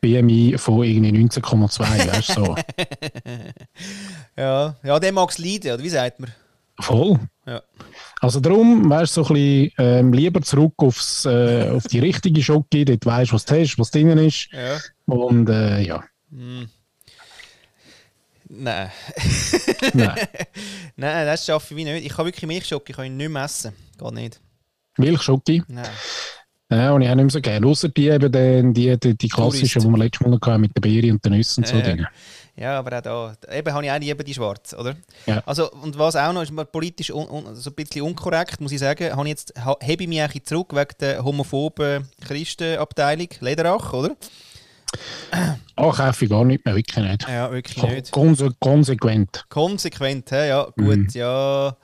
BMI 0.00 0.56
von 0.58 0.82
irgendwie 0.82 1.26
19,2, 1.28 1.80
weißt 2.12 2.36
du, 2.36 2.44
so. 2.44 2.56
Ja, 4.36 4.74
ja 4.82 4.98
der 4.98 5.12
mag 5.12 5.30
es 5.30 5.38
leiden, 5.38 5.72
oder 5.74 5.82
wie 5.82 5.88
sagt 5.88 6.18
man? 6.20 6.30
Voll. 6.80 7.18
Ja. 7.46 7.62
Also 8.20 8.40
darum, 8.40 8.88
weißt 8.88 9.16
du, 9.16 9.24
so 9.24 9.28
ein 9.30 9.34
bisschen 9.34 9.72
ähm, 9.78 10.12
lieber 10.12 10.42
zurück 10.42 10.74
aufs, 10.78 11.24
äh, 11.24 11.70
auf 11.70 11.84
die 11.84 12.00
richtige 12.00 12.42
Schoki, 12.42 12.84
dort 12.84 13.06
weißt 13.06 13.30
du, 13.30 13.34
was 13.34 13.44
du 13.44 13.60
hast, 13.60 13.78
was 13.78 13.90
drin 13.90 14.16
ist. 14.18 14.48
Ja. 14.52 14.78
Und 15.06 15.48
äh, 15.48 15.80
ja, 15.80 16.02
Nein. 18.52 18.90
nein. 19.94 20.18
Nein, 20.96 21.26
das 21.26 21.46
schaffe 21.46 21.72
ich 21.72 21.76
wie 21.76 21.84
nicht. 21.84 22.04
Ich 22.04 22.12
kann 22.12 22.26
wirklich 22.26 22.46
Milchschoki 22.46 22.92
kann 22.92 23.04
ich 23.04 23.10
nicht 23.12 23.30
mehr 23.30 23.44
essen. 23.44 23.72
Geht 23.96 24.12
nicht. 24.12 24.40
Milchschoki. 24.98 25.62
Nein. 25.68 25.86
Ja, 26.68 26.92
und 26.92 27.02
ich 27.02 27.08
auch 27.08 27.14
nicht 27.14 27.24
mehr 27.24 27.30
so 27.30 27.40
gerne. 27.40 27.66
Außer 27.66 27.88
die 27.88 28.08
eben 28.08 28.74
die, 28.74 28.98
die, 28.98 29.16
die, 29.16 29.28
klassischen, 29.28 29.82
die 29.82 29.88
wir 29.88 29.98
letztes 29.98 30.20
Mal 30.20 30.30
noch 30.30 30.40
hatten, 30.46 30.60
mit 30.60 30.76
den 30.76 30.80
Beeren 30.80 31.12
und 31.12 31.24
den 31.24 31.32
Nüssen 31.32 31.62
und 31.62 31.68
so 31.68 31.76
Ja, 31.76 31.94
ja. 31.94 32.08
Ja, 32.60 32.78
aber 32.78 32.98
auch 32.98 33.02
da. 33.02 33.34
Eben 33.56 33.72
habe 33.72 33.84
ich 33.86 33.90
auch 33.90 33.98
lieber 33.98 34.22
die 34.22 34.34
schwarz, 34.34 34.74
oder? 34.74 34.94
Ja. 35.26 35.42
Also, 35.46 35.70
und 35.72 35.98
was 35.98 36.14
auch 36.14 36.32
noch 36.32 36.42
ist, 36.42 36.52
mal 36.52 36.66
politisch 36.66 37.10
un, 37.10 37.26
un, 37.28 37.54
so 37.56 37.70
ein 37.70 37.74
bisschen 37.74 38.02
unkorrekt, 38.02 38.60
muss 38.60 38.70
ich 38.72 38.78
sagen, 38.80 39.10
habe 39.16 39.22
ich 39.24 39.30
jetzt, 39.30 39.54
hebe 39.80 40.02
ich 40.02 40.08
mich 40.08 40.20
eigentlich 40.20 40.44
zurück 40.44 40.74
wegen 40.74 40.94
der 41.00 41.24
homophoben 41.24 42.06
Christenabteilung 42.20 43.28
Lederach, 43.40 43.92
oder? 43.94 44.14
Ah, 45.76 45.90
kaufe 45.92 46.24
ich 46.24 46.30
gar 46.30 46.44
nicht 46.44 46.64
mehr, 46.64 46.74
wirklich 46.74 46.96
nicht. 47.04 47.28
Ja, 47.28 47.50
wirklich 47.50 47.82
nicht. 47.82 48.10
konse 48.10 48.50
konsequent. 48.60 49.44
Konsequent, 49.48 50.30
ja, 50.30 50.64
gut, 50.76 50.96
Mhm. 50.98 51.08
ja. 51.14 51.76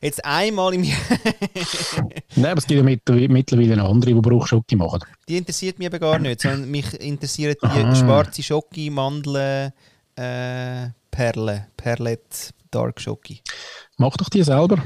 Jetzt 0.00 0.24
einmal 0.24 0.74
im 0.74 0.82
Jahr, 0.84 0.98
Nein, 2.36 2.46
aber 2.52 2.58
es 2.58 2.66
gibt 2.66 2.78
ja 2.78 2.84
mittler- 2.84 3.28
mittlerweile 3.28 3.76
noch 3.76 3.88
andere, 3.90 4.12
die 4.12 4.20
Bruchschoki 4.20 4.74
machen. 4.76 5.00
die 5.28 5.36
interessiert 5.36 5.78
mich 5.78 5.86
eben 5.86 6.00
gar 6.00 6.18
nicht, 6.18 6.40
sondern 6.40 6.68
mich 6.70 6.92
interessieren 7.00 7.54
die 7.62 7.66
Aha. 7.66 7.94
schwarze 7.94 8.42
Schoki, 8.42 8.90
Mandeln, 8.90 9.72
äh, 10.16 10.88
Perle, 11.10 11.66
Perlet, 11.76 12.52
Dark 12.70 13.00
Schoki. 13.00 13.42
Mach 13.98 14.16
doch 14.16 14.28
die 14.28 14.42
selber. 14.42 14.78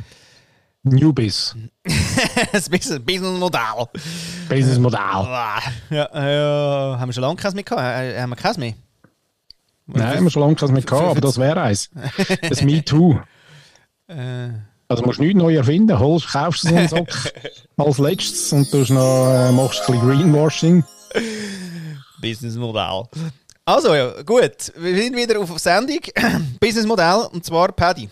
Newbiz. 0.83 1.57
das 2.53 2.69
Business- 2.69 3.01
Business-Modell. 3.05 3.87
Businessmodell. 4.49 5.01
Ah, 5.01 5.61
Ja, 5.91 6.09
ja, 6.13 6.99
haben 6.99 7.09
wir 7.09 7.13
schon 7.13 7.23
lange 7.23 7.37
keins 7.37 7.55
mehr 7.55 7.65
gehabt? 7.65 7.81
Äh, 7.83 8.21
haben 8.21 8.31
wir 8.31 8.37
keins 8.37 8.57
mehr? 8.57 8.75
Nein, 9.87 10.17
haben 10.17 10.25
wir 10.25 10.31
schon 10.31 10.43
lange 10.43 10.55
keins 10.55 10.71
mehr 10.71 10.83
gehabt, 10.83 11.09
aber 11.09 11.21
das 11.21 11.39
wäre 11.39 11.61
eins. 11.63 11.91
Das 12.49 12.63
Me 12.63 12.85
Too. 12.85 13.19
Äh, 14.09 14.51
Also 14.87 15.03
musst 15.05 15.19
du 15.19 15.25
nichts 15.25 15.37
neu 15.37 15.57
erfinden. 15.57 15.99
Holst, 15.99 16.29
kaufst 16.29 16.63
du 16.63 16.69
so 16.69 16.77
einen 16.77 16.89
Sock 16.89 17.09
als 17.77 17.99
letztes 17.99 18.53
und 18.53 18.73
noch, 18.91 19.33
äh, 19.35 19.51
machst 19.51 19.81
ein 19.89 19.99
bisschen 19.99 20.09
Greenwashing. 20.09 20.85
Businessmodell. 22.21 23.03
Also, 23.69 23.97
ja, 23.97 24.23
gut. 24.23 24.73
Wir 24.79 24.97
sind 24.97 25.17
wieder 25.17 25.41
auf 25.41 25.59
Sendung. 25.59 25.99
Businessmodell, 26.61 27.27
und 27.33 27.45
zwar 27.45 27.73
Paddy. 27.73 28.09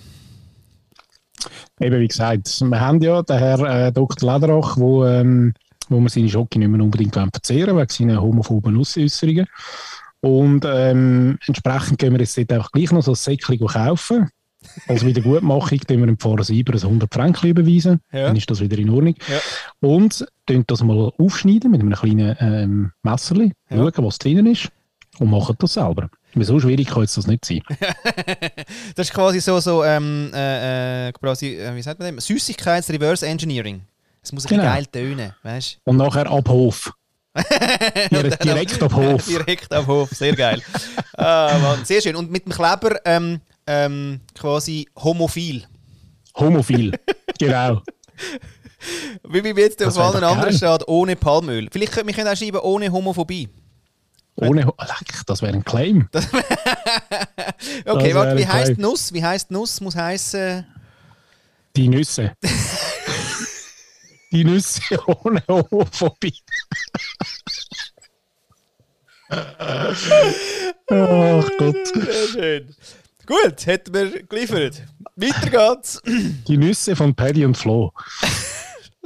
Eben 1.81 2.01
wie 2.01 2.09
gesagt, 2.09 2.61
wir 2.61 2.81
haben 2.81 3.01
ja 3.01 3.23
den 3.23 3.38
Herr 3.38 3.61
äh, 3.61 3.93
Dr. 3.93 4.33
Lederach, 4.35 4.77
wo, 4.77 5.05
ähm, 5.05 5.55
wo 5.88 6.01
wir 6.01 6.09
seine 6.09 6.29
Schocke 6.29 6.59
nicht 6.59 6.67
mehr 6.67 6.83
unbedingt 6.83 7.14
verzehren 7.14 7.77
wegen 7.77 7.88
seiner 7.88 8.21
homophoben 8.21 8.77
Äußerungen. 8.77 9.47
Und 10.23 10.64
ähm, 10.67 11.38
entsprechend 11.47 12.01
gehen 12.01 12.14
wir 12.14 12.21
jetzt 12.21 12.37
dort 12.37 12.51
einfach 12.53 12.73
gleich 12.73 12.90
noch 12.90 13.05
so 13.05 13.12
ein 13.12 13.17
Säckchen 13.17 13.64
kaufen. 13.64 14.31
Als 14.88 15.07
Wiedergutmachung 15.07 15.79
tun 15.79 16.01
wir 16.01 16.07
dem 16.07 16.19
Pfarrer 16.19 16.43
Sieber 16.43 16.73
ein 16.73 16.83
100 16.83 17.14
Franken 17.14 17.47
überweisen. 17.51 18.01
Ja. 18.11 18.27
Dann 18.27 18.37
ist 18.37 18.51
das 18.51 18.59
wieder 18.59 18.79
in 18.79 18.90
Ordnung. 18.90 19.14
Ja. 19.29 19.38
Und 19.88 20.27
tun 20.47 20.64
das 20.67 20.83
mal 20.83 21.12
aufschneiden 21.17 21.71
mit 21.71 21.81
einem 21.81 21.93
kleinen 21.93 22.37
ähm, 22.40 22.93
Messerli, 23.05 23.53
Ja. 23.71 23.77
schauen, 23.77 24.05
was 24.05 24.19
drin 24.19 24.47
ist 24.47 24.73
und 25.18 25.31
machen 25.31 25.57
das 25.59 25.74
selber. 25.74 26.09
Weil 26.35 26.44
so 26.44 26.59
schwierig 26.59 26.88
kann 26.88 27.03
jetzt 27.03 27.16
das 27.16 27.27
nicht 27.27 27.44
sein. 27.44 27.61
Das 28.96 29.09
ist 29.09 29.14
quasi 29.14 29.40
so, 29.40 29.61
so 29.61 29.85
ähm, 29.85 30.31
äh, 30.35 31.09
äh, 31.09 31.12
quasi, 31.12 31.55
äh, 31.57 31.74
wie 31.74 31.83
sagt 31.83 32.00
man 32.00 32.14
das? 32.14 32.27
Süßigkeits-Reverse-Engineering. 32.27 33.83
Es 34.22 34.33
muss 34.33 34.44
ein 34.44 34.48
bisschen 34.48 34.61
Genau. 34.61 34.72
geil 34.72 34.87
tönen, 34.87 35.35
weißt 35.42 35.79
Und 35.85 35.96
nachher 35.96 36.31
ab 36.31 36.48
Hof. 36.48 36.92
direkt, 38.11 38.44
direkt 38.44 38.83
ab 38.83 38.92
Hof. 38.94 39.27
Direkt 39.29 39.72
am 39.72 39.87
Hof, 39.87 40.11
sehr 40.11 40.35
geil. 40.37 40.62
ah, 41.16 41.59
Mann, 41.61 41.85
sehr 41.85 42.00
schön. 42.00 42.14
Und 42.14 42.31
mit 42.31 42.44
dem 42.46 42.53
Kleber 42.53 42.96
ähm, 43.05 43.40
ähm, 43.66 44.20
quasi 44.35 44.88
homophil. 44.96 45.64
Homophil. 46.37 46.92
genau. 47.38 47.83
Wie 49.29 49.42
wie 49.42 49.61
jetzt 49.61 49.83
auf 49.83 49.98
allen 49.98 50.22
anderen 50.22 50.53
steht, 50.53 50.87
ohne 50.88 51.16
Palmöl. 51.16 51.68
Vielleicht 51.72 51.92
können 51.92 52.07
wir 52.09 52.14
können 52.14 52.29
auch 52.29 52.37
schreiben, 52.37 52.59
ohne 52.59 52.90
Homophobie. 52.92 53.48
Ohne 54.37 54.62
Leck, 54.62 55.27
das 55.27 55.42
wäre 55.42 55.53
ein 55.53 55.64
Claim. 55.64 56.09
Okay, 57.87 58.14
warte, 58.14 58.37
wie 58.38 58.47
heißt. 58.47 58.79
Nuss? 58.79 59.12
Wie 59.12 59.23
heißt 59.25 59.51
Nuss? 59.51 59.81
Muss 59.81 59.97
heißen. 59.97 60.66
Die 61.77 61.88
Nüsse. 61.88 62.33
Die 64.33 64.44
Nüsse 64.44 64.81
ohne 65.07 65.42
Homophobie. 65.49 66.35
Ach 69.29 69.97
Gott. 70.88 71.87
Sehr 71.87 72.29
schön. 72.29 72.75
Gut, 73.27 73.66
hätten 73.66 73.94
wir 73.94 74.23
geliefert. 74.25 74.83
Weiter 75.16 75.51
geht's. 75.51 76.03
Die 76.05 76.57
Nüsse 76.57 76.97
von 76.97 77.14
Paddy 77.14 77.44
und 77.44 77.57
Flo. 77.57 77.92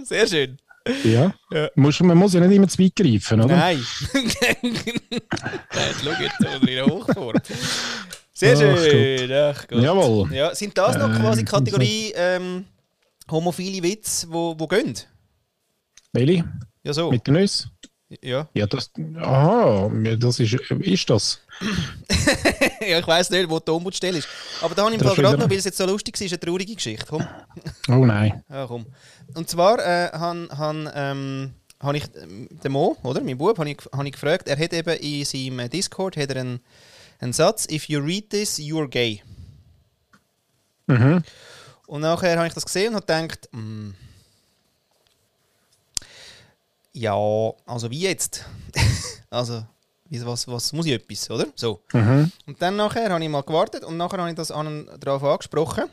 Sehr 0.02 0.26
schön. 0.26 0.58
Ja. 1.04 1.34
Ja. 1.52 1.68
Muss, 1.74 2.00
man 2.00 2.16
muss 2.16 2.34
ja 2.34 2.40
nicht 2.40 2.56
immer 2.56 2.68
zu 2.68 2.82
weit 2.82 2.96
greifen, 2.96 3.40
oder? 3.40 3.56
Nein. 3.56 3.84
Nein, 4.12 4.24
schau 6.02 6.10
jetzt 6.22 6.36
so 6.38 6.66
wieder 6.66 6.86
hoch 6.86 7.06
vor. 7.14 7.34
Sehr 8.32 8.56
schön. 8.56 9.32
Ach 9.32 9.66
Gott. 9.66 9.82
Jawohl. 9.82 10.32
Ja, 10.32 10.54
sind 10.54 10.76
das 10.78 10.96
noch 10.96 11.08
Ähm, 11.08 11.20
quasi 11.20 11.44
Kategorie 11.44 12.12
ähm, 12.14 12.64
homophile 13.30 13.82
Witze, 13.82 14.26
wo, 14.30 14.54
wo 14.58 14.66
gehen? 14.66 14.94
Welche? 16.12 16.44
Ja, 16.84 16.92
so. 16.92 17.10
Mit 17.10 17.26
den 17.26 17.34
Nüssen? 17.34 17.70
Ja. 18.22 18.48
Ja, 18.54 18.66
das. 18.66 18.90
Aha, 19.16 19.90
ja, 20.02 20.16
das 20.16 20.40
ist. 20.40 20.54
Ist 20.54 21.10
das? 21.10 21.40
ja, 22.80 22.98
ich 22.98 23.06
weiss 23.06 23.28
nicht, 23.28 23.50
wo 23.50 23.60
die 23.60 23.70
Ombudsstelle 23.70 24.18
ist. 24.18 24.28
Aber 24.62 24.74
da 24.74 24.84
habe 24.84 24.94
ich 24.94 25.00
im 25.00 25.06
Fall 25.06 25.16
gerade 25.16 25.38
noch, 25.38 25.50
weil 25.50 25.58
es 25.58 25.64
jetzt 25.64 25.76
so 25.76 25.84
lustig 25.84 26.18
war, 26.18 26.26
eine 26.26 26.40
traurige 26.40 26.74
Geschichte. 26.74 27.06
Komm. 27.08 27.26
Oh 27.88 28.06
nein. 28.06 28.42
Ja, 28.50 28.66
komm. 28.66 28.86
Und 29.34 29.50
zwar 29.50 29.78
äh, 29.78 30.10
han, 30.12 30.48
han, 30.56 30.90
ähm, 30.94 31.54
habe 31.80 31.98
ich 31.98 32.04
den 32.08 32.72
Mo, 32.72 32.96
oder, 33.02 33.20
mein 33.20 33.38
Bub, 33.38 33.58
habe 33.58 33.70
ich, 33.70 33.78
hab 33.92 34.04
ich 34.04 34.12
gefragt, 34.12 34.48
er 34.48 34.58
hat 34.58 34.72
eben 34.72 34.96
in 34.96 35.24
seinem 35.24 35.70
Discord 35.70 36.16
hat 36.16 36.30
er 36.30 36.40
einen, 36.40 36.60
einen 37.20 37.32
Satz, 37.32 37.66
«If 37.70 37.88
you 37.88 38.00
read 38.00 38.30
this, 38.30 38.58
you're 38.58 38.88
gay». 38.88 39.22
Mhm. 40.86 41.22
Und 41.86 42.00
nachher 42.00 42.36
habe 42.36 42.48
ich 42.48 42.54
das 42.54 42.64
gesehen 42.64 42.94
und 42.94 42.96
habe 42.96 43.06
gedacht, 43.06 43.48
mm, 43.52 43.90
ja, 46.98 47.14
also 47.66 47.90
wie 47.90 48.00
jetzt? 48.00 48.44
also, 49.30 49.64
was, 50.10 50.48
was 50.48 50.72
muss 50.72 50.86
ich 50.86 50.92
etwas, 50.92 51.30
oder? 51.30 51.46
So. 51.54 51.80
Mhm. 51.92 52.32
Und 52.46 52.60
dann 52.60 52.76
nachher 52.76 53.10
habe 53.10 53.22
ich 53.22 53.30
mal 53.30 53.42
gewartet 53.42 53.84
und 53.84 53.96
nachher 53.96 54.18
habe 54.18 54.30
ich 54.30 54.36
das 54.36 54.50
an 54.50 54.88
darauf 54.98 55.22
angesprochen. 55.22 55.84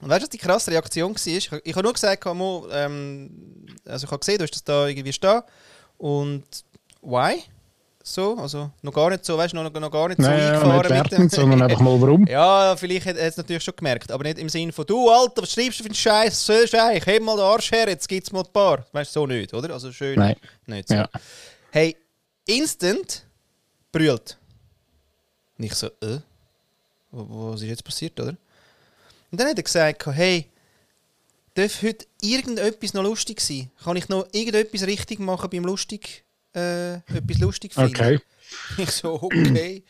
Und 0.00 0.08
weißt 0.08 0.22
du, 0.22 0.24
was 0.24 0.30
die 0.30 0.38
krasse 0.38 0.70
Reaktion 0.70 1.14
war? 1.14 1.26
Ich, 1.26 1.52
ich 1.52 1.74
habe 1.74 1.82
nur 1.82 1.92
gesagt, 1.92 2.24
Mo, 2.24 2.66
ähm, 2.72 3.66
also 3.84 4.06
ich 4.06 4.10
habe 4.10 4.18
gesehen, 4.18 4.38
du 4.38 4.44
hast 4.44 4.54
das 4.54 4.64
da 4.64 4.86
irgendwie 4.88 5.12
stehen. 5.12 5.42
Und 5.98 6.44
why? 7.02 7.42
So, 8.12 8.36
also 8.38 8.72
noch 8.82 8.92
gar 8.92 9.08
nicht 9.10 9.24
so, 9.24 9.38
weißt 9.38 9.54
du, 9.54 9.62
noch, 9.62 9.72
noch 9.72 9.90
gar 9.90 10.08
nicht 10.08 10.20
so 10.20 10.28
Nein, 10.28 10.40
ja, 10.40 10.48
eingefahren 10.48 10.78
nicht 10.78 10.82
mit 10.82 10.90
dem. 10.90 11.10
wertend, 11.12 11.30
sondern 11.30 11.62
einfach 11.62 11.80
mal 11.80 12.00
warum. 12.00 12.26
Ja, 12.28 12.74
vielleicht 12.76 13.06
hat 13.06 13.16
es 13.16 13.36
natürlich 13.36 13.62
schon 13.62 13.76
gemerkt, 13.76 14.10
aber 14.10 14.24
nicht 14.24 14.38
im 14.38 14.48
Sinne 14.48 14.72
von 14.72 14.84
«Du, 14.84 15.08
Alter, 15.08 15.42
was 15.42 15.52
schreibst 15.52 15.78
du 15.78 15.84
für 15.84 15.90
einen 15.90 15.94
Scheiß? 15.94 16.44
So 16.44 16.66
Scheiß, 16.66 17.06
heb 17.06 17.22
mal 17.22 17.36
den 17.36 17.44
Arsch 17.44 17.70
her, 17.70 17.88
jetzt 17.88 18.08
gibt's 18.08 18.32
mal 18.32 18.40
ein 18.40 18.52
paar.» 18.52 18.84
Weißt 18.90 19.14
du, 19.14 19.20
so 19.20 19.26
nicht, 19.28 19.54
oder? 19.54 19.72
Also 19.72 19.92
schön 19.92 20.18
Nein. 20.18 20.34
nicht 20.66 20.88
so. 20.88 20.96
Ja. 20.96 21.08
Hey, 21.70 21.96
instant 22.46 23.24
brüllt. 23.92 24.36
Und 25.56 25.64
ich 25.66 25.74
so 25.74 25.86
«Äh? 25.86 26.18
Was 27.12 27.60
ist 27.62 27.68
jetzt 27.68 27.84
passiert, 27.84 28.18
oder?» 28.18 28.30
Und 29.30 29.40
dann 29.40 29.46
hat 29.50 29.56
er 29.56 29.62
gesagt 29.62 30.04
«Hey, 30.06 30.46
darf 31.54 31.80
heute 31.82 32.06
irgendetwas 32.22 32.92
noch 32.92 33.04
lustig 33.04 33.40
sein? 33.40 33.70
Kann 33.84 33.96
ich 33.96 34.08
noch 34.08 34.26
irgendetwas 34.32 34.82
richtig 34.82 35.20
machen 35.20 35.48
beim 35.48 35.64
lustig, 35.64 36.24
äh, 36.54 36.94
etwas 36.94 37.38
lustig 37.38 37.74
finden?» 37.74 37.90
Okay. 37.94 38.20
Ich 38.78 38.90
so, 38.90 39.14
okay. 39.22 39.84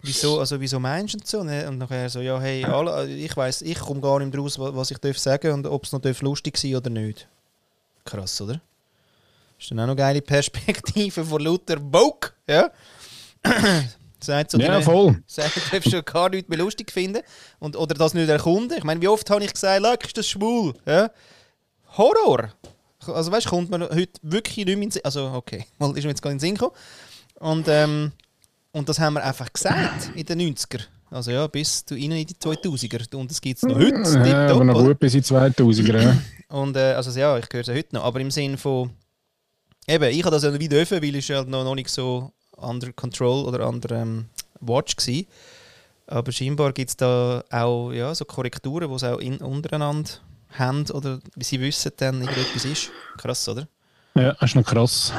Wieso, 0.00 0.38
also 0.40 0.58
wieso 0.58 0.80
meinst 0.80 1.12
du 1.14 1.18
und 1.18 1.26
so? 1.26 1.44
Ne? 1.44 1.68
Und 1.68 1.76
nachher 1.78 2.08
so, 2.08 2.20
ja, 2.20 2.40
hey, 2.40 2.64
alle, 2.64 3.06
ich 3.10 3.36
weiß, 3.36 3.60
ich 3.62 3.78
komme 3.78 4.00
gar 4.00 4.18
nicht 4.20 4.36
raus, 4.38 4.58
wa- 4.58 4.70
was 4.74 4.90
ich 4.90 4.96
darf 4.98 5.18
sagen 5.18 5.52
und 5.52 5.66
ob 5.66 5.84
es 5.84 5.92
noch 5.92 6.00
lustig 6.22 6.56
sein 6.56 6.76
oder 6.76 6.88
nicht. 6.88 7.28
Krass, 8.06 8.40
oder? 8.40 8.60
Ist 9.60 9.70
dann 9.70 9.80
auch 9.80 9.86
noch 9.88 9.96
geile 9.96 10.22
Perspektive 10.22 11.24
von 11.24 11.42
Luther 11.42 11.76
Bock, 11.76 12.32
ja? 12.48 12.70
Sagt 14.20 14.52
so, 14.52 14.58
Ja, 14.58 14.78
du- 14.78 14.84
voll. 14.84 15.22
Sagt, 15.26 15.56
du 15.56 15.60
darfst 15.70 15.90
schon 15.90 16.04
gar 16.04 16.30
nichts 16.30 16.48
mehr 16.48 16.58
lustig 16.58 16.90
finden 16.90 17.22
und, 17.58 17.76
oder 17.76 17.94
das 17.94 18.14
nicht 18.14 18.28
erkunden. 18.30 18.78
Ich 18.78 18.84
meine, 18.84 19.02
wie 19.02 19.08
oft 19.08 19.28
habe 19.28 19.44
ich 19.44 19.52
gesagt, 19.52 19.82
«Leck, 19.82 20.04
ist 20.06 20.16
das 20.16 20.26
schwul?» 20.26 20.72
ja? 20.86 21.10
Horror! 21.98 22.50
Also 23.08 23.30
weißt 23.32 23.46
du, 23.46 23.50
kommt 23.50 23.70
man 23.70 23.82
heute 23.82 24.12
wirklich 24.22 24.56
nicht 24.56 24.66
mehr 24.66 24.74
in 24.74 24.80
den 24.82 24.90
Sinn. 24.92 25.04
Also 25.04 25.32
okay, 25.34 25.66
mal 25.78 25.96
ist 25.96 26.04
mir 26.04 26.10
jetzt 26.10 26.22
gar 26.22 26.32
nicht 26.32 26.42
in 26.42 26.54
den 26.54 26.54
Sinn 26.54 26.54
gekommen. 26.54 26.76
Und, 27.40 27.66
ähm, 27.68 28.12
und 28.72 28.88
das 28.88 28.98
haben 28.98 29.14
wir 29.14 29.24
einfach 29.24 29.52
gesagt 29.52 30.10
in 30.14 30.24
den 30.24 30.54
90er. 30.54 30.80
Also 31.10 31.30
ja, 31.30 31.46
bis 31.46 31.84
du 31.84 31.94
rein 31.94 32.10
in 32.10 32.26
die 32.26 32.34
2000er. 32.34 33.14
Und 33.14 33.30
das 33.30 33.40
gibt 33.40 33.58
es 33.58 33.62
noch 33.62 33.76
heute. 33.76 34.28
Ja, 34.28 34.48
aber 34.48 34.64
noch 34.64 34.82
gut 34.82 34.98
bis 34.98 35.14
in 35.14 35.22
2000er. 35.22 36.02
ja. 36.02 36.16
Und 36.48 36.76
äh, 36.76 36.92
also 36.92 37.16
ja, 37.18 37.38
ich 37.38 37.46
höre 37.52 37.60
es 37.60 37.66
ja 37.68 37.74
heute 37.74 37.94
noch. 37.94 38.04
Aber 38.04 38.20
im 38.20 38.30
Sinn 38.30 38.56
von. 38.56 38.90
Eben, 39.86 40.10
ich 40.10 40.24
habe 40.24 40.30
das 40.30 40.42
ja 40.42 40.58
wie 40.58 40.68
dürfen, 40.68 41.02
weil 41.02 41.14
ich 41.14 41.30
halt 41.30 41.48
noch, 41.48 41.62
noch 41.62 41.74
nicht 41.74 41.90
so 41.90 42.32
under 42.56 42.92
control 42.92 43.44
oder 43.44 43.68
under 43.68 43.94
ähm, 43.96 44.26
watch 44.60 44.96
war. 44.96 45.24
Aber 46.06 46.32
scheinbar 46.32 46.72
gibt 46.72 46.90
es 46.90 46.96
da 46.96 47.44
auch 47.50 47.92
ja, 47.92 48.14
so 48.14 48.24
Korrekturen, 48.24 48.88
die 48.88 48.94
es 48.94 49.04
auch 49.04 49.18
in, 49.18 49.38
untereinander 49.38 50.10
haben 50.58 50.84
oder 50.90 51.20
wie 51.36 51.44
sie 51.44 51.60
wissen, 51.60 51.92
dann 51.96 52.20
irgendetwas 52.20 52.64
ist. 52.64 52.90
Krass, 53.18 53.48
oder? 53.48 53.68
Ja, 54.14 54.32
das 54.32 54.50
ist 54.50 54.56
noch 54.56 54.64
krass. 54.64 55.12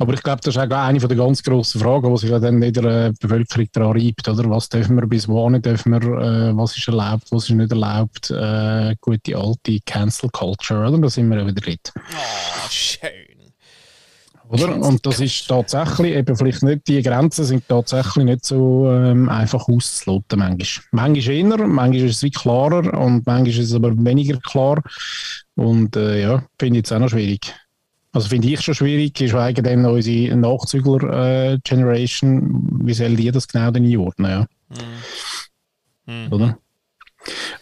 Aber 0.00 0.14
ich 0.14 0.22
glaube, 0.22 0.40
das 0.42 0.54
ist 0.54 0.60
auch 0.60 0.70
eine 0.70 1.00
von 1.00 1.08
der 1.08 1.18
ganz 1.18 1.42
grossen 1.42 1.80
Fragen, 1.80 2.14
die 2.14 2.20
sich 2.20 2.30
dann 2.30 2.62
in 2.62 2.72
der 2.72 2.84
äh, 2.84 3.12
Bevölkerung 3.20 3.66
daran 3.72 3.92
reibt, 3.98 4.28
oder? 4.28 4.48
Was 4.48 4.68
dürfen 4.68 4.94
wir, 4.96 5.06
bis 5.06 5.26
wohin 5.26 5.60
dürfen 5.60 5.92
wir, 5.92 6.02
äh, 6.02 6.56
was 6.56 6.76
ist 6.76 6.86
erlaubt, 6.86 7.26
was 7.32 7.44
ist 7.44 7.56
nicht 7.56 7.72
erlaubt, 7.72 8.30
äh, 8.30 8.94
gute 9.00 9.36
alte 9.36 9.80
Cancel 9.84 10.30
Culture, 10.30 10.86
oder? 10.86 10.98
Da 10.98 11.10
sind 11.10 11.28
wir 11.28 11.38
ja 11.38 11.46
wieder 11.46 11.60
dort. 11.60 11.92
Oh, 11.96 12.68
schön. 12.70 13.37
Oder? 14.48 14.76
Und 14.76 15.04
das 15.04 15.20
ist 15.20 15.46
tatsächlich 15.46 16.16
eben 16.16 16.34
vielleicht 16.34 16.62
nicht, 16.62 16.88
die 16.88 17.02
Grenzen 17.02 17.44
sind 17.44 17.68
tatsächlich 17.68 18.24
nicht 18.24 18.46
so 18.46 18.90
ähm, 18.90 19.28
einfach 19.28 19.68
auszuloten 19.68 20.38
manchmal. 20.38 20.86
Manchmal 20.92 21.34
eher, 21.34 21.66
manchmal 21.66 21.96
ist 21.96 22.16
es 22.16 22.22
wie 22.22 22.30
klarer 22.30 22.98
und 22.98 23.26
manchmal 23.26 23.48
ist 23.48 23.58
es 23.58 23.74
aber 23.74 23.94
weniger 23.96 24.40
klar. 24.40 24.82
Und 25.54 25.96
äh, 25.96 26.22
ja, 26.22 26.42
finde 26.58 26.78
ich 26.78 26.84
jetzt 26.84 26.92
auch 26.92 27.00
noch 27.00 27.10
schwierig. 27.10 27.54
Also 28.12 28.28
finde 28.28 28.48
ich 28.48 28.62
schon 28.62 28.74
schwierig, 28.74 29.20
ist 29.20 29.34
wegen 29.34 29.64
dann 29.64 29.84
unsere 29.84 30.34
Nachzügler-Generation, 30.34 32.86
wie 32.86 32.94
soll 32.94 33.16
die 33.16 33.30
das 33.30 33.48
genau 33.48 33.70
denn 33.70 33.84
einordnen, 33.84 34.30
ja? 34.30 34.46
Mhm. 36.06 36.32
oder? 36.32 36.56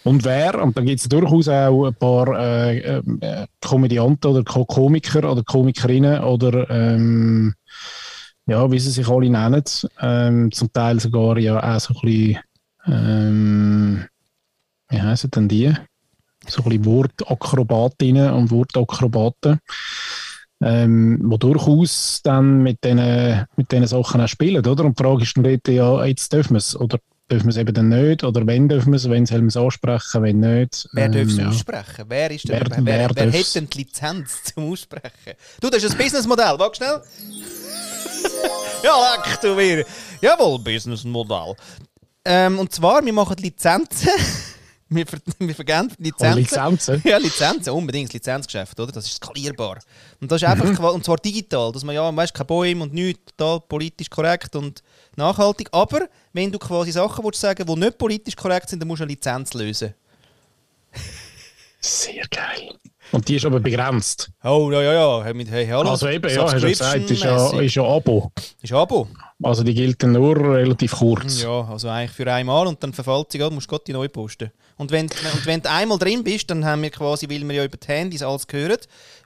Und 0.05 0.24
wer, 0.24 0.62
und 0.62 0.76
da 0.76 0.83
gibt 0.83 1.00
es 1.00 1.09
durchaus 1.09 1.48
auch 1.48 1.87
ein 1.87 1.94
paar 1.94 2.29
äh, 2.38 2.98
äh, 2.98 3.46
Komödianten 3.61 4.31
oder 4.31 4.44
Ko 4.44 4.64
Komiker 4.64 5.31
oder 5.31 5.42
Komikerinnen 5.42 6.22
oder 6.22 6.68
ähm, 6.70 7.55
ja, 8.46 8.70
wie 8.70 8.79
sie 8.79 8.90
sich 8.90 9.09
alle 9.09 9.29
nennen, 9.29 9.64
ähm, 10.00 10.52
zum 10.52 10.72
Teil 10.72 11.00
sogar 11.00 11.38
ja 11.38 11.59
auch 11.62 11.81
so 11.81 11.94
ein 11.94 12.00
bisschen, 12.00 12.38
ähm, 12.87 14.05
wie 14.88 15.02
heissen 15.02 15.31
denn 15.33 15.48
die? 15.48 15.74
So 16.46 16.62
ein 16.62 16.68
bisschen 16.68 16.85
Wortakrobatinnen 16.85 18.33
und 18.33 18.52
Wortakrobaten, 18.52 19.59
ähm, 20.62 21.20
wo 21.24 21.37
durchaus 21.37 22.20
dann 22.22 22.62
mit 22.62 22.85
diesen 22.85 23.46
mit 23.57 23.88
Sachen 23.88 24.20
auch 24.20 24.29
spielen, 24.29 24.64
oder? 24.64 24.85
Und 24.85 24.98
die 24.98 25.02
Frage 25.02 25.22
ist 25.24 25.37
dann 25.37 25.61
ja, 25.74 26.05
jetzt 26.05 26.33
dürfen 26.33 26.55
wir 26.55 26.59
es, 26.59 26.79
oder 26.79 26.98
dürfen 27.30 27.46
wir 27.46 27.50
es 27.50 27.56
eben 27.56 27.74
dann 27.74 27.88
nicht, 27.88 28.22
oder 28.24 28.46
wenn 28.46 28.68
dürfen 28.68 28.92
wir 28.92 28.96
es, 28.96 29.08
wenn 29.10 29.26
sollen 29.26 29.42
wir 29.44 29.48
es 29.48 29.56
ansprechen, 29.56 30.22
wenn 30.22 30.40
nicht. 30.40 30.88
Wer 30.92 31.08
darf 31.08 31.22
es 31.26 31.32
Ähm, 31.34 31.38
ja. 31.40 31.48
aussprechen? 31.48 32.04
Wer, 32.08 32.30
ist 32.30 32.48
der, 32.48 32.60
Wer- 32.60 32.70
wer, 32.70 32.84
wer, 32.86 33.10
wer 33.16 33.32
hat 33.40 33.54
denn 33.54 33.68
die 33.68 33.78
Lizenz 33.78 34.44
zum 34.54 34.70
Aussprechen? 34.72 35.34
Du, 35.60 35.68
das 35.70 35.82
ist 35.82 35.92
ein 35.92 35.98
Businessmodell. 35.98 36.58
Wag 36.58 36.76
schnell. 36.76 37.02
ja, 38.82 39.14
leck 39.24 39.40
du 39.40 39.54
mir. 39.54 39.84
Jawohl, 40.20 40.58
Businessmodell. 40.60 41.54
Ähm, 42.24 42.58
und 42.58 42.72
zwar, 42.72 43.04
wir 43.04 43.12
machen 43.12 43.36
Lizenzen. 43.38 44.08
wir, 44.88 45.06
ver 45.06 45.18
wir 45.38 45.54
vergeben 45.54 45.88
Oh, 45.90 46.02
Lizenzen. 46.02 46.36
Lizenzen? 46.38 47.02
Ja, 47.04 47.18
Lizenzen, 47.18 47.70
unbedingt, 47.70 48.08
das 48.10 48.14
Lizenzgeschäft, 48.14 48.78
oder? 48.78 48.92
Das 48.92 49.04
ist 49.06 49.14
skalierbar. 49.16 49.78
Und 50.20 50.30
das 50.30 50.42
ist 50.42 50.48
einfach, 50.48 50.72
qua- 50.74 50.90
und 50.90 51.04
zwar 51.04 51.16
digital, 51.16 51.72
dass 51.72 51.84
man 51.84 51.94
ja, 51.94 52.14
weißt, 52.14 52.34
kein 52.34 52.46
Bäume 52.46 52.82
und 52.84 52.94
nichts, 52.94 53.32
total 53.36 53.60
politisch 53.60 54.10
korrekt 54.10 54.54
und 54.56 54.82
nachhaltig. 55.16 55.68
Aber 55.72 56.09
wenn 56.33 56.52
du 56.52 56.59
quasi 56.59 56.92
Sachen 56.92 57.24
willst 57.24 57.40
sagen 57.40 57.66
die 57.66 57.74
nicht 57.76 57.98
politisch 57.98 58.37
korrekt 58.37 58.68
sind, 58.68 58.81
dann 58.81 58.88
musst 58.88 59.00
du 59.00 59.05
eine 59.05 59.12
Lizenz 59.12 59.55
lösen. 59.55 59.94
Sehr 61.87 62.25
geil. 62.31 62.75
Und 63.12 63.29
die 63.29 63.37
ist 63.37 63.46
aber 63.46 63.61
begrenzt. 63.61 64.31
Oh, 64.42 64.70
ja, 64.72 64.83
ja, 64.83 64.92
ja. 64.92 65.25
Hey, 65.25 65.46
hey, 65.49 65.66
hallo. 65.68 65.90
Also 65.90 66.09
eben, 66.09 66.29
ja, 66.29 66.42
hast 66.42 66.55
du 66.55 66.59
ja 66.59 66.68
gesagt, 66.68 67.11
ist 67.11 67.22
ja, 67.22 67.61
ist 67.61 67.75
ja 67.77 67.85
Abo. 67.85 68.33
Ist 68.61 68.72
Abo. 68.72 69.07
Also 69.40 69.62
die 69.62 69.72
gilt 69.72 70.03
dann 70.03 70.12
nur 70.12 70.37
relativ 70.37 70.92
kurz. 70.92 71.42
Ja, 71.42 71.68
also 71.68 71.88
eigentlich 71.88 72.11
für 72.11 72.31
einmal 72.33 72.66
und 72.66 72.83
dann 72.83 72.92
verfällt 72.92 73.31
sie, 73.31 73.38
musst 73.51 73.70
du 73.70 73.77
Gott 73.77 73.87
die 73.87 73.92
neu 73.92 74.09
posten. 74.09 74.51
Und 74.79 74.90
wenn, 74.90 75.07
und 75.07 75.46
wenn 75.46 75.62
du 75.62 75.70
einmal 75.70 75.99
drin 75.99 76.25
bist, 76.25 76.51
dann 76.51 76.64
haben 76.64 76.83
wir 76.83 76.90
quasi, 76.90 77.31
weil 77.31 77.46
wir 77.46 77.55
ja 77.55 77.64
über 77.64 77.77
die 77.77 77.87
Handys 77.87 78.22
alles 78.22 78.46
hören, 78.51 78.79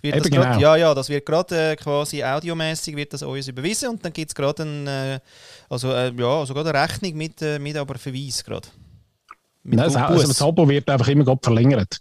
wird 0.02 0.16
das 0.16 0.26
Eben 0.26 0.36
grad, 0.36 0.58
genau. 0.58 0.60
ja, 0.60 0.76
ja, 0.76 0.94
das 0.94 1.08
wird 1.08 1.24
gerade 1.24 1.72
äh, 1.72 1.76
quasi 1.76 2.22
audiomäßig 2.22 2.94
wird 2.94 3.14
das 3.14 3.22
uns 3.22 3.48
überwiesen 3.48 3.88
und 3.88 4.04
dann 4.04 4.12
gibt 4.12 4.30
es 4.30 4.34
gerade 4.34 4.62
ein, 4.64 4.86
äh, 4.86 5.20
also, 5.70 5.92
äh, 5.92 6.12
ja, 6.14 6.40
also 6.40 6.52
gerade 6.52 6.70
eine 6.70 6.82
Rechnung 6.82 7.14
mit, 7.14 7.40
äh, 7.40 7.58
mit 7.58 7.76
aber 7.76 7.98
Verweis 7.98 8.44
gerade. 8.44 8.68
Nein, 9.62 9.76
das, 9.78 9.94
also 9.94 10.26
das 10.26 10.40
Abo 10.40 10.66
wird 10.68 10.88
einfach 10.88 11.08
immer 11.08 11.24
gerade 11.24 11.40
verlängert. 11.42 11.98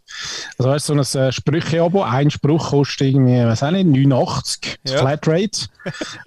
Also 0.58 0.70
weißt 0.72 0.86
so 0.86 0.94
ein 0.94 1.00
äh, 1.28 1.32
Sprüche-Abo, 1.32 2.04
ein 2.04 2.32
Spruch 2.32 2.70
kostet 2.70 3.08
irgendwie, 3.10 3.38
weiß 3.44 3.64
auch 3.64 3.72
nicht, 3.72 3.86
89 3.86 4.78
Ja. 4.88 5.00
Flatrate. 5.00 5.68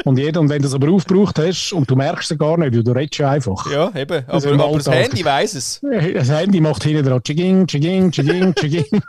und 0.04 0.18
jeder, 0.18 0.40
und 0.40 0.50
wenn 0.50 0.60
du 0.60 0.68
es 0.68 0.74
aber 0.74 0.90
aufgebraucht 0.90 1.38
hast 1.38 1.72
und 1.72 1.90
du 1.90 1.96
merkst 1.96 2.30
es 2.32 2.38
gar 2.38 2.58
nicht, 2.58 2.74
weil 2.74 2.84
du 2.84 2.92
redest 2.92 3.16
ja 3.18 3.30
einfach. 3.30 3.70
Ja, 3.72 3.90
eben. 3.96 4.24
Also 4.28 4.48
Aber, 4.48 4.54
im 4.56 4.60
aber 4.60 4.76
das. 4.76 4.88
Handy 4.90 5.24
weiss 5.24 5.54
es. 5.54 5.80
Das 6.14 6.28
Handy 6.28 6.60
macht 6.60 6.84
hinten 6.84 7.06
dran 7.06 7.22
Chiging, 7.22 7.66
Chiging, 7.66 8.10
Chiging, 8.12 8.54
Chiging. 8.60 9.02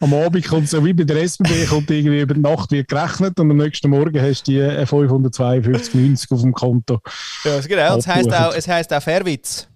Am 0.00 0.12
Abend 0.14 0.44
kommt 0.48 0.68
so 0.68 0.84
wie 0.84 0.92
bei 0.92 1.04
der 1.04 1.22
SBB, 1.22 1.66
kommt 1.68 1.88
irgendwie 1.92 2.20
über 2.22 2.34
die 2.34 2.40
Nacht 2.40 2.72
wird 2.72 2.88
gerechnet 2.88 3.38
und 3.38 3.50
am 3.52 3.56
nächsten 3.56 3.88
Morgen 3.88 4.20
hast 4.20 4.48
du 4.48 4.52
die 4.52 4.58
äh, 4.58 4.82
552,90 4.84 6.32
auf 6.32 6.40
dem 6.40 6.52
Konto. 6.52 7.00
Ja, 7.44 7.60
genau. 7.60 7.96
Es 7.98 8.06
heisst 8.08 8.34
auch, 8.34 8.52
es 8.52 8.66
heisst 8.66 8.92
auch 8.92 9.00
Fairwitz. 9.02 9.68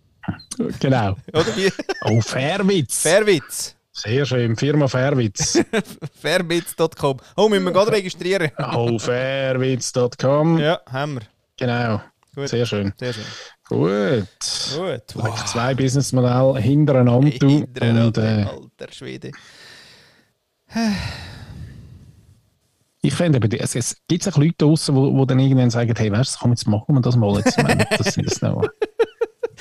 Genau. 0.81 1.17
Oder 1.33 1.57
wie? 1.57 1.71
Oh, 2.03 2.21
Fairwitz. 2.21 3.03
Fairwitz. 3.03 3.75
Sehr 3.93 4.25
schön. 4.27 4.57
Firma 4.57 4.87
Fairwitz. 4.89 5.61
Fairbits.com. 6.23 7.19
Oh, 7.37 7.49
müssen 7.49 7.65
wir 7.65 7.73
gerade 7.73 7.93
registrieren? 7.93 8.51
oh, 8.73 8.99
fairwitz.com. 8.99 10.59
Ja, 10.59 10.81
haben 10.91 11.15
wir. 11.17 11.23
Genau. 11.57 12.01
Gut. 12.35 12.49
Sehr 12.49 12.67
schön. 12.67 12.93
Sehr 12.97 13.13
schön. 13.13 13.25
Gut. 13.69 14.29
Gut. 14.77 15.03
Wow. 15.15 15.45
Zwei 15.47 15.75
Businessmodelle 15.75 16.61
hintereinander. 16.61 17.31
du. 17.39 17.47
Und, 17.65 18.19
äh, 18.19 18.47
Alter 18.47 18.93
Schwede. 18.93 19.33
ich 23.03 23.15
finde, 23.15 23.59
es, 23.59 23.75
es 23.75 23.97
gibt 24.07 24.29
auch 24.29 24.37
Leute 24.37 24.55
draußen, 24.59 24.95
die, 24.95 25.27
dann 25.27 25.39
irgendwann 25.41 25.71
sagen, 25.71 25.95
hey, 25.97 26.13
weißt 26.13 26.35
du, 26.37 26.39
komm, 26.41 26.51
jetzt 26.53 26.67
machen 26.69 26.95
wir 26.95 27.01
das 27.01 27.17
mal. 27.17 27.37
Jetzt, 27.39 27.59
Ich 27.59 27.65
meine, 27.65 27.87
das 27.97 28.15
sind 28.15 28.27
das 28.31 28.41
noch. 28.43 28.63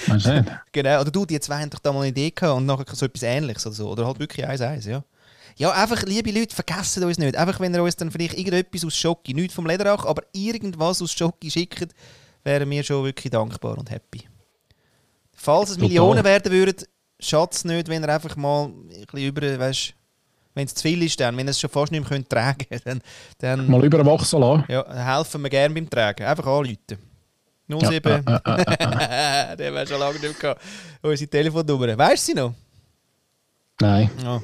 Genau, 0.72 1.02
oder 1.02 1.12
du, 1.12 1.26
die 1.26 1.40
zwei 1.40 1.62
haben 1.62 1.70
doch 1.70 1.80
da 1.80 1.92
mal 1.92 2.00
eine 2.02 2.10
Idee 2.10 2.32
gehabt 2.32 2.58
und 2.58 2.66
nachher 2.66 2.86
so 2.94 3.06
etwas 3.06 3.24
ähnliches 3.24 3.66
oder 3.66 3.76
so. 3.76 3.90
Oder 3.90 4.06
halt 4.06 4.20
wirklich 4.20 4.46
eins 4.46 4.62
eins, 4.62 4.86
ja. 4.86 5.04
Ja, 5.58 5.72
einfach, 5.72 6.04
liebe 6.04 6.32
Leute, 6.32 6.54
vergessen 6.54 7.04
uns 7.04 7.18
nicht. 7.18 7.36
Einfach, 7.36 7.60
wenn 7.60 7.74
ihr 7.74 7.82
uns 7.82 7.96
dann 7.96 8.12
vielleicht 8.12 8.38
irgendetwas 8.38 8.86
aus 8.86 8.96
Schocki, 8.96 9.34
nicht 9.34 9.52
vom 9.52 9.66
Lederach, 9.66 10.06
aber 10.06 10.22
irgendwas 10.32 11.02
aus 11.02 11.12
Schocki 11.12 11.50
schickt, 11.50 11.96
wären 12.44 12.70
wir 12.70 12.84
schon 12.84 13.04
wirklich 13.04 13.32
dankbar 13.32 13.78
und 13.78 13.90
happy. 13.90 14.22
Falls 15.34 15.70
es 15.70 15.76
Total. 15.76 15.88
Millionen 15.90 16.24
werden 16.24 16.52
würden, 16.52 16.86
schatz 17.20 17.64
nicht, 17.66 17.88
wenn 17.90 18.04
ihr 18.04 18.10
einfach 18.10 18.36
mal 18.36 18.66
ein 18.66 18.88
bisschen 18.88 19.28
über, 19.28 19.60
weißt 19.60 19.94
wenn 20.58 20.66
es 20.66 20.74
zu 20.74 20.82
viel 20.82 21.04
ist, 21.04 21.20
dann, 21.20 21.38
wenn 21.38 21.48
ihr 21.48 21.52
es 21.52 21.60
schon 21.60 21.70
fast 21.70 21.92
nicht 21.92 22.02
mehr 22.02 22.10
könnt 22.10 22.30
tragen 22.30 22.66
könnt, 22.68 22.86
dann, 22.86 23.02
dann 23.38 23.70
Mal 23.70 23.86
überwachsen 23.86 24.40
lassen. 24.40 24.66
ja, 24.68 24.92
helfen 24.92 25.44
wir 25.44 25.50
gerne 25.50 25.74
beim 25.74 25.88
Tragen. 25.88 26.26
Einfach 26.26 26.48
anrufen. 26.48 26.98
07. 27.69 28.23
Ja, 28.27 28.38
äh, 28.45 28.62
äh, 28.62 28.63
äh, 28.63 29.53
äh. 29.53 29.58
Den 29.58 29.67
haben 29.67 29.75
wir 29.75 29.88
schon 29.88 29.99
lange 29.99 30.19
nicht 30.19 30.39
gehabt. 30.39 30.62
Unsere 31.01 31.30
Telefonnummer. 31.30 31.97
Weißt 31.97 32.27
du 32.27 32.32
sie 32.32 32.38
noch? 32.38 32.53
Nein, 33.82 34.10
Ja. 34.23 34.41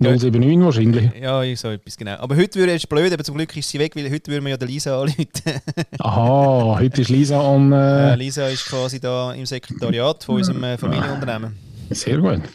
079 0.00 0.60
wahrscheinlich. 0.64 1.10
ja, 1.22 1.42
ich 1.44 1.58
so 1.58 1.68
etwas, 1.70 1.96
genau. 1.96 2.16
Aber 2.18 2.34
heute 2.36 2.58
würde 2.58 2.74
es 2.74 2.86
blöd, 2.86 3.12
aber 3.12 3.22
zum 3.22 3.36
Glück 3.36 3.56
ist 3.56 3.68
sie 3.70 3.78
weg, 3.78 3.94
weil 3.94 4.10
heute 4.10 4.30
würden 4.30 4.44
wir 4.44 4.50
ja 4.50 4.56
der 4.56 4.66
Lisa 4.68 5.00
anrufen. 5.00 5.28
Aha, 6.00 6.76
heute 6.80 7.00
ist 7.00 7.08
Lisa 7.10 7.40
an. 7.40 7.72
Äh, 7.72 8.12
Äh, 8.12 8.16
Lisa 8.16 8.48
ist 8.48 8.66
quasi 8.66 8.98
da 9.00 9.32
im 9.32 9.46
Sekretariat 9.46 10.24
von 10.24 10.34
unserem 10.36 10.62
äh, 10.64 10.76
Familienunternehmen. 10.76 11.56
sehr 11.90 12.18
gut. 12.18 12.40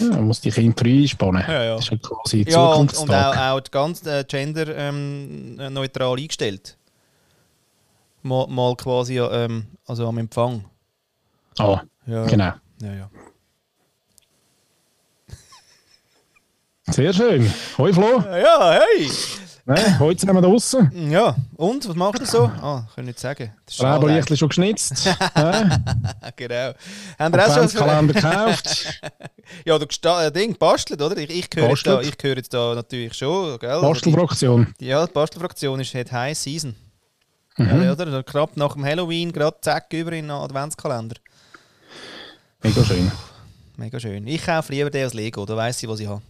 Ja, 0.00 0.06
man 0.08 0.24
muss 0.26 0.42
die 0.42 0.50
Kinder 0.50 0.76
früh 0.78 1.00
einspannen. 1.00 1.42
Ja, 1.48 1.64
ja. 1.64 1.74
Das 1.76 1.84
ist 1.84 1.90
ja 1.92 1.96
quasi 1.96 2.44
Ja, 2.46 2.66
und, 2.74 2.80
und 2.80 2.90
Zukunftstag. 2.94 3.36
auch, 3.38 3.56
auch 3.56 3.70
ganz 3.70 4.04
äh, 4.06 4.22
genderneutral 4.28 6.12
ähm, 6.18 6.22
eingestellt. 6.24 6.76
Mal, 8.22 8.46
mal 8.48 8.74
quasi 8.76 9.18
ähm, 9.18 9.66
also 9.86 10.06
am 10.08 10.18
Empfang. 10.18 10.64
Ah, 11.58 11.82
Ja, 12.06 12.24
genau. 12.26 12.52
Ja, 12.82 12.94
ja. 12.94 13.10
Sehr 16.90 17.12
schön. 17.12 17.52
Hoi 17.76 17.92
Flo. 17.92 18.20
ja, 18.22 18.80
hey! 18.80 19.10
Ne, 19.66 19.98
heute 19.98 20.20
sind 20.20 20.32
wir 20.32 20.40
draußen. 20.40 21.10
Ja, 21.10 21.36
und, 21.56 21.86
was 21.86 21.94
macht 21.94 22.20
ihr 22.20 22.24
so? 22.26 22.44
Ah, 22.44 22.86
kann 22.94 23.04
ich 23.04 23.08
nicht 23.08 23.20
sagen. 23.20 23.52
Leberlichtchen 23.78 24.36
schon 24.38 24.48
geschnitzt. 24.48 25.04
ne? 25.36 25.84
Genau. 26.36 26.72
Haben 27.18 27.34
wir 27.34 27.40
auch 27.46 27.52
schon 27.52 27.64
Adventskalender 27.64 28.14
gekauft. 28.14 29.00
Ja, 29.64 29.78
du 29.78 29.86
äh, 30.26 30.30
Ding, 30.30 30.56
bastelt, 30.58 31.00
oder? 31.00 31.16
Ich, 31.16 31.30
ich 31.30 31.48
höre 31.54 31.70
jetzt, 31.70 31.86
da- 31.86 32.00
ich 32.02 32.14
höre 32.20 32.36
jetzt 32.36 32.52
da 32.52 32.74
natürlich 32.74 33.14
schon, 33.14 33.58
gell? 33.58 33.80
Bastelfraktion. 33.80 34.74
Ja, 34.78 35.06
die 35.06 35.12
Bastelfraktion 35.12 35.80
ist 35.80 35.94
hat 35.94 36.12
High 36.12 36.36
Season. 36.36 36.74
Mhm. 37.58 37.82
Ja, 37.82 37.92
oder? 37.92 38.22
Knapp 38.22 38.56
nach 38.56 38.74
dem 38.74 38.84
Halloween, 38.84 39.32
gerade 39.32 39.56
zack, 39.60 39.92
über 39.92 40.12
in 40.12 40.26
den 40.26 40.30
Adventskalender. 40.30 41.16
Mega 42.62 42.84
schön. 42.84 43.10
Mega 43.76 44.00
schön. 44.00 44.26
Ich 44.26 44.44
kaufe 44.44 44.72
lieber 44.72 44.90
den 44.90 45.04
als 45.04 45.14
Lego, 45.14 45.44
da 45.44 45.56
weiss 45.56 45.82
ich, 45.82 45.88
was 45.88 46.00
ich 46.00 46.06
habe. 46.06 46.22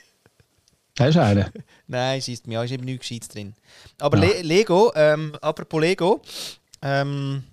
Hast 0.98 1.16
du 1.16 1.22
einen? 1.22 1.46
Nein, 1.86 2.20
schießt 2.20 2.46
mir 2.46 2.62
ist 2.62 2.70
eben 2.70 2.84
nichts 2.84 3.08
Gescheites 3.08 3.28
drin. 3.28 3.54
Aber 3.98 4.18
Le 4.18 4.42
Lego, 4.42 4.92
ähm, 4.94 5.34
apropos 5.40 5.80
Lego, 5.80 6.20
ähm, 6.82 7.44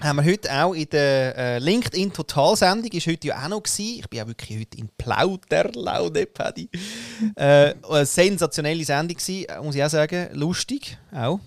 haben 0.00 0.16
wir 0.16 0.24
heute 0.24 0.52
auch 0.52 0.74
in 0.74 0.88
der 0.90 1.36
äh, 1.36 1.58
LinkedIn 1.58 2.12
Totalsendung, 2.12 2.90
ist 2.92 3.06
heute 3.06 3.28
ja 3.28 3.42
auch 3.42 3.48
noch 3.48 3.62
gewesen. 3.62 4.00
Ich 4.00 4.08
bin 4.08 4.20
auch 4.20 4.26
wirklich 4.26 4.60
heute 4.60 4.78
in 4.78 4.88
Plauderlaune, 4.96 6.26
Paddy. 6.26 6.68
Äh, 7.34 7.74
eine 7.88 8.06
sensationelle 8.06 8.84
Sendung 8.84 9.16
gewesen, 9.16 9.46
muss 9.62 9.74
ich 9.74 9.82
auch 9.82 9.90
sagen. 9.90 10.28
Lustig 10.34 10.98
auch. 11.12 11.40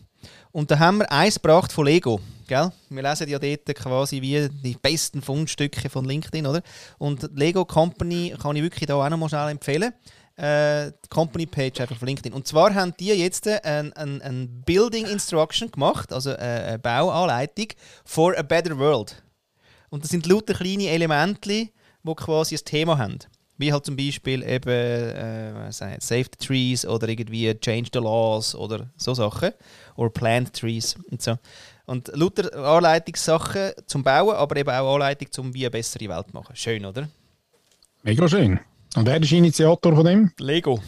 Und 0.51 0.69
da 0.69 0.79
haben 0.79 0.97
wir 0.99 1.11
eins 1.11 1.35
gebracht 1.35 1.71
von 1.71 1.85
Lego. 1.85 2.19
Gell? 2.47 2.71
Wir 2.89 3.01
lesen 3.01 3.29
ja 3.29 3.39
dort 3.39 3.75
quasi 3.75 4.21
wie 4.21 4.49
die 4.49 4.75
besten 4.75 5.21
Fundstücke 5.21 5.89
von 5.89 6.03
LinkedIn, 6.05 6.45
oder? 6.45 6.61
Und 6.97 7.29
Lego 7.33 7.63
Company 7.63 8.35
kann 8.41 8.55
ich 8.57 8.63
wirklich 8.63 8.87
da 8.87 8.95
auch 8.95 9.09
noch 9.09 9.17
mal 9.17 9.29
schnell 9.29 9.49
empfehlen. 9.49 9.93
Äh, 10.35 10.91
die 10.91 11.09
Company 11.09 11.45
Page 11.45 11.79
einfach 11.79 11.95
auf 11.95 12.01
LinkedIn. 12.01 12.33
Und 12.33 12.47
zwar 12.47 12.73
haben 12.73 12.93
die 12.99 13.07
jetzt 13.07 13.47
ein, 13.47 13.93
ein, 13.93 14.21
ein 14.21 14.61
Building 14.65 15.05
Instruction 15.05 15.71
gemacht, 15.71 16.11
also 16.11 16.31
äh, 16.31 16.35
eine 16.35 16.79
Bauanleitung 16.79 17.67
for 18.03 18.37
a 18.37 18.41
better 18.41 18.77
world. 18.77 19.21
Und 19.89 20.03
das 20.03 20.11
sind 20.11 20.25
lauter 20.25 20.53
kleine 20.53 20.87
Elemente, 20.87 21.69
die 22.03 22.15
quasi 22.15 22.55
ein 22.55 22.65
Thema 22.65 22.97
haben. 22.97 23.19
Wie 23.57 23.71
halt 23.71 23.85
zum 23.85 23.95
Beispiel 23.95 24.41
eben 24.41 24.69
äh, 24.69 25.71
Save 25.71 25.99
the 26.23 26.45
Trees 26.45 26.85
oder 26.85 27.07
irgendwie 27.07 27.53
Change 27.59 27.89
the 27.93 27.99
Laws 27.99 28.55
oder 28.55 28.89
so 28.97 29.13
Sachen. 29.13 29.51
Oder 29.95 30.09
Plant 30.09 30.53
Trees 30.53 30.95
und 31.09 31.21
so. 31.21 31.37
Und 31.85 32.09
lauter 32.15 32.55
Anleitungssachen 32.55 33.71
zum 33.85 34.03
Bauen, 34.03 34.35
aber 34.35 34.55
eben 34.55 34.69
auch 34.69 34.93
Anleitung 34.93 35.31
zum 35.31 35.53
wie 35.53 35.65
eine 35.65 35.71
bessere 35.71 36.07
Welt 36.07 36.33
machen. 36.33 36.55
Schön, 36.55 36.85
oder? 36.85 37.07
Mega 38.03 38.27
schön. 38.27 38.59
Und 38.95 39.05
wer 39.05 39.21
ist 39.21 39.31
Initiator 39.31 39.95
von 39.95 40.05
dem? 40.05 40.31
Lego. 40.39 40.79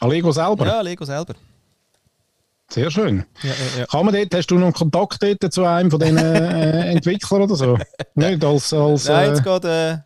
Allego 0.00 0.32
selber. 0.32 0.66
Ja, 0.66 0.80
Lego 0.80 1.04
selber. 1.04 1.34
Sehr 2.70 2.90
schön. 2.90 3.24
Ja, 3.42 3.50
ja, 3.50 3.80
ja. 3.80 3.86
Kann 3.86 4.06
man 4.06 4.14
dort, 4.14 4.34
hast 4.34 4.46
du 4.46 4.58
noch 4.58 4.72
Kontakt 4.72 5.22
dort 5.22 5.52
zu 5.52 5.64
einem 5.64 5.90
von 5.90 5.98
diesen 5.98 6.18
äh, 6.18 6.90
Entwicklern 6.92 7.42
oder 7.42 7.56
so? 7.56 7.78
Nicht 8.14 8.44
als, 8.44 8.72
als 8.72 9.08
Nein, 9.08 9.24
äh, 9.24 9.28
jetzt 9.28 9.44
geht, 9.44 9.64
äh, 9.64 9.98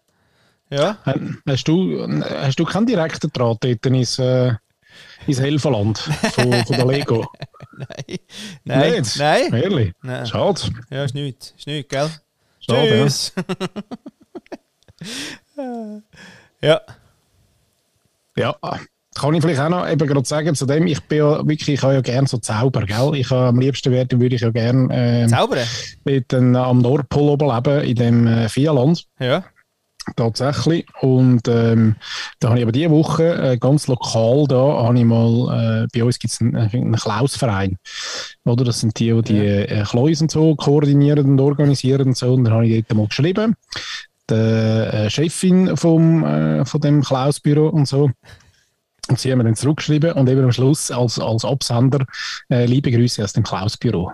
ja. 0.71 0.97
hast, 1.47 1.69
du, 1.69 2.23
hast 2.23 2.59
du 2.59 2.65
keinen 2.65 2.87
direkten 2.87 3.31
Draht 3.31 3.63
dort 3.63 3.87
ins, 3.87 4.19
äh, 4.19 4.55
ins 5.27 5.41
Helferland 5.41 5.99
von, 5.99 6.53
von 6.67 6.77
der 6.77 6.87
Lego? 6.87 7.27
Nein. 7.77 8.19
Nein. 8.65 8.93
Nicht? 8.93 9.19
Nein. 9.19 9.53
Ehrlich? 9.53 9.93
Nein. 10.03 10.27
Schade. 10.27 10.61
Ja, 10.91 11.05
ist 11.05 11.15
nichts. 11.15 11.55
Ist 11.57 11.67
nichts, 11.67 11.89
gell? 11.89 12.11
Schade, 12.61 12.99
ja. 12.99 13.05
Tschüss. 13.05 13.33
ja. 16.61 16.81
Ja, 18.37 18.57
kann 19.15 19.33
ich 19.35 19.43
vielleicht 19.43 19.61
auch 19.61 19.69
noch 19.69 19.89
eben 19.89 20.07
gerade 20.09 20.27
sagen 20.27 20.55
zu 20.55 20.67
dem, 20.67 20.87
ich 20.87 21.01
bin 21.05 21.19
ja 21.19 21.47
wirklich, 21.47 21.69
ich 21.69 21.83
habe 21.83 21.95
ja 21.95 22.01
gerne 22.01 22.27
so 22.27 22.39
Zauber, 22.39 22.85
gell? 22.85 23.13
Ich 23.15 23.31
habe 23.31 23.49
am 23.49 23.61
liebsten 23.61 23.93
werden 23.93 24.21
würde 24.21 24.35
ich 24.35 24.43
ja 24.43 24.51
gerne 24.51 24.89
ähm, 24.93 25.29
Zaubern? 25.29 25.67
dort, 26.05 26.33
äh, 26.33 26.37
am 26.37 26.79
Nordpol 26.79 27.31
oben 27.31 27.49
leben, 27.49 27.85
in 27.85 27.95
dem 27.95 28.27
äh, 28.27 28.49
Vierland. 28.49 29.05
Ja. 29.21 29.45
Tatsächlich. 30.17 30.87
Und 31.01 31.49
ähm, 31.49 31.97
da 32.39 32.49
habe 32.49 32.59
ich 32.59 32.65
aber 32.65 32.73
diese 32.73 32.91
Woche 32.91 33.53
äh, 33.53 33.57
ganz 33.57 33.87
lokal 33.87 34.47
da, 34.47 34.85
habe 34.85 34.99
ich 34.99 35.05
mal, 35.05 35.85
äh, 35.85 35.87
bei 35.93 36.05
uns 36.05 36.19
gibt 36.19 36.33
es 36.33 36.41
einen, 36.41 36.57
einen 36.57 36.97
Klausverein. 36.97 37.79
Oder? 38.45 38.65
Das 38.65 38.81
sind 38.81 38.99
die, 38.99 39.13
die 39.23 39.23
die 39.23 39.47
äh, 39.47 39.83
Kleus 39.85 40.21
und 40.21 40.31
so 40.31 40.55
koordinieren 40.57 41.25
und 41.25 41.41
organisieren 41.41 42.09
und 42.09 42.17
so. 42.17 42.35
Und 42.35 42.45
dann 42.45 42.55
habe 42.55 42.67
ich 42.67 42.85
dort 42.87 42.99
mal 42.99 43.07
geschrieben. 43.07 43.55
Der 44.29 44.95
äh, 44.95 45.11
Chefin 45.11 45.77
vom, 45.77 46.25
äh, 46.25 46.65
von 46.65 46.81
dem 46.81 47.03
Klausbüro 47.03 47.69
und 47.69 47.87
so. 47.87 48.11
Und 49.09 49.19
sie 49.19 49.31
haben 49.31 49.39
mir 49.39 49.45
dann 49.45 49.57
zurückgeschrieben 49.57 50.13
und 50.13 50.29
eben 50.29 50.45
am 50.45 50.53
Schluss 50.53 50.91
als, 50.91 51.19
als 51.19 51.45
Absender 51.45 52.07
äh, 52.49 52.65
liebe 52.65 52.91
Grüße 52.91 53.23
aus 53.23 53.35
dem 53.35 53.43
Klausbüro. 53.43 54.13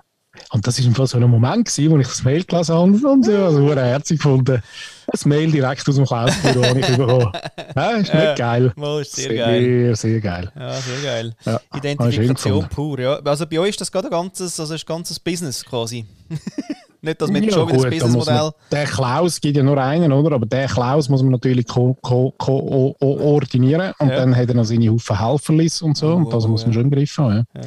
Und 0.52 0.66
das 0.66 0.98
war 0.98 1.06
so 1.06 1.18
ein 1.18 1.28
Moment, 1.28 1.66
gewesen, 1.66 1.90
wo 1.90 1.98
ich 1.98 2.06
das 2.06 2.22
Mail 2.22 2.44
gelesen 2.44 2.74
habe 2.74 2.84
und 3.08 3.24
so, 3.24 3.32
also 3.36 3.62
wurde 3.62 3.82
herzig 3.82 4.18
gefunden. 4.18 4.62
Das 5.10 5.24
Mail 5.24 5.50
direkt 5.50 5.88
aus 5.88 5.96
dem 5.96 6.04
Klausbüro 6.04 6.64
habe 6.64 6.80
ich 6.80 6.86
bekommen. 6.86 7.32
Ja, 7.76 7.90
ist 7.92 8.12
nicht 8.12 8.14
Ja, 8.14 8.34
geil. 8.34 8.72
Ist 9.00 9.16
sehr, 9.16 9.28
sehr 9.28 9.36
geil. 9.36 9.96
Sehr, 9.96 10.20
geil. 10.20 10.52
Ja, 10.56 10.72
sehr 10.74 11.02
geil. 11.04 11.34
Ja, 11.44 11.60
Identifikation 11.76 12.68
pur, 12.68 12.98
ja. 12.98 13.14
Also 13.20 13.46
bei 13.46 13.58
euch 13.60 13.70
ist 13.70 13.80
das 13.80 13.90
gerade 13.92 14.08
ein 14.08 14.10
ganzes, 14.10 14.58
also 14.58 14.74
ein 14.74 14.80
ganzes 14.84 15.20
Business 15.20 15.64
quasi. 15.64 16.04
Nicht, 17.02 17.20
dass 17.20 17.32
wir 17.32 17.40
jetzt 17.40 17.54
Ja, 17.54 17.60
schon 17.60 17.68
wieder 17.68 17.90
das 17.90 18.00
Businessmodell. 18.02 18.50
Der 18.70 18.84
Klaus 18.84 19.40
gibt 19.40 19.56
ja 19.56 19.62
nur 19.62 19.78
einen, 19.78 20.12
oder? 20.12 20.34
Aber 20.34 20.44
der 20.46 20.66
Klaus 20.66 21.08
muss 21.08 21.22
man 21.22 21.32
natürlich 21.32 21.66
ko 21.66 21.96
ko 22.02 22.34
ko 22.36 22.94
koordinieren 23.00 23.92
und 23.98 24.08
Ja. 24.10 24.16
dann 24.16 24.36
hat 24.36 24.48
er 24.48 24.54
noch 24.54 24.64
seine 24.64 24.90
Haufen 24.90 25.18
Helferlis 25.18 25.80
und 25.80 25.96
so. 25.96 26.08
Oh, 26.08 26.16
und 26.16 26.32
das 26.32 26.44
oh, 26.44 26.48
muss 26.48 26.64
man 26.64 26.74
schon 26.74 26.82
im 26.84 26.90
Griff 26.90 27.16
haben. 27.16 27.44
Ja. 27.54 27.60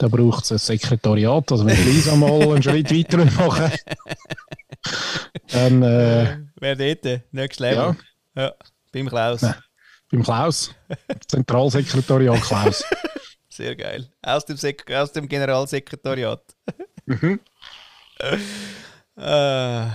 Ja. 0.00 0.08
Da 0.08 0.08
braucht 0.08 0.44
es 0.44 0.52
ein 0.52 0.58
Sekretariat. 0.58 1.50
Also 1.50 1.66
wenn 1.66 1.84
Lisa 1.84 2.14
mal 2.14 2.40
einen 2.40 2.62
Schritt 2.62 2.90
weiter 2.90 3.24
machen 3.24 3.72
dann 5.48 5.82
äh, 5.82 6.38
Wer 6.60 6.76
dort? 6.76 7.22
Nächstes 7.32 7.58
Level. 7.58 7.96
Ja. 8.36 8.54
Beim 8.92 9.08
Klaus. 9.08 9.42
Nein. 9.42 9.54
beim 10.10 10.22
Klaus, 10.22 10.74
Zentralsekretariat 11.26 12.40
Klaus. 12.42 12.84
Sehr 13.48 13.74
geil. 13.74 14.08
Aus 14.22 14.44
dem, 14.44 14.56
Sek 14.56 14.90
aus 14.92 15.12
dem 15.12 15.28
Generalsekretariat. 15.28 16.42
Mhm. 17.06 17.40
äh. 19.18 19.86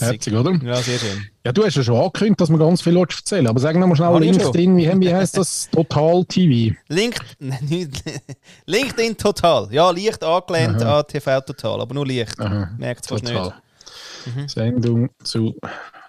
Herzig, 0.00 0.34
oder? 0.34 0.52
Ja, 0.62 0.76
sehr 0.76 0.98
schön. 0.98 1.26
Ja, 1.44 1.52
du 1.52 1.64
hast 1.64 1.76
ja 1.76 1.82
schon 1.82 1.96
angekündigt, 1.96 2.40
dass 2.40 2.50
wir 2.50 2.58
ganz 2.58 2.82
viel 2.82 2.96
erzählen 2.96 3.46
Aber 3.46 3.60
sag 3.60 3.76
nochmal 3.76 3.96
schnell 3.96 4.18
LinkedIn, 4.20 4.76
wie, 4.76 5.00
wie 5.00 5.14
heißt 5.14 5.36
das? 5.36 5.68
Total 5.72 6.24
TV. 6.24 6.76
Link, 6.88 7.16
LinkedIn 8.66 9.16
Total. 9.16 9.68
Ja, 9.72 9.90
leicht 9.90 10.22
angelehnt 10.24 10.82
an 10.82 11.04
TV 11.06 11.40
Total, 11.40 11.80
aber 11.80 11.94
nur 11.94 12.06
leicht. 12.06 12.40
Aha, 12.40 12.70
Merkt 12.78 13.04
es 13.04 13.08
fast 13.08 13.24
nicht. 13.24 13.52
Mhm. 14.34 14.48
Sendung 14.48 15.10
zu 15.22 15.54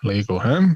Lego. 0.01 0.43
Hä? 0.43 0.75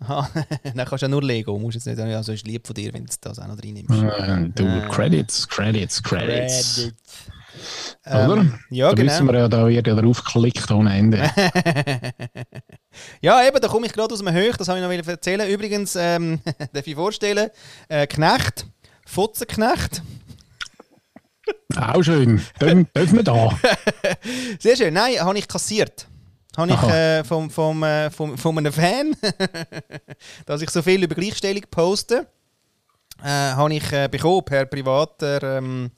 Aha, 0.00 0.28
dann 0.64 0.76
kannst 0.86 1.02
du 1.02 1.06
ja 1.06 1.08
nur 1.08 1.22
Lego. 1.22 1.58
Musst 1.58 1.76
jetzt 1.76 1.86
nicht, 1.86 1.98
also 2.00 2.32
ist 2.32 2.46
lieb 2.46 2.66
von 2.66 2.74
dir, 2.74 2.92
wenn 2.92 3.06
du 3.06 3.12
das 3.20 3.38
auch 3.38 3.46
noch 3.46 3.58
reinnimmst. 3.62 4.02
Äh, 4.02 4.50
du, 4.54 4.64
Äh. 4.64 4.88
Credits, 4.88 5.48
Credits, 5.48 6.02
Credits. 6.02 6.78
Ähm, 6.78 6.92
Oder? 8.06 8.46
Ja, 8.70 8.92
da 8.92 9.02
wissen 9.02 9.26
genau. 9.26 9.32
wir 9.32 9.40
ja, 9.40 9.48
da 9.48 9.66
wird 9.66 9.86
ja 9.86 9.94
drauf 9.94 10.24
geklickt 10.24 10.70
ohne 10.70 10.96
Ende. 10.96 11.18
ja, 13.20 13.46
eben, 13.46 13.60
da 13.60 13.68
komme 13.68 13.86
ich 13.86 13.92
gerade 13.92 14.12
aus 14.12 14.20
dem 14.20 14.32
Höch, 14.32 14.56
das 14.56 14.68
habe 14.68 14.78
ich 14.78 14.84
noch 14.84 15.08
erzählen. 15.08 15.48
Übrigens, 15.48 15.96
ähm, 15.96 16.40
darf 16.72 16.86
ich 16.86 16.94
vorstellen, 16.94 17.50
äh, 17.88 18.06
Knecht, 18.06 18.66
Fotzenknecht. 19.06 20.02
Auch 21.76 22.02
schön. 22.02 22.42
Dürfen 22.60 22.86
wir 22.94 23.22
da. 23.22 23.58
Sehr 24.58 24.76
schön. 24.76 24.94
Nein, 24.94 25.20
habe 25.20 25.38
ich 25.38 25.48
kassiert. 25.48 26.06
Habe 26.56 26.72
ich 26.72 26.82
äh, 26.82 27.24
vom, 27.24 27.50
vom, 27.50 27.82
äh, 27.82 28.10
vom, 28.10 28.38
von 28.38 28.58
einem 28.58 28.72
Fan, 28.72 29.16
dass 30.46 30.62
ich 30.62 30.70
so 30.70 30.82
viel 30.82 31.02
über 31.02 31.14
Gleichstellung 31.14 31.62
poste, 31.70 32.28
äh, 33.22 33.28
habe 33.28 33.74
ich 33.74 33.92
äh, 33.92 34.08
bekommen 34.08 34.44
per 34.44 34.66
privater 34.66 35.58
ähm, 35.58 35.90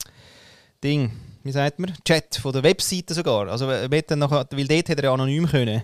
Ding, 0.83 1.11
wie 1.47 1.51
sagt 1.51 1.79
man? 1.79 1.93
Chat 2.05 2.35
von 2.35 2.51
der 2.51 2.63
Webseite 2.63 3.13
sogar. 3.13 3.47
Also, 3.47 3.67
dann 3.67 4.19
nachher, 4.19 4.45
weil 4.51 4.67
dort 4.67 4.89
hätte 4.89 5.01
er 5.01 5.05
ja 5.05 5.13
anonym 5.13 5.47
können. 5.47 5.81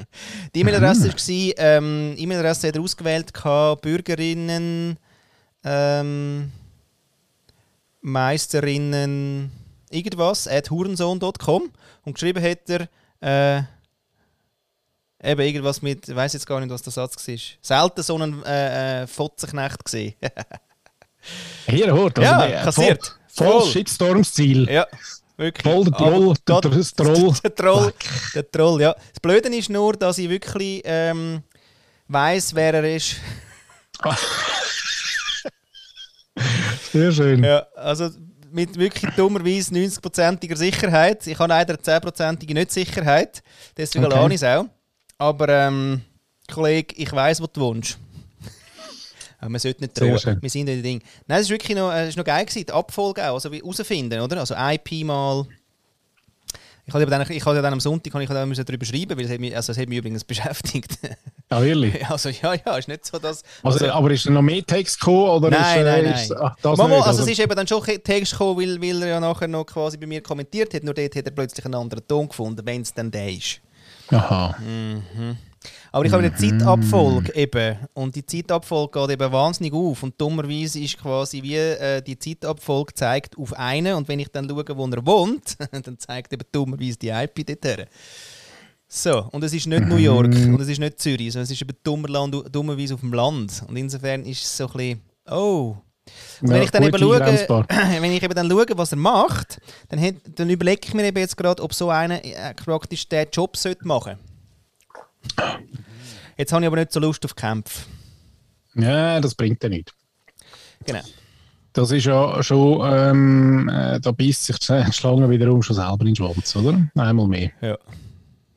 Die 0.54 0.60
E-Mail-Adresse 0.60 1.08
war, 1.08 1.54
ähm, 1.58 2.14
E-Mail-Adresse 2.16 2.68
hat 2.68 2.76
er 2.76 2.82
ausgewählt, 2.82 3.34
gehabt, 3.34 3.82
Bürgerinnen, 3.82 4.96
ähm, 5.64 6.52
Meisterinnen, 8.00 9.52
irgendwas, 9.90 10.48
at 10.48 10.70
hurensohn.com 10.70 11.70
und 12.04 12.14
geschrieben 12.14 12.42
hat 12.42 12.70
er, 12.70 12.88
äh, 13.20 13.62
eben 15.22 15.40
irgendwas 15.40 15.82
mit, 15.82 16.08
ich 16.08 16.16
weiß 16.16 16.32
jetzt 16.32 16.46
gar 16.46 16.60
nicht, 16.60 16.70
was 16.70 16.82
der 16.82 16.92
Satz 16.92 17.16
war. 17.28 17.36
Selten 17.60 18.02
so 18.02 18.14
einen 18.14 18.42
äh, 18.44 19.02
äh, 19.02 19.06
Fotzenknecht 19.06 19.84
gesehen. 19.84 20.14
Hier, 21.66 21.92
hört. 21.92 22.18
Also 22.18 22.30
Ja, 22.30 22.62
kassiert. 22.62 23.19
Voll. 23.44 23.70
Shitstorms-Ziel. 23.70 24.68
ja, 24.70 24.86
wirklich. 25.36 25.72
Voll 25.72 25.84
der 25.84 25.92
Troll, 25.92 26.34
der, 26.46 26.60
der 26.60 26.82
Troll. 26.82 27.34
der 27.42 27.54
Troll, 27.54 27.92
der 28.34 28.50
Troll, 28.50 28.80
ja. 28.82 28.92
Das 28.94 29.20
Blöde 29.20 29.48
ist 29.48 29.70
nur, 29.70 29.94
dass 29.94 30.18
ich 30.18 30.28
wirklich 30.28 30.82
ähm, 30.84 31.42
weiss, 32.08 32.54
wer 32.54 32.74
er 32.74 32.96
ist. 32.96 33.16
Sehr 36.92 37.12
schön. 37.12 37.44
Ja, 37.44 37.66
also 37.76 38.10
mit 38.52 38.76
wirklich 38.76 39.14
dummerweise 39.14 39.72
90%iger 39.72 40.56
Sicherheit. 40.56 41.26
Ich 41.26 41.38
habe 41.38 41.48
leider 41.48 41.74
10%ige 41.74 42.54
nicht 42.54 42.72
Sicherheit. 42.72 43.42
Deswegen 43.76 44.06
Okay. 44.06 44.18
okay. 44.18 44.34
ich 44.34 44.42
es 44.42 44.44
auch. 44.44 44.64
Aber, 45.18 45.48
ähm, 45.48 46.02
Kollege, 46.50 46.94
ich 46.96 47.12
weiß, 47.12 47.40
wo 47.40 47.46
du 47.46 47.60
wohnst. 47.60 47.98
Aber 49.40 49.48
man 49.48 49.58
sollte 49.58 49.82
nicht 49.82 49.98
schön. 49.98 50.42
Wir 50.42 50.50
sind 50.50 50.60
in 50.60 50.66
den 50.66 50.82
Ding. 50.82 51.02
Nein, 51.26 51.38
es 51.38 51.46
ist 51.46 51.50
wirklich 51.50 51.76
noch, 51.76 51.92
äh, 51.92 52.08
ist 52.08 52.16
noch 52.18 52.24
geil 52.24 52.44
gewesen, 52.44 52.66
die 52.66 52.72
Abfolge 52.72 53.22
auch. 53.28 53.34
Also 53.34 53.50
wie 53.50 53.58
herausfinden, 53.58 54.20
oder? 54.20 54.38
Also 54.38 54.54
IP 54.54 55.04
mal. 55.04 55.46
Ich 56.84 56.94
habe 56.94 57.06
dann, 57.06 57.30
ich 57.30 57.44
habe 57.44 57.62
dann 57.62 57.72
am 57.72 57.80
Sonntag 57.80 58.20
ich 58.20 58.28
dann 58.28 58.52
darüber 58.52 58.84
schreiben, 58.84 59.16
weil 59.16 59.24
es 59.24 59.30
hat 59.30 59.38
mich, 59.38 59.54
also 59.54 59.72
es 59.72 59.78
hat 59.78 59.88
mich 59.88 59.98
übrigens 59.98 60.24
beschäftigt. 60.24 60.98
Ja, 61.50 61.62
wirklich. 61.62 62.06
also 62.10 62.28
ja, 62.28 62.54
ja, 62.54 62.76
ist 62.76 62.88
nicht 62.88 63.06
so, 63.06 63.18
dass... 63.18 63.42
Also, 63.62 63.88
aber 63.90 64.10
ist 64.10 64.26
da 64.26 64.30
noch 64.30 64.42
mehr 64.42 64.64
Text 64.64 64.98
gekommen? 64.98 65.28
Oder 65.30 65.50
Nein, 65.50 65.60
ist, 65.60 65.76
äh, 65.76 65.84
nein, 65.84 66.14
ist, 66.14 66.30
nein. 66.30 66.38
ach, 66.42 66.56
das 66.60 66.78
Mama, 66.78 66.96
nicht, 66.96 67.06
also, 67.06 67.22
es 67.22 67.28
ist 67.28 67.38
eben 67.38 67.54
dann 67.54 67.66
schon 67.66 67.82
Text 67.84 68.32
gekommen, 68.32 68.58
weil, 68.60 68.82
weil 68.82 69.02
er 69.02 69.08
ja 69.08 69.20
nachher 69.20 69.48
noch 69.48 69.64
quasi 69.64 69.96
bei 69.96 70.06
mir 70.06 70.20
kommentiert 70.20 70.74
hat, 70.74 70.82
nur 70.82 70.94
dort 70.94 71.14
hat 71.14 71.24
er 71.24 71.30
plötzlich 71.30 71.64
einen 71.64 71.76
anderen 71.76 72.06
Ton 72.06 72.28
gefunden, 72.28 72.60
wenn 72.66 72.82
es 72.82 72.92
dann 72.92 73.10
der 73.10 73.30
ist. 73.30 73.60
Aha. 74.10 74.56
Aber 75.92 76.04
ich 76.04 76.12
habe 76.12 76.22
eine 76.22 76.32
Mhm. 76.32 76.58
Zeitabfolge 76.60 77.34
eben. 77.34 77.76
Und 77.92 78.14
die 78.16 78.24
Zeitabfolge 78.24 79.00
geht 79.00 79.10
eben 79.10 79.32
wahnsinnig 79.32 79.72
auf. 79.72 80.02
Und 80.02 80.18
dummerweise 80.20 80.80
ist 80.80 80.98
quasi 80.98 81.42
wie 81.42 81.56
äh, 81.56 82.00
die 82.02 82.18
Zeitabfolge 82.18 82.94
zeigt 82.94 83.36
auf 83.36 83.52
einen. 83.54 83.94
Und 83.94 84.08
wenn 84.08 84.18
ich 84.20 84.28
dann 84.28 84.48
schaue, 84.48 84.64
wo 84.76 84.86
er 84.86 85.06
wohnt, 85.06 85.56
dann 85.70 85.98
zeigt 85.98 86.32
eben 86.32 86.44
dummerweise 86.50 86.96
die 86.98 87.08
IP 87.08 87.46
dort 87.46 87.64
her. 87.64 87.86
So, 88.88 89.28
und 89.30 89.44
es 89.44 89.52
ist 89.52 89.66
nicht 89.66 89.86
New 89.86 89.96
York. 89.96 90.28
Mhm. 90.34 90.54
und 90.54 90.60
es 90.60 90.68
ist 90.68 90.80
nicht 90.80 90.98
Zürich, 91.00 91.32
sondern 91.32 91.44
es 91.44 91.50
ist 91.50 91.62
eben 91.62 91.76
dummerland, 91.84 92.34
dummerweise 92.50 92.94
auf 92.94 93.00
dem 93.00 93.12
Land. 93.12 93.62
Und 93.68 93.76
insofern 93.76 94.24
ist 94.24 94.42
es 94.42 94.56
so 94.56 94.66
ein 94.66 94.72
bisschen, 94.72 95.00
oh... 95.30 95.76
Und 96.40 96.48
wenn 96.48 96.56
Ja, 96.56 96.62
ich 96.64 96.70
dann 96.70 96.82
eben 96.82 96.98
schaue, 96.98 97.20
wenn 98.00 98.12
ich 98.12 98.22
eben 98.22 98.34
dann 98.34 98.50
schaue, 98.50 98.66
was 98.74 98.90
er 98.92 98.98
macht, 98.98 99.60
dann, 99.90 100.16
dann 100.34 100.50
überlege 100.50 100.80
ich 100.84 100.94
mir 100.94 101.04
eben 101.04 101.18
jetzt 101.18 101.36
gerade, 101.36 101.62
ob 101.62 101.72
so 101.72 101.88
einer 101.90 102.24
äh, 102.24 102.52
praktisch 102.54 103.08
den 103.08 103.28
Job 103.32 103.56
sollte 103.56 103.86
machen 103.86 104.16
Jetzt 106.36 106.52
habe 106.52 106.62
ich 106.62 106.66
aber 106.66 106.76
nicht 106.76 106.92
so 106.92 107.00
Lust 107.00 107.24
auf 107.24 107.34
Kämpfe. 107.34 107.86
Ja, 108.74 109.20
das 109.20 109.34
bringt 109.34 109.62
ja 109.62 109.68
nicht. 109.68 109.92
Genau. 110.86 111.00
Das 111.72 111.90
ist 111.92 112.04
ja 112.04 112.42
schon, 112.42 112.80
ähm, 112.84 113.68
äh, 113.68 114.00
da 114.00 114.10
beißt 114.10 114.46
sich 114.46 114.58
die 114.58 114.92
Schlange 114.92 115.30
wiederum 115.30 115.62
schon 115.62 115.76
selber 115.76 116.00
in 116.00 116.06
den 116.06 116.16
Schwanz, 116.16 116.56
oder? 116.56 116.88
Einmal 116.96 117.28
mehr. 117.28 117.50
Ja. 117.60 117.78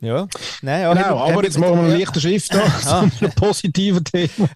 Ja. 0.03 0.27
Nein, 0.61 0.81
ja, 0.81 0.93
Genau, 0.93 1.03
hat- 1.05 1.11
aber 1.29 1.35
hat- 1.37 1.43
jetzt 1.45 1.57
machen 1.57 1.75
wir 1.75 1.83
einen 1.83 1.91
ja. 1.91 1.97
leichten 1.97 2.19
Shift 2.19 2.53
da 2.53 2.79
zu 2.81 2.89
einem 3.21 3.31
positiven 3.35 4.03
Thema. 4.03 4.29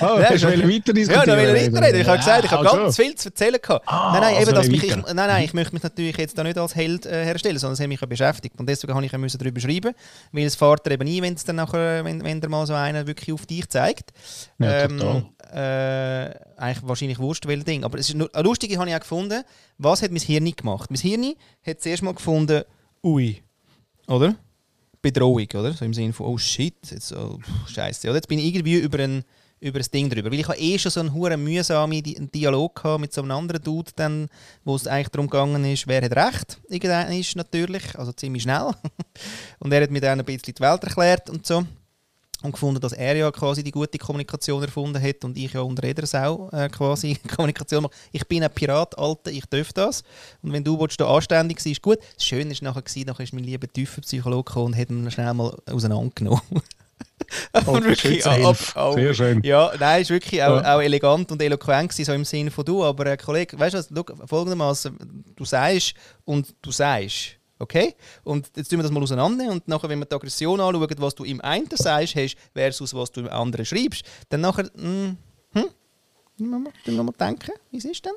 Ah, 0.00 0.18
Ja, 0.20 0.30
hast 0.30 0.42
du 0.42 0.48
ja. 0.48 0.58
weiter 0.58 0.72
Ja, 0.88 0.92
diskutieren? 0.92 1.26
da 1.26 1.36
will 1.36 1.56
ich 1.56 1.72
weiterreden. 1.72 2.00
Ich 2.00 2.06
habe 2.08 2.18
gesagt, 2.18 2.44
ich 2.44 2.50
habe 2.50 2.64
Ja, 2.64 2.76
ganz 2.76 2.96
viel 2.96 3.14
zu 3.14 3.28
erzählen 3.28 3.58
gehabt. 3.62 3.84
Ah, 3.86 4.10
nein, 4.12 4.20
nein, 4.22 4.30
eben, 4.32 4.38
also 4.40 4.52
dass 4.52 4.68
mich, 4.68 4.82
ich, 4.82 4.96
nein, 4.96 5.14
nein, 5.16 5.44
ich 5.44 5.54
möchte 5.54 5.72
mich 5.72 5.82
natürlich 5.84 6.16
jetzt 6.16 6.36
da 6.36 6.42
nicht 6.42 6.58
als 6.58 6.74
Held 6.74 7.06
äh, 7.06 7.24
herstellen, 7.24 7.58
sondern 7.58 7.74
es 7.74 7.80
hat 7.80 7.86
mich 7.88 8.00
ja 8.00 8.06
beschäftigt. 8.08 8.58
Und 8.58 8.68
deswegen 8.68 8.92
habe 8.94 9.06
ich 9.06 9.12
ja 9.12 9.18
müssen 9.18 9.38
darüber 9.38 9.60
schreiben, 9.60 9.94
weil 10.32 10.44
es 10.44 10.56
fährt 10.56 10.84
er 10.86 10.92
eben 10.92 11.04
nie, 11.04 11.22
wenn 11.22 11.34
es 11.34 11.44
dann 11.44 11.56
nachher, 11.56 12.04
wenn, 12.04 12.24
wenn 12.24 12.40
der 12.40 12.50
mal 12.50 12.66
so 12.66 12.74
einer 12.74 13.06
wirklich 13.06 13.32
auf 13.32 13.46
dich 13.46 13.68
zeigt. 13.68 14.10
Ja, 14.58 14.88
total. 14.88 15.24
äh, 15.54 16.34
eigentlich 16.60 16.88
wahrscheinlich 16.88 17.18
wurscht, 17.20 17.46
welches 17.46 17.64
Ding. 17.64 17.84
Aber 17.84 17.98
es 17.98 18.08
ist 18.08 18.16
nur, 18.16 18.28
lustig 18.42 18.76
habe 18.78 18.88
ich 18.90 18.96
auch 18.96 19.00
gefunden, 19.00 19.42
was 19.78 20.02
hat 20.02 20.10
mein 20.10 20.20
Hirn 20.20 20.42
nicht 20.42 20.58
gemacht? 20.58 20.90
Mein 20.90 21.00
Hirn 21.00 21.34
hat 21.64 21.80
zuerst 21.80 22.02
mal 22.02 22.14
gefunden, 22.14 22.62
ui, 23.04 23.42
oder? 24.08 24.34
Bedrohung, 25.02 25.46
oder? 25.54 25.72
So 25.72 25.84
im 25.84 25.94
Sinne 25.94 26.12
von, 26.12 26.26
oh 26.26 26.38
shit, 26.38 26.74
jetzt, 26.90 27.12
oh, 27.12 27.38
scheiße. 27.66 28.08
Oder? 28.08 28.16
Jetzt 28.16 28.28
bin 28.28 28.38
ich 28.38 28.46
irgendwie 28.46 28.78
über 28.78 28.98
ein, 28.98 29.24
über 29.60 29.78
ein 29.78 29.86
Ding 29.92 30.08
drüber. 30.10 30.30
Weil 30.30 30.40
ich 30.40 30.48
habe 30.48 30.58
eh 30.58 30.78
schon 30.78 30.90
so 30.90 31.00
einen 31.00 31.14
huren 31.14 31.42
mühsamen 31.42 32.02
Di 32.02 32.14
Dialog 32.34 32.98
mit 32.98 33.12
so 33.12 33.22
einem 33.22 33.32
anderen 33.32 33.62
Dude, 33.62 33.90
dann, 33.96 34.28
wo 34.64 34.76
es 34.76 34.86
eigentlich 34.86 35.08
darum 35.08 35.28
gegangen 35.28 35.64
ist, 35.64 35.86
wer 35.86 36.02
hat 36.02 36.16
recht. 36.16 36.60
Irgendeiner 36.68 37.16
ist 37.16 37.36
natürlich, 37.36 37.98
also 37.98 38.12
ziemlich 38.12 38.42
schnell. 38.42 38.72
und 39.58 39.72
er 39.72 39.82
hat 39.82 39.90
mir 39.90 40.00
dann 40.00 40.20
ein 40.20 40.24
bisschen 40.24 40.54
die 40.54 40.62
Welt 40.62 40.82
erklärt 40.82 41.30
und 41.30 41.46
so. 41.46 41.64
Und 42.42 42.52
gefunden, 42.52 42.80
dass 42.80 42.92
er 42.92 43.16
ja 43.16 43.30
quasi 43.32 43.64
die 43.64 43.72
gute 43.72 43.98
Kommunikation 43.98 44.62
erfunden 44.62 45.02
hat 45.02 45.24
und 45.24 45.36
ich 45.36 45.52
ja 45.54 45.60
unter 45.60 45.84
jeder 45.84 46.06
Sau 46.06 46.48
äh, 46.52 46.68
quasi 46.68 47.18
Kommunikation 47.36 47.82
mache. 47.82 47.92
Ich 48.12 48.26
bin 48.28 48.44
ein 48.44 48.50
Pirat, 48.50 48.96
Alter, 48.96 49.32
ich 49.32 49.44
darf 49.46 49.72
das. 49.72 50.04
Und 50.40 50.52
wenn 50.52 50.62
du 50.62 50.78
willst, 50.78 51.00
da 51.00 51.08
anständig 51.12 51.58
sein, 51.60 51.72
ist 51.72 51.82
gut. 51.82 51.98
Das 52.14 52.24
Schöne 52.24 52.52
ist 52.52 52.62
nachher, 52.62 52.82
gewesen, 52.82 53.06
nachher 53.08 53.24
ist 53.24 53.32
mein 53.32 53.42
lieber 53.42 53.66
tiefer 53.66 54.02
Psychologe 54.02 54.44
gekommen 54.44 54.66
und 54.66 54.76
hat 54.76 54.88
ihn 54.88 55.10
schnell 55.10 55.34
mal 55.34 55.56
auseinandergenommen. 55.66 56.40
Oh, 57.66 57.72
Und 57.72 57.84
wirklich 57.84 58.24
ab, 58.26 58.56
ab, 58.74 58.94
Sehr 58.94 59.12
schön. 59.14 59.42
ja, 59.44 59.70
nein, 59.78 60.02
ist 60.02 60.10
wirklich 60.10 60.42
auch, 60.42 60.62
Ja. 60.62 60.76
auch 60.76 60.80
elegant 60.80 61.30
und 61.30 61.42
eloquent 61.42 61.90
gewesen, 61.90 62.04
so 62.06 62.12
im 62.12 62.24
Sinne 62.24 62.50
von 62.50 62.64
du. 62.64 62.82
Aber 62.84 63.06
äh, 63.06 63.16
Kollege, 63.16 63.58
weißt 63.58 63.74
du 63.74 63.78
was, 63.78 64.28
folgendermaßen, 64.28 65.24
du 65.36 65.44
sagst 65.44 65.94
und 66.24 66.54
du 66.62 66.70
sagst. 66.72 67.36
Okay? 67.58 67.94
Und 68.24 68.50
jetzt 68.56 68.68
tun 68.68 68.78
wir 68.78 68.84
das 68.84 68.92
mal 68.92 69.02
auseinander 69.02 69.50
und 69.50 69.66
nachher, 69.68 69.88
wenn 69.88 69.98
wir 69.98 70.06
die 70.06 70.14
Aggression 70.14 70.60
anschauen, 70.60 70.94
was 70.98 71.14
du 71.14 71.24
im 71.24 71.40
einen 71.40 71.68
sagst 71.72 72.14
hast 72.14 72.36
versus 72.54 72.94
was 72.94 73.10
du 73.10 73.20
im 73.20 73.28
anderen 73.28 73.66
schreibst, 73.66 74.04
dann 74.28 74.42
nachher, 74.42 74.64
mm, 74.76 75.16
hm, 75.52 75.70
Tun 76.38 76.50
wir 76.84 76.92
noch 76.92 77.04
mal 77.04 77.12
denken, 77.18 77.50
wie 77.72 77.78
es 77.78 77.84
ist 77.84 78.04
denn? 78.04 78.12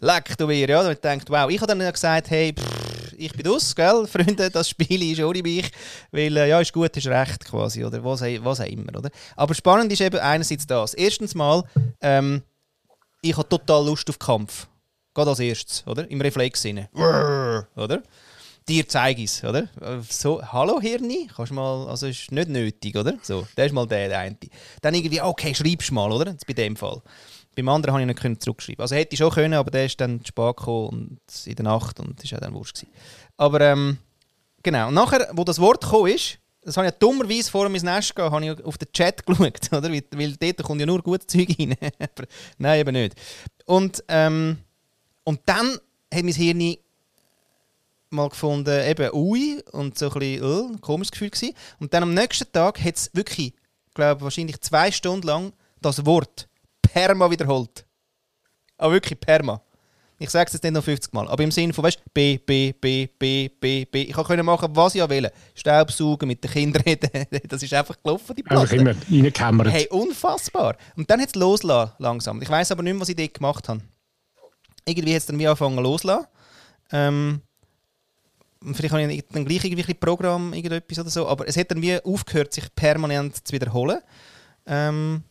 Leck 0.00 0.34
du 0.38 0.46
mir, 0.46 0.66
ja. 0.66 0.80
Und 0.80 1.04
denkt, 1.04 1.28
wow. 1.28 1.50
Ich 1.50 1.60
habe 1.60 1.76
dann 1.76 1.92
gesagt, 1.92 2.30
hey, 2.30 2.54
pff, 2.54 3.12
ich 3.18 3.32
bin 3.34 3.46
aus, 3.48 3.76
gell, 3.76 4.06
Freunde, 4.10 4.50
das 4.50 4.70
Spiel 4.70 5.12
ist 5.12 5.20
ohne 5.20 5.42
mich. 5.42 5.70
Weil, 6.10 6.34
äh, 6.38 6.48
ja, 6.48 6.60
ist 6.60 6.72
gut, 6.72 6.96
ist 6.96 7.06
recht 7.06 7.44
quasi, 7.44 7.84
oder 7.84 8.02
was, 8.02 8.22
was 8.22 8.60
auch 8.60 8.64
immer, 8.66 8.96
oder? 8.96 9.10
Aber 9.36 9.54
spannend 9.54 9.92
ist 9.92 10.00
eben 10.00 10.18
einerseits 10.18 10.66
das. 10.66 10.94
Erstens 10.94 11.34
mal, 11.34 11.62
ähm, 12.00 12.42
ich 13.20 13.36
habe 13.36 13.46
total 13.46 13.84
Lust 13.84 14.08
auf 14.08 14.18
Kampf. 14.18 14.66
Gerade 15.12 15.30
als 15.30 15.40
erstes, 15.40 15.86
oder? 15.86 16.10
Im 16.10 16.22
Reflexsinne. 16.22 16.88
Oder? 17.76 18.02
Dir 18.68 18.88
zeige 18.88 19.22
ich 19.22 19.30
es, 19.30 19.44
oder? 19.44 19.68
So, 20.08 20.42
hallo 20.42 20.80
Hirni, 20.80 21.28
kannst 21.34 21.52
mal, 21.52 21.88
also 21.88 22.06
ist 22.06 22.30
nicht 22.30 22.48
nötig, 22.48 22.96
oder? 22.96 23.14
So, 23.22 23.46
der 23.56 23.66
ist 23.66 23.72
mal 23.72 23.86
der, 23.86 24.08
der 24.08 24.18
eine. 24.18 24.36
Dann 24.82 24.94
irgendwie, 24.94 25.20
okay, 25.20 25.54
schreibst 25.54 25.92
mal, 25.92 26.12
oder? 26.12 26.30
Jetzt 26.30 26.46
bei 26.46 26.52
dem 26.52 26.76
Fall. 26.76 27.02
Beim 27.56 27.68
anderen 27.68 27.94
habe 27.94 28.02
ich 28.02 28.06
nicht 28.06 28.20
können 28.20 28.38
zurückschreiben. 28.38 28.80
Also 28.80 28.94
hätte 28.94 29.14
ich 29.14 29.18
schon 29.18 29.30
können, 29.30 29.54
aber 29.54 29.70
der 29.70 29.86
ist 29.86 30.00
dann 30.00 30.24
spät 30.24 30.60
und 30.66 31.18
in 31.46 31.56
der 31.56 31.64
Nacht 31.64 31.98
und 31.98 32.22
das 32.22 32.30
war 32.30 32.38
auch 32.38 32.42
dann 32.42 32.54
wurscht. 32.54 32.76
Gewesen. 32.76 32.92
Aber 33.36 33.60
ähm, 33.60 33.98
genau, 34.62 34.88
und 34.88 34.94
nachher, 34.94 35.28
wo 35.32 35.42
das 35.42 35.58
Wort 35.58 35.82
gekommen 35.82 36.12
ist, 36.12 36.38
das 36.62 36.76
habe 36.76 36.86
ich 36.86 36.92
ja 36.92 36.98
dummerweise 36.98 37.50
vor 37.50 37.68
mein 37.68 37.80
Nest 37.80 38.14
gehen, 38.14 38.30
habe 38.30 38.44
ich 38.44 38.64
auf 38.64 38.78
den 38.78 38.92
Chat 38.92 39.24
geschaut, 39.26 39.72
oder? 39.72 39.90
Weil, 39.90 40.04
weil 40.12 40.36
dort 40.36 40.62
kommt 40.62 40.80
ja 40.80 40.86
nur 40.86 41.02
gutes 41.02 41.26
Zeug 41.26 41.48
rein. 41.58 41.74
Aber 41.98 42.24
Nein, 42.58 42.80
eben 42.80 42.92
nicht. 42.92 43.14
Und, 43.64 44.04
ähm, 44.08 44.58
und 45.24 45.40
dann 45.46 45.72
hat 46.12 46.22
mein 46.22 46.34
Hirn 46.34 46.76
mal 48.10 48.28
gefunden, 48.28 48.86
eben 48.88 49.10
ui 49.12 49.62
und 49.72 49.98
so 49.98 50.10
ein 50.10 50.18
bisschen, 50.18 50.44
oh, 50.44 50.68
ein 50.72 50.80
komisches 50.80 51.12
Gefühl 51.12 51.30
gewesen. 51.30 51.54
Und 51.78 51.94
dann 51.94 52.02
am 52.02 52.14
nächsten 52.14 52.50
Tag 52.52 52.82
hat 52.82 52.96
es 52.96 53.10
wirklich, 53.14 53.54
glaube 53.94 54.20
wahrscheinlich 54.22 54.60
zwei 54.60 54.90
Stunden 54.90 55.26
lang 55.26 55.52
das 55.80 56.04
Wort 56.04 56.48
Perma 56.82 57.30
wiederholt. 57.30 57.86
Aber 58.76 58.92
wirklich 58.94 59.18
Perma. 59.20 59.62
Ich 60.22 60.28
sage 60.28 60.48
es 60.48 60.52
jetzt 60.52 60.62
nicht 60.64 60.74
noch 60.74 60.84
50 60.84 61.14
Mal, 61.14 61.26
aber 61.28 61.42
im 61.42 61.50
Sinne 61.50 61.72
von, 61.72 61.82
weißt 61.82 61.98
du, 61.98 62.02
B, 62.12 62.36
B, 62.36 62.72
B, 62.72 63.06
B, 63.06 63.48
B, 63.48 63.86
B. 63.86 64.02
Ich 64.02 64.12
konnte 64.12 64.42
machen, 64.42 64.68
was 64.76 64.94
ich 64.94 65.08
will. 65.08 65.30
Staubsaugen, 65.54 66.28
mit 66.28 66.44
den 66.44 66.50
Kindern 66.50 66.82
reden. 66.82 67.08
Das 67.48 67.62
ist 67.62 67.72
einfach 67.72 67.96
gelaufen, 68.02 68.34
die 68.36 68.44
Einfach 68.44 68.68
Platte. 68.68 68.76
immer 68.76 68.94
reingekämmert. 69.10 69.68
Hey, 69.70 69.88
unfassbar. 69.88 70.76
Und 70.96 71.08
dann 71.08 71.22
hat 71.22 71.28
es 71.28 71.34
losgelassen, 71.36 71.94
langsam. 71.98 72.42
Ich 72.42 72.50
weiß 72.50 72.70
aber 72.72 72.82
nicht 72.82 72.92
mehr, 72.92 73.00
was 73.00 73.08
ich 73.08 73.16
dort 73.16 73.32
gemacht 73.32 73.66
habe. 73.70 73.80
Irgendwie 74.84 75.14
hat 75.14 75.20
es 75.20 75.26
dann 75.26 75.38
wie 75.38 75.46
angefangen 75.46 75.78
loszulassen. 75.78 76.26
Ähm, 76.92 77.40
vielleicht 78.72 78.92
habe 78.92 79.12
ich 79.12 79.24
dann 79.32 79.44
gleich 79.44 79.64
irgendwie 79.64 79.84
ein 79.92 79.98
Programm, 79.98 80.52
irgendetwas 80.52 80.98
oder 80.98 81.10
so, 81.10 81.26
aber 81.26 81.48
es 81.48 81.56
hat 81.56 81.70
dann 81.70 81.82
wie 81.82 82.02
aufgehört, 82.02 82.52
sich 82.52 82.74
permanent 82.74 83.46
zu 83.46 83.52
wiederholen. 83.52 84.00
Ähm, 84.66 85.22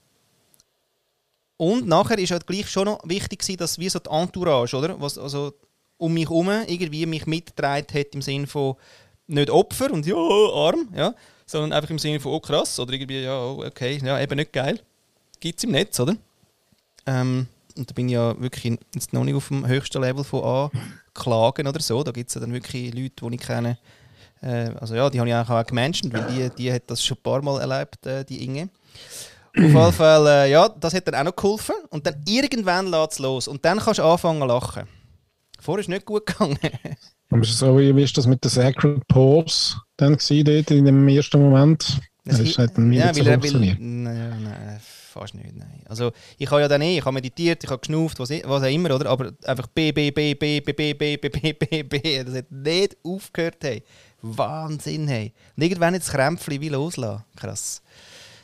und 1.58 1.88
nachher 1.88 2.18
ist 2.18 2.32
halt 2.32 2.48
gleich 2.48 2.70
schon 2.70 2.86
noch 2.86 3.02
wichtig 3.04 3.40
gewesen, 3.40 3.58
dass 3.58 3.78
wie 3.78 3.90
so 3.90 4.00
die 4.00 4.10
Entourage, 4.10 4.76
oder? 4.76 5.00
Was 5.00 5.18
also 5.18 5.54
um 5.98 6.14
mich 6.14 6.30
herum 6.30 6.50
irgendwie 6.68 7.06
mich 7.06 7.28
mitgetragen 7.28 7.88
hat 7.94 8.16
im 8.16 8.22
Sinne 8.22 8.48
von 8.48 8.76
nicht 9.28 9.50
Opfer 9.50 9.92
und 9.92 10.06
ja, 10.06 10.16
arm, 10.16 10.88
ja, 10.96 11.14
sondern 11.46 11.74
einfach 11.74 11.90
im 11.90 12.00
Sinne 12.00 12.20
von 12.20 12.32
oh 12.32 12.40
krass 12.40 12.80
oder 12.80 12.94
irgendwie 12.94 13.22
ja, 13.22 13.38
oh, 13.38 13.64
okay, 13.66 14.00
ja, 14.04 14.20
eben 14.20 14.36
nicht 14.38 14.54
geil. 14.54 14.80
Gibt 15.40 15.60
es 15.60 15.64
im 15.66 15.72
Netz, 15.72 16.00
oder? 16.00 16.16
Ähm, 17.06 17.48
und 17.78 17.90
da 17.90 17.94
bin 17.94 18.08
ich 18.08 18.14
ja 18.14 18.40
wirklich 18.40 18.78
jetzt 18.94 19.14
noch 19.14 19.24
nicht 19.24 19.36
auf 19.36 19.50
dem 19.50 19.68
höchsten 19.68 20.02
Level 20.02 20.24
von 20.24 20.72
Anklagen 21.16 21.68
oder 21.68 21.80
so. 21.80 22.04
Da 22.04 22.12
gibt 22.12 22.30
es 22.30 22.36
ja 22.36 22.42
dann 22.42 22.54
wirklich 22.54 22.94
Leute, 22.94 23.30
die 23.30 23.36
ich 23.36 23.42
kenne. 23.42 23.78
Äh, 24.42 24.72
also 24.80 24.96
ja, 24.96 25.10
die 25.10 25.20
habe 25.20 25.30
ich 25.30 25.36
auch 25.36 25.66
gemenschen, 25.66 26.12
weil 26.14 26.26
die, 26.26 26.50
die 26.56 26.72
hat 26.72 26.84
das 26.88 27.04
schon 27.04 27.18
ein 27.18 27.24
paar 27.24 27.42
Mal 27.42 27.62
erlebt, 27.62 28.06
äh, 28.06 28.24
die 28.24 28.44
Inge. 28.44 28.70
Auf 29.58 29.64
jeden 29.64 29.94
Fall, 29.94 30.28
äh, 30.28 30.52
ja, 30.52 30.70
das 30.70 30.94
hat 30.94 31.08
dann 31.08 31.16
auch 31.16 31.24
noch 31.24 31.36
geholfen. 31.36 31.76
Und 31.90 32.06
dann 32.06 32.24
irgendwann 32.28 32.88
lässt 32.88 33.14
es 33.14 33.20
los. 33.20 33.48
Und 33.48 33.66
dann 33.66 33.80
kannst 33.80 34.00
du 34.00 34.04
anfangen 34.04 34.42
zu 34.42 34.48
lachen. 34.48 34.84
Vorher 35.60 35.80
ist 35.80 35.86
es 35.86 35.90
nicht 35.90 36.06
gut 36.06 36.26
gegangen. 36.26 36.58
Aber 37.32 37.44
so, 37.44 37.78
wie 37.78 38.04
ist 38.04 38.18
das 38.18 38.28
mit 38.28 38.44
der 38.44 38.52
Sacred 38.52 39.08
Pause 39.08 39.76
dann 39.98 40.18
gewesen, 40.18 40.46
dort 40.46 40.72
in 40.72 40.86
dem 40.86 41.08
ersten 41.08 41.42
Moment? 41.42 42.00
Das 42.26 42.40
ist 42.40 42.58
halt 42.58 42.78
mir 42.78 43.00
ja, 43.00 43.14
so 43.14 43.22
weil 43.22 43.28
er 43.28 43.42
will, 43.42 43.50
funktioniert. 43.50 43.78
nein, 43.80 44.44
nein, 44.44 44.80
fast 45.10 45.36
nicht. 45.36 45.56
Nein. 45.56 45.84
Also 45.88 46.12
ich 46.38 46.50
habe 46.50 46.62
ja 46.62 46.68
dann 46.68 46.82
eh, 46.82 46.98
ich 46.98 47.06
habe 47.06 47.14
meditiert, 47.14 47.64
ich 47.64 47.70
habe 47.70 47.80
geschnauft, 47.80 48.20
was, 48.20 48.30
was 48.30 48.64
auch 48.64 48.68
immer, 48.68 48.96
oder? 48.96 49.10
Aber 49.10 49.32
einfach 49.46 49.68
B, 49.68 49.92
B, 49.92 50.12
B, 50.12 50.34
B, 50.36 50.62
B, 50.62 50.72
B, 50.72 50.94
B, 50.94 51.18
B, 51.18 51.30
B, 51.30 51.54
B, 51.54 51.84
B, 51.84 52.24
das 52.24 52.36
hat 52.36 52.52
nicht 52.52 52.98
aufgehört. 53.04 53.58
Hey. 53.62 53.84
Wahnsinn, 54.22 55.08
hey. 55.08 55.34
Und 55.56 55.64
irgendwann 55.64 55.94
jetzt 55.94 56.08
das 56.08 56.16
Krämpfchen 56.16 56.62
wie 56.62 56.70
loslassen. 56.70 57.24
Krass. 57.36 57.82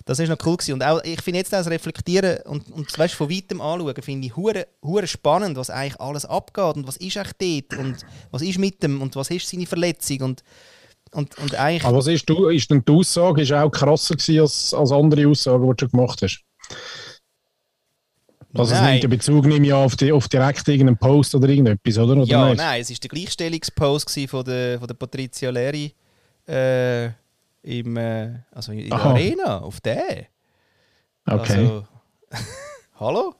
Das 0.06 0.20
ist 0.20 0.30
noch 0.30 0.38
cool 0.46 0.56
gewesen. 0.56 0.74
Und 0.74 0.84
auch, 0.84 1.04
ich 1.04 1.20
finde 1.22 1.40
jetzt 1.40 1.52
das 1.52 1.68
Reflektieren 1.68 2.38
und, 2.46 2.72
und 2.72 2.98
weißt, 2.98 3.16
von 3.16 3.30
weitem 3.30 3.60
anschauen, 3.60 3.96
finde 4.02 4.28
ich 4.28 4.36
hure, 4.36 5.08
spannend, 5.08 5.58
was 5.58 5.72
eigentlich 5.72 6.00
alles 6.00 6.26
abgeht 6.26 6.76
und 6.76 6.88
was 6.88 6.98
ist 6.98 7.18
echt 7.18 7.36
dort 7.42 7.80
und 7.80 7.98
was 8.30 8.44
ist 8.44 8.60
mit 8.60 8.84
dem 8.84 9.02
und 9.02 9.16
was 9.16 9.32
ist 9.32 9.50
seine 9.50 9.66
Verletzung 9.66 10.22
und, 10.22 10.44
und, 11.12 11.36
und. 11.40 11.56
Aber 11.56 11.98
was 11.98 12.08
ist, 12.08 12.30
du, 12.30 12.50
ist 12.50 12.70
denn 12.70 12.86
die 12.86 12.92
Aussage 12.92 13.42
ist 13.42 13.52
auch 13.52 13.72
krasser 13.72 14.16
als, 14.40 14.74
als 14.76 14.92
andere 14.92 15.28
Aussagen, 15.28 15.64
die 15.64 15.76
du 15.76 15.80
schon 15.80 15.90
gemacht 15.90 16.22
hast? 16.22 16.44
Also 18.58 18.74
es 18.74 18.80
Nein. 18.80 18.92
nimmt 18.92 19.04
ja 19.04 19.10
Bezug 19.10 19.46
nehme 19.46 19.68
ich 19.68 19.74
auf, 19.74 19.96
die, 19.98 20.12
auf 20.12 20.30
direkt 20.30 20.68
irgendeinen 20.68 20.98
Post 20.98 21.36
oder 21.36 21.50
irgendetwas, 21.50 21.98
oder? 21.98 22.14
oder 22.14 22.24
Ja, 22.26 22.50
nicht? 22.50 22.58
nein, 22.58 22.82
es 22.82 22.90
war 22.90 22.98
der 23.02 23.10
Gleichstellungspost 23.10 24.20
von 24.30 24.46
der, 24.46 24.80
von 24.80 24.88
der 24.88 24.94
Patricia 24.96 25.50
Leri 25.50 25.94
äh, 26.48 27.06
im, 27.64 27.98
äh, 27.98 28.40
also 28.52 28.72
in 28.72 28.90
der 28.90 28.98
Aha. 28.98 29.10
Arena, 29.10 29.58
auf 29.60 29.82
der. 29.82 30.28
Okay. 31.26 31.58
Also, 31.58 31.88
hallo? 33.00 33.36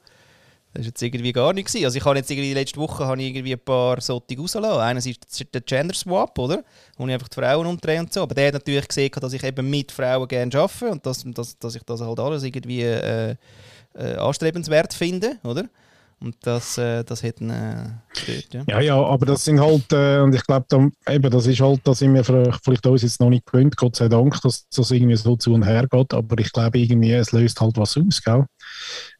Das 0.76 0.84
war 0.84 0.88
jetzt 0.88 1.02
irgendwie 1.02 1.32
gar 1.32 1.52
nicht. 1.52 1.68
Gewesen. 1.68 1.84
Also 1.84 1.98
ich 1.98 2.04
habe 2.04 2.16
jetzt 2.16 2.30
irgendwie 2.30 2.52
letzte 2.52 2.78
Woche 2.78 3.06
habe 3.06 3.20
ich 3.22 3.28
irgendwie 3.30 3.54
ein 3.54 3.64
paar 3.64 4.00
solche 4.00 4.38
rausgelassen. 4.38 4.80
Einerseits 4.80 5.40
ist 5.40 5.54
der 5.54 5.60
Gender 5.62 5.94
Swap, 5.94 6.38
oder? 6.38 6.64
Wo 6.96 7.06
ich 7.06 7.12
einfach 7.12 7.28
die 7.28 7.40
Frauen 7.40 7.66
umdrehe 7.66 8.00
und 8.00 8.12
so. 8.12 8.22
Aber 8.22 8.34
der 8.34 8.48
hat 8.48 8.54
natürlich 8.54 8.88
gesehen, 8.88 9.10
dass 9.20 9.32
ich 9.32 9.42
eben 9.42 9.68
mit 9.68 9.92
Frauen 9.92 10.28
gerne 10.28 10.54
arbeite 10.54 10.90
und 10.90 11.06
dass, 11.06 11.24
dass, 11.24 11.58
dass 11.58 11.74
ich 11.74 11.82
das 11.82 12.00
halt 12.00 12.20
alles 12.20 12.42
irgendwie 12.42 12.82
äh, 12.82 13.36
äh, 13.94 14.14
anstrebenswert 14.16 14.92
finde, 14.94 15.38
oder? 15.42 15.64
Und 16.18 16.34
das, 16.40 16.78
äh, 16.78 17.04
das 17.04 17.22
hat 17.22 17.40
ihn 17.40 17.50
äh, 17.50 17.90
ja. 18.50 18.64
Ja, 18.66 18.80
ja, 18.80 18.96
aber 18.96 19.26
das 19.26 19.44
sind 19.44 19.60
halt, 19.60 19.92
äh, 19.92 20.18
und 20.20 20.34
ich 20.34 20.42
glaube, 20.44 20.64
das 21.30 21.46
ist 21.46 21.60
halt, 21.60 21.80
da 21.84 21.94
sind 21.94 22.14
wir 22.14 22.24
vielleicht, 22.24 22.64
vielleicht 22.64 22.86
uns 22.86 23.02
jetzt 23.02 23.20
noch 23.20 23.28
nicht 23.28 23.44
gewöhnt, 23.44 23.76
Gott 23.76 23.96
sei 23.96 24.08
Dank, 24.08 24.40
dass 24.40 24.66
das 24.68 24.90
irgendwie 24.90 25.16
so 25.16 25.36
zu 25.36 25.52
und 25.52 25.64
her 25.64 25.86
geht, 25.86 26.14
aber 26.14 26.38
ich 26.38 26.50
glaube 26.52 26.78
irgendwie, 26.78 27.12
es 27.12 27.32
löst 27.32 27.60
halt 27.60 27.76
was 27.76 27.98
aus, 27.98 28.22
gell? 28.22 28.46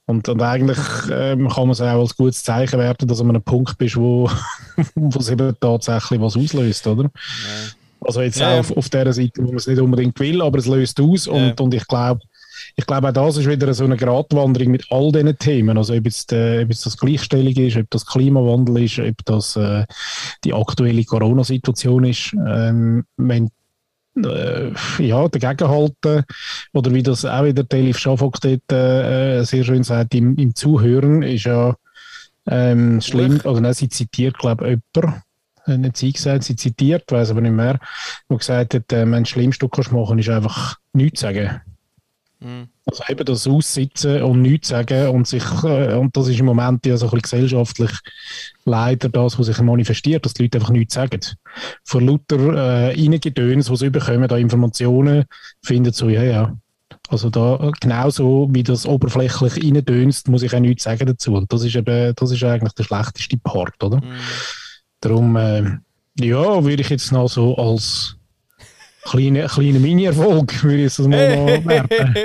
Und, 0.06 0.28
und 0.28 0.40
eigentlich 0.40 0.78
ähm, 1.10 1.48
kann 1.48 1.64
man 1.64 1.70
es 1.70 1.80
auch 1.80 2.00
als 2.00 2.16
gutes 2.16 2.42
Zeichen 2.44 2.78
werten, 2.78 3.08
dass 3.08 3.18
du 3.18 3.24
an 3.24 3.30
einem 3.30 3.42
Punkt 3.42 3.76
bist, 3.76 3.96
wo 3.96 4.30
es 5.18 5.28
eben 5.28 5.54
tatsächlich 5.60 6.20
was 6.20 6.36
auslöst, 6.36 6.86
oder? 6.86 7.10
Also 8.00 8.22
jetzt 8.22 8.38
Ja, 8.38 8.48
auch 8.48 8.54
ja. 8.54 8.60
auf, 8.60 8.76
auf 8.76 8.88
der 8.88 9.12
Seite, 9.12 9.42
wo 9.42 9.48
man 9.48 9.56
es 9.56 9.66
nicht 9.66 9.80
unbedingt 9.80 10.18
will, 10.20 10.42
aber 10.42 10.58
es 10.58 10.66
löst 10.66 11.00
aus 11.00 11.26
und, 11.26 11.60
und 11.60 11.74
ich 11.74 11.86
glaube, 11.88 12.20
ich 12.76 12.86
glaube 12.86 13.08
auch 13.08 13.12
das 13.12 13.38
ist 13.38 13.48
wieder 13.48 13.72
so 13.74 13.84
eine 13.84 13.96
Gratwanderung 13.96 14.70
mit 14.70 14.86
all 14.90 15.10
diesen 15.10 15.38
Themen. 15.38 15.76
Also 15.78 15.94
ob 15.94 16.04
jetzt, 16.04 16.32
äh, 16.32 16.62
ob 16.62 16.70
jetzt 16.70 16.86
das 16.86 16.96
Gleichstellung 16.98 17.54
ist, 17.54 17.76
ob 17.76 17.90
das 17.90 18.06
Klimawandel 18.06 18.84
ist, 18.84 18.98
ob 18.98 19.24
das 19.24 19.56
äh, 19.56 19.86
die 20.44 20.52
aktuelle 20.54 21.04
Corona-Situation 21.04 22.04
ist. 22.04 22.34
Ähm, 22.46 23.04
wenn 23.16 23.50
ja, 24.16 25.28
dagegenhalten 25.28 26.24
oder 26.72 26.94
wie 26.94 27.02
das 27.02 27.24
auch 27.24 27.44
wieder 27.44 27.68
Telif 27.68 27.98
Schafok 27.98 28.40
dort 28.40 28.72
äh, 28.72 29.42
sehr 29.44 29.64
schön 29.64 29.82
sagt, 29.82 30.14
im, 30.14 30.36
im 30.36 30.54
Zuhören 30.54 31.22
ist 31.22 31.44
ja 31.44 31.76
ähm, 32.48 33.00
schlimm, 33.00 33.40
also 33.44 33.60
nein, 33.60 33.74
sie 33.74 33.88
zitiert 33.88 34.38
glaube 34.38 34.64
ich 34.70 34.78
jemand, 34.94 35.22
äh, 35.66 35.78
nicht 35.78 35.96
sie 35.96 36.12
gesagt, 36.12 36.44
sie 36.44 36.56
zitiert, 36.56 37.10
weiß 37.10 37.30
aber 37.30 37.40
nicht 37.40 37.52
mehr, 37.52 37.78
wo 38.28 38.36
gesagt 38.36 38.74
hat, 38.74 38.92
äh, 38.92 39.04
das 39.04 39.28
Schlimmste, 39.28 39.66
was 39.66 39.70
du 39.70 39.76
kannst 39.76 39.92
machen 39.92 40.18
ist 40.18 40.28
einfach 40.28 40.76
nichts 40.92 41.20
sagen. 41.20 41.60
Mhm. 42.40 42.68
Also 42.84 43.02
eben 43.08 43.24
das 43.24 43.46
Aussitzen 43.46 44.22
und 44.22 44.42
nichts 44.42 44.68
sagen 44.68 45.08
und 45.08 45.26
sich, 45.26 45.44
äh, 45.64 45.94
und 45.94 46.16
das 46.16 46.28
ist 46.28 46.38
im 46.38 46.46
Moment 46.46 46.84
ja 46.86 46.96
so 46.96 47.06
ein 47.06 47.18
bisschen 47.18 47.22
gesellschaftlich 47.22 47.90
leider 48.64 49.08
das, 49.08 49.38
was 49.38 49.46
sich 49.46 49.58
manifestiert, 49.60 50.24
dass 50.24 50.34
die 50.34 50.42
Leute 50.42 50.58
einfach 50.58 50.70
nichts 50.70 50.94
sagen. 50.94 51.20
Vor 51.84 52.02
lauter 52.02 52.36
äh, 52.36 52.86
Reingedöns, 52.92 53.70
was 53.70 53.78
sie 53.80 53.86
überkommen, 53.86 54.30
an 54.30 54.40
Informationen, 54.40 55.24
finden 55.62 55.92
so, 55.92 56.08
ja, 56.08 56.22
ja. 56.22 56.56
Also 57.08 57.30
da, 57.30 57.70
genauso 57.80 58.48
wie 58.50 58.62
das 58.62 58.84
oberflächlich 58.84 59.56
reindönst, 59.56 60.28
muss 60.28 60.42
ich 60.42 60.54
auch 60.54 60.60
nichts 60.60 60.84
sagen 60.84 61.06
dazu. 61.06 61.34
Und 61.34 61.52
das 61.52 61.64
ist 61.64 61.76
eben, 61.76 62.14
das 62.14 62.30
ist 62.30 62.42
eigentlich 62.42 62.72
der 62.74 62.82
schlechteste 62.82 63.38
Part, 63.38 63.82
oder? 63.82 63.98
Mhm. 63.98 64.16
Darum, 65.00 65.36
äh, 65.36 65.78
ja, 66.18 66.64
würde 66.64 66.82
ich 66.82 66.88
jetzt 66.88 67.12
noch 67.12 67.28
so 67.28 67.56
als 67.56 68.15
kleine, 69.10 69.46
kleine 69.46 69.78
Mini-Erfolg, 69.78 70.62
würde 70.62 70.78
ich 70.78 70.86
es 70.86 70.98
mal 70.98 71.64
werten. 71.64 71.88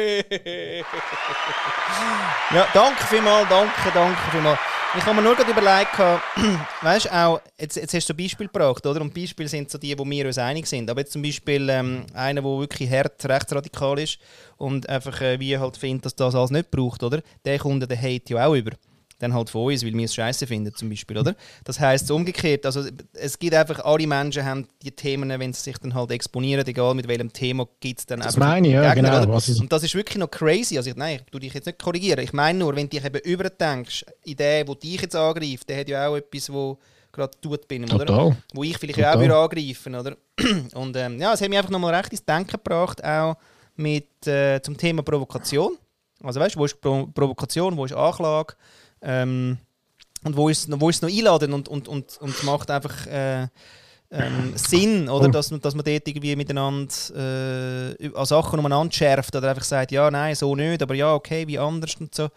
ja, 2.53 2.67
danke 2.73 3.03
vielmals, 3.07 3.47
danke, 3.49 3.91
danke 3.93 4.31
vielmals. 4.31 4.59
Ich 4.97 5.05
habe 5.05 5.15
mir 5.15 5.21
nur 5.21 5.35
gerade 5.35 5.51
überlegt, 5.51 5.97
weißt 6.81 7.05
du, 7.05 7.15
auch, 7.15 7.41
jetzt, 7.57 7.77
jetzt 7.77 7.93
hast 7.93 8.09
du 8.09 8.13
Beispiele 8.13 8.49
gebracht, 8.49 8.85
oder? 8.85 8.99
Und 8.99 9.13
Beispiele 9.13 9.47
sind 9.47 9.71
so 9.71 9.77
die, 9.77 9.97
wo 9.97 10.03
wir 10.05 10.25
uns 10.25 10.37
einig 10.37 10.67
sind. 10.67 10.89
Aber 10.89 10.99
jetzt 10.99 11.13
zum 11.13 11.21
Beispiel 11.21 11.69
ähm, 11.69 12.05
einer, 12.13 12.41
der 12.41 12.59
wirklich 12.59 12.91
hart 12.91 13.23
rechtsradikal 13.23 13.99
ist 13.99 14.19
und 14.57 14.89
einfach 14.89 15.21
äh, 15.21 15.39
wie 15.39 15.57
halt 15.57 15.77
findet, 15.77 16.07
dass 16.07 16.15
das 16.15 16.35
alles 16.35 16.51
nicht 16.51 16.71
braucht, 16.71 17.03
oder? 17.03 17.21
Der 17.45 17.57
kommt 17.57 17.89
den 17.89 17.97
Hate 17.97 18.33
ja 18.33 18.45
auch 18.45 18.53
über. 18.53 18.71
Dann 19.21 19.33
halt 19.33 19.49
von 19.49 19.65
uns, 19.65 19.85
weil 19.85 19.93
wir 19.93 20.05
es 20.05 20.15
scheiße 20.15 20.47
finden, 20.47 20.73
zum 20.75 20.89
Beispiel, 20.89 21.17
oder? 21.17 21.35
Das 21.63 21.79
heisst 21.79 22.09
umgekehrt, 22.11 22.65
also 22.65 22.83
es 23.13 23.37
gibt 23.37 23.53
einfach, 23.53 23.79
alle 23.85 24.07
Menschen 24.07 24.45
haben 24.45 24.67
die 24.81 24.91
Themen, 24.91 25.29
wenn 25.29 25.53
sie 25.53 25.61
sich 25.61 25.77
dann 25.77 25.93
halt 25.93 26.11
exponieren, 26.11 26.65
egal 26.65 26.95
mit 26.95 27.07
welchem 27.07 27.31
Thema, 27.31 27.67
gibt 27.79 27.99
es 27.99 28.05
dann 28.05 28.19
Das 28.19 28.35
einfach 28.35 28.47
meine 28.47 28.67
ich, 28.67 28.73
ja, 28.73 28.93
Gegner, 28.93 29.21
genau. 29.21 29.33
Und 29.33 29.71
das 29.71 29.83
ist 29.83 29.95
wirklich 29.95 30.17
noch 30.17 30.29
crazy. 30.29 30.77
Also 30.77 30.89
ich, 30.89 30.95
nein, 30.95 31.19
ich 31.21 31.31
tu 31.31 31.39
dich 31.39 31.53
jetzt 31.53 31.65
nicht 31.65 31.81
korrigieren. 31.81 32.23
Ich 32.23 32.33
meine 32.33 32.59
nur, 32.59 32.75
wenn 32.75 32.89
du 32.89 32.97
dich 32.97 33.05
eben 33.05 33.19
überdenkst, 33.19 34.05
in 34.25 34.35
der, 34.35 34.67
wo 34.67 34.75
dich 34.75 35.01
jetzt 35.01 35.15
angreift, 35.15 35.69
der 35.69 35.79
hat 35.79 35.89
ja 35.89 36.07
auch 36.07 36.15
etwas, 36.15 36.51
wo 36.51 36.77
gerade 37.11 37.31
tut 37.41 37.67
bin, 37.67 37.85
oder? 37.85 38.05
total. 38.05 38.37
Wo 38.53 38.63
ich 38.63 38.77
vielleicht 38.77 38.99
auch 38.99 39.13
Total. 39.13 39.19
würde 39.19 39.35
angreifen, 39.37 39.95
oder? 39.95 40.17
Und 40.73 40.95
ähm, 40.95 41.19
ja, 41.19 41.33
es 41.33 41.41
hat 41.41 41.49
mich 41.49 41.57
einfach 41.57 41.71
nochmal 41.71 41.93
recht 41.95 42.11
ins 42.11 42.25
Denken 42.25 42.51
gebracht, 42.51 43.03
auch 43.03 43.35
mit, 43.75 44.25
äh, 44.27 44.61
zum 44.61 44.77
Thema 44.77 45.03
Provokation. 45.03 45.77
Also 46.23 46.39
weißt 46.39 46.55
du, 46.55 46.59
wo 46.59 46.65
ist 46.65 46.79
Pro 46.79 47.07
Provokation, 47.07 47.75
wo 47.75 47.85
ist 47.85 47.93
Anklage? 47.93 48.53
Ähm, 49.01 49.57
und 50.23 50.37
wo 50.37 50.49
ist, 50.49 50.67
wo 50.79 50.89
ist 50.89 51.01
noch 51.01 51.09
einladen 51.09 51.53
und, 51.53 51.67
und, 51.67 51.87
und, 51.87 52.17
und 52.21 52.43
macht 52.43 52.69
einfach 52.69 53.07
äh, 53.07 53.47
ähm, 54.11 54.53
Sinn, 54.55 55.09
oder? 55.09 55.25
Cool. 55.25 55.31
Dass, 55.31 55.51
man- 55.51 55.61
dass 55.61 55.73
man 55.75 55.83
dort 55.85 56.07
irgendwie 56.07 56.35
miteinander 56.35 56.93
äh, 57.99 58.09
an 58.15 58.25
Sachen 58.25 58.59
umeinander 58.59 58.93
schärft 58.93 59.35
oder 59.35 59.49
einfach 59.49 59.63
sagt, 59.63 59.91
ja, 59.91 60.11
nein, 60.11 60.35
so 60.35 60.55
nicht, 60.55 60.81
aber 60.83 60.93
ja, 60.95 61.13
okay, 61.13 61.47
wie 61.47 61.57
anders 61.59 61.95
und 61.99 62.13
so. 62.13 62.29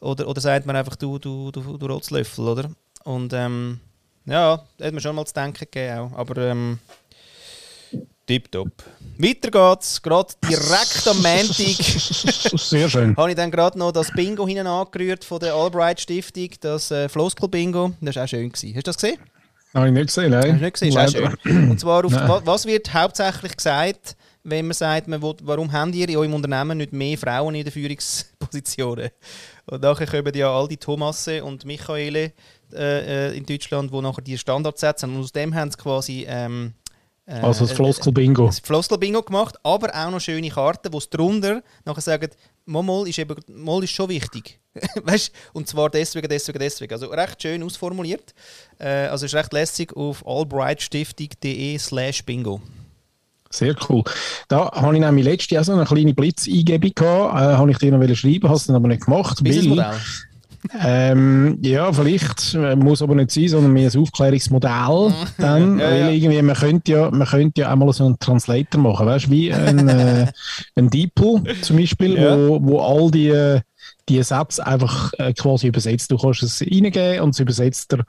Oder, 0.00 0.28
oder 0.28 0.40
sagt 0.40 0.64
man 0.64 0.76
einfach, 0.76 0.96
du, 0.96 1.18
du, 1.18 1.50
du, 1.50 1.76
du 1.76 1.86
Rotzlöffel, 1.86 2.46
oder? 2.48 2.70
Und 3.04 3.32
ähm, 3.32 3.80
ja, 4.26 4.62
hat 4.80 4.92
mir 4.94 5.00
schon 5.00 5.16
mal 5.16 5.24
zu 5.26 5.34
denken 5.34 5.58
gegeben 5.58 5.98
auch. 5.98 6.12
Aber 6.18 6.36
ähm, 6.42 6.78
tipptopp. 8.28 8.70
Weiter 9.18 9.50
geht's, 9.50 10.00
gerade 10.00 10.32
direkt 10.48 11.08
am 11.08 11.16
Montag. 11.16 11.56
Sehr 12.60 12.88
schön. 12.88 13.16
habe 13.16 13.30
ich 13.30 13.36
dann 13.36 13.50
gerade 13.50 13.76
noch 13.76 13.90
das 13.90 14.12
Bingo 14.12 14.46
hinten 14.46 14.68
angerührt 14.68 15.24
von 15.24 15.40
der 15.40 15.54
Albright 15.54 16.00
Stiftung, 16.00 16.50
das 16.60 16.90
äh, 16.92 17.08
Floskel 17.08 17.48
Bingo. 17.48 17.92
Das 18.00 18.14
war 18.14 18.24
auch 18.24 18.28
schön. 18.28 18.48
Gewesen. 18.52 18.76
Hast 18.76 18.86
du 18.86 18.90
das 18.90 18.96
gesehen? 18.96 19.18
Habe 19.74 19.88
ich 19.88 19.92
nicht 19.92 20.06
gesehen, 20.06 20.30
nein. 20.30 20.52
Hast 20.52 20.58
du 20.60 20.64
nicht 20.64 20.72
gesehen? 20.74 20.88
Ist 20.90 21.16
auch 21.16 21.36
schön. 21.42 21.70
Und 21.70 21.80
zwar, 21.80 22.04
auf, 22.04 22.12
Nein. 22.12 22.28
wa- 22.28 22.42
was 22.44 22.64
wird 22.64 22.94
hauptsächlich 22.94 23.56
gesagt, 23.56 24.16
wenn 24.44 24.66
man 24.66 24.72
sagt, 24.74 25.08
man 25.08 25.20
will, 25.20 25.34
warum 25.42 25.70
habt 25.72 25.94
ihr 25.94 26.08
in 26.08 26.16
eurem 26.16 26.34
Unternehmen 26.34 26.78
nicht 26.78 26.92
mehr 26.92 27.18
Frauen 27.18 27.54
in 27.56 27.64
den 27.64 27.72
Führungspositionen? 27.72 29.10
Und 29.66 29.82
nachher 29.82 30.06
kommen 30.06 30.32
ja 30.34 30.50
all 30.50 30.68
die 30.68 30.76
Thomasse 30.78 31.44
und 31.44 31.64
Michaele 31.66 32.32
äh, 32.72 33.30
äh, 33.32 33.36
in 33.36 33.44
Deutschland, 33.44 33.92
die 33.92 34.00
nachher 34.00 34.22
die 34.22 34.38
Standards 34.38 34.80
setzen. 34.80 35.14
Und 35.14 35.22
aus 35.22 35.32
dem 35.32 35.54
haben 35.54 35.70
sie 35.70 35.76
quasi... 35.76 36.24
Ähm, 36.28 36.72
äh, 36.76 36.77
Also 37.42 37.64
das 37.64 37.72
äh, 37.72 37.74
Floskel-Bingo. 37.76 38.46
ein 38.46 38.52
Floskel-Bingo 38.52 39.22
gemacht, 39.22 39.56
aber 39.62 39.94
auch 39.94 40.10
noch 40.10 40.20
schöne 40.20 40.48
Karten, 40.48 40.92
wo 40.92 40.98
es 40.98 41.10
drunter 41.10 41.62
nachher 41.84 42.00
sagen, 42.00 42.30
«Mal, 42.64 42.82
mal 42.82 43.06
ist, 43.08 43.18
eben, 43.18 43.36
mal 43.48 43.82
ist 43.84 43.90
schon 43.92 44.08
wichtig. 44.08 44.58
weißt? 45.04 45.32
Und 45.52 45.68
zwar 45.68 45.90
deswegen, 45.90 46.28
deswegen, 46.28 46.58
deswegen. 46.58 46.92
Also 46.92 47.06
recht 47.08 47.40
schön 47.42 47.62
ausformuliert. 47.62 48.34
Äh, 48.78 49.06
also 49.08 49.26
ist 49.26 49.34
recht 49.34 49.52
lässig 49.52 49.94
auf 49.96 50.26
albrightstiftung.de 50.26 51.78
slash 51.78 52.24
bingo. 52.24 52.60
Sehr 53.50 53.74
cool. 53.88 54.04
Da 54.48 54.70
habe 54.72 54.94
ich 54.94 55.00
nämlich 55.00 55.24
letztes 55.24 55.50
Jahr 55.50 55.64
so 55.64 55.72
eine 55.72 55.84
kleine 55.86 56.12
Blitzeingebung 56.12 56.92
gehabt. 56.94 57.34
Äh, 57.34 57.56
habe 57.56 57.70
ich 57.70 57.78
dir 57.78 57.96
noch 57.96 58.14
schreiben, 58.14 58.44
habe 58.48 58.56
es 58.56 58.66
dann 58.66 58.76
aber 58.76 58.88
nicht 58.88 59.04
gemacht. 59.04 59.38
weil- 59.42 59.44
Businessmodell. 59.44 59.94
Ähm, 60.80 61.58
ja, 61.62 61.92
vielleicht 61.92 62.54
muss 62.76 63.02
aber 63.02 63.14
nicht 63.14 63.30
sein, 63.30 63.48
sondern 63.48 63.72
mehr 63.72 63.90
ein 63.92 64.00
Aufklärungsmodell. 64.00 65.12
Dann, 65.38 65.78
Ja, 65.78 65.90
ja. 65.94 66.08
irgendwie, 66.10 66.42
man 66.42 66.56
könnte 66.56 66.92
ja, 66.92 67.10
man 67.10 67.26
könnte 67.26 67.60
ja 67.62 67.72
auch 67.72 67.76
mal 67.76 67.92
so 67.92 68.06
einen 68.06 68.18
Translator 68.18 68.80
machen, 68.80 69.06
weißt 69.06 69.30
wie 69.30 69.52
ein, 69.52 69.88
äh, 69.88 70.26
ein 70.74 70.90
DeepL 70.90 71.42
zum 71.62 71.76
Beispiel, 71.76 72.16
Ja. 72.16 72.36
wo, 72.36 72.58
wo 72.62 72.80
all 72.80 73.10
die, 73.10 73.60
die 74.08 74.22
Sätze 74.22 74.66
einfach 74.66 75.12
äh, 75.18 75.32
quasi 75.32 75.68
übersetzt. 75.68 76.10
Du 76.10 76.16
kannst 76.18 76.42
es 76.42 76.60
reingeben 76.60 77.20
und 77.20 77.30
es 77.30 77.40
übersetzt 77.40 77.92
er. 77.92 78.04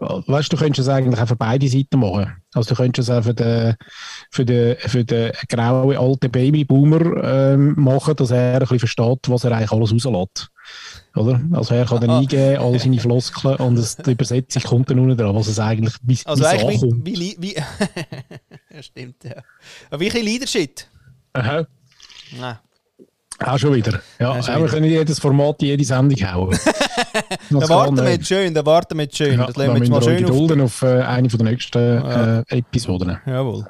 Weißt 0.00 0.52
du, 0.52 0.56
du 0.56 0.62
könntest 0.62 0.88
es 0.88 0.94
eigentlich 0.94 1.20
auch 1.20 1.26
für 1.28 1.36
beide 1.36 1.68
Seiten 1.68 1.98
machen. 1.98 2.32
Also 2.54 2.70
du 2.70 2.74
könntest 2.76 3.08
es 3.08 3.14
auch 3.14 3.22
für 3.24 3.34
den, 3.34 3.74
für 4.30 4.44
den, 4.44 4.76
für 4.78 5.04
den 5.04 5.32
grauen 5.48 5.96
alten 5.96 6.30
Babyboomer 6.30 7.22
ähm, 7.24 7.74
machen, 7.76 8.14
dass 8.16 8.30
er 8.30 8.54
ein 8.54 8.58
bisschen 8.60 8.78
versteht, 8.78 9.28
was 9.28 9.44
er 9.44 9.52
eigentlich 9.52 9.72
alles 9.72 9.92
rauslässt. 9.92 10.48
Oder? 11.16 11.40
Also 11.52 11.74
er 11.74 11.84
kann 11.86 12.00
dann 12.00 12.10
Ah. 12.10 12.18
eingeben, 12.18 12.58
all 12.58 12.78
seine 12.78 12.98
Floskeln 13.00 13.56
und 13.56 13.78
es, 13.78 13.96
die 13.96 14.12
Übersetzung 14.12 14.62
kommt 14.62 14.90
dann 14.90 14.98
unten 15.00 15.16
dran, 15.16 15.34
was 15.34 15.48
es 15.48 15.58
eigentlich 15.58 15.94
wie, 16.02 16.18
Also 16.24 16.44
eigentlich 16.44 16.82
wie... 16.82 17.16
wie, 17.18 17.36
wie 17.40 17.54
ja, 18.74 18.82
stimmt, 18.82 19.24
ja. 19.24 19.42
Aber 19.90 20.00
wie 20.00 20.06
ein 20.06 20.12
bisschen 20.12 20.24
Leadership. 20.26 20.80
Aha. 21.32 21.66
Nein. 22.38 22.58
Auch 23.40 23.58
schon 23.58 23.74
wieder. 23.74 24.00
Ja, 24.18 24.30
Auch 24.32 24.42
schon 24.44 24.54
wir 24.54 24.60
wieder. 24.62 24.68
können 24.72 24.86
jedes 24.86 25.18
Format 25.20 25.62
jede 25.62 25.84
Sendung 25.84 26.18
hauen. 26.32 26.58
Da 27.50 27.68
warten 27.68 27.96
wir 27.96 28.10
jetzt 28.10 28.26
schön, 28.28 28.52
da 28.52 28.64
warten 28.66 28.96
wir 28.98 29.04
jetzt 29.04 29.16
schön. 29.16 29.38
Ja, 29.38 29.46
das 29.46 29.54
da 29.54 29.62
lassen 29.64 29.74
wir 29.74 29.78
jetzt 29.78 29.88
müssen 29.88 29.92
mal 29.92 30.00
wir 30.00 30.18
schön 30.18 30.24
auf... 30.24 30.30
gedulden 30.30 30.60
auf 30.60 30.82
äh, 30.82 31.00
eine 31.02 31.30
von 31.30 31.38
der 31.38 31.50
nächsten 31.52 31.78
äh, 31.78 32.56
Episoden. 32.58 33.18
Jawohl. 33.26 33.66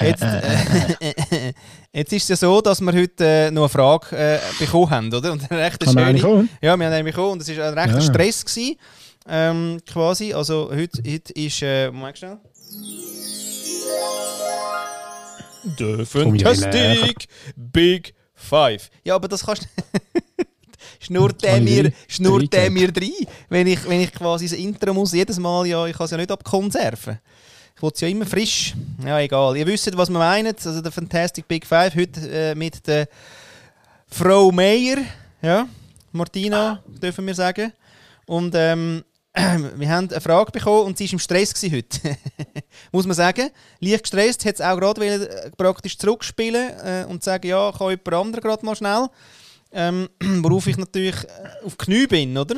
Jetzt, 0.00 0.22
äh, 0.22 0.40
jetzt 1.92 2.12
ist 2.12 2.22
es 2.22 2.28
ja 2.30 2.36
so, 2.36 2.60
dass 2.62 2.80
wir 2.80 2.92
heute 2.92 3.24
äh, 3.24 3.50
noch 3.50 3.62
eine 3.62 3.68
Frage 3.68 4.16
äh, 4.16 4.38
bekommen 4.58 4.90
haben, 4.90 5.12
oder? 5.14 5.32
Und 5.32 5.50
eine 5.50 5.60
recht 5.60 5.84
Haben 5.86 5.96
wir 5.96 6.04
eine 6.06 6.18
schöne. 6.18 6.30
bekommen? 6.30 6.48
Ja, 6.62 6.76
wir 6.76 6.86
haben 6.86 6.92
eine 6.92 7.04
bekommen 7.04 7.32
und 7.32 7.42
es 7.42 7.56
war 7.56 7.68
ein 7.68 7.78
rechter 7.78 7.98
Ja. 7.98 8.00
Stress. 8.00 8.44
Gewesen, 8.44 8.76
ähm, 9.28 9.78
quasi. 9.86 10.32
Also 10.32 10.70
heute, 10.74 11.02
heute 11.06 11.32
ist. 11.34 11.62
Äh, 11.62 11.90
Moment 11.90 12.18
schnell. 12.18 12.38
The 15.78 16.04
Fantastic 16.04 17.26
Big 17.56 18.14
Five. 18.42 18.90
Ja, 19.04 19.14
aber 19.14 19.28
das 19.28 19.44
kannst 19.44 19.68
Schnurrt 21.00 21.42
der 21.42 21.60
mir, 21.60 21.92
schnurrt 22.06 22.52
der 22.52 22.70
mir 22.70 22.92
rein, 22.94 23.26
wenn 23.48 23.66
ich, 23.66 23.88
wenn 23.88 24.00
ich 24.00 24.12
quasi 24.12 24.48
das 24.48 24.56
Intro 24.58 24.94
muss, 24.94 25.12
jedes 25.12 25.38
Mal, 25.38 25.66
ja, 25.66 25.86
ich 25.86 25.96
kann 25.96 26.04
es 26.04 26.10
ja 26.12 26.16
nicht 26.16 26.30
abkonserven. 26.30 27.18
Ich 27.74 27.82
will 27.82 27.90
es 27.92 28.00
ja 28.00 28.08
immer 28.08 28.26
frisch. 28.26 28.74
Ja, 29.04 29.18
egal. 29.18 29.56
Ihr 29.56 29.66
wisst, 29.66 29.96
was 29.96 30.08
wir 30.08 30.18
meinen. 30.18 30.54
Also 30.54 30.80
der 30.80 30.92
Fantastic 30.92 31.48
Big 31.48 31.66
Five 31.66 31.94
heute 31.96 32.20
äh, 32.30 32.54
mit 32.54 32.86
der 32.86 33.08
Frau 34.06 34.52
Meier, 34.52 34.98
ja, 35.40 35.66
Martina, 36.12 36.82
dürfen 36.86 37.26
wir 37.26 37.34
sagen. 37.34 37.72
Und 38.26 38.54
ähm, 38.54 39.02
wir 39.76 39.88
haben 39.88 40.10
eine 40.10 40.20
Frage 40.20 40.52
bekommen 40.52 40.86
und 40.86 40.98
sie 40.98 41.06
war 41.06 41.14
im 41.14 41.18
Stress 41.18 41.54
heute. 41.62 42.16
Muss 42.92 43.06
man 43.06 43.16
sagen. 43.16 43.50
Leicht 43.80 44.02
gestresst, 44.02 44.44
hat 44.44 44.56
es 44.56 44.60
auch 44.60 44.76
gerade 44.76 45.04
äh, 45.04 45.50
praktisch 45.52 45.96
zurückspielen 45.96 46.70
äh, 46.84 47.06
und 47.08 47.24
sagen, 47.24 47.48
ja, 47.48 47.72
kann 47.72 47.90
jemand 47.90 48.12
anderes 48.12 48.42
gerade 48.42 48.66
mal 48.66 48.76
schnell. 48.76 49.08
Ähm, 49.72 50.10
worauf 50.20 50.66
ich 50.66 50.76
natürlich 50.76 51.16
äh, 51.24 51.64
auf 51.64 51.78
Knie 51.78 52.06
bin, 52.06 52.36
oder? 52.36 52.56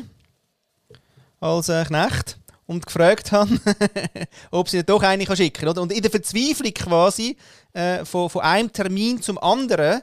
Als 1.41 1.69
äh, 1.69 1.85
Knecht. 1.85 2.39
Und 2.67 2.87
gefragt 2.87 3.31
habe, 3.31 3.61
ob 4.51 4.69
sie 4.71 4.83
doch 4.83 5.03
eine 5.03 5.27
schicken 5.37 5.67
kann. 5.67 5.79
Und 5.79 5.93
in 5.93 6.01
der 6.01 6.11
Verzweiflung 6.11 6.73
quasi 6.73 7.37
äh, 7.75 8.05
von, 8.07 8.31
von 8.31 8.41
einem 8.41 8.73
Termin 8.73 9.21
zum 9.21 9.39
anderen 9.39 10.01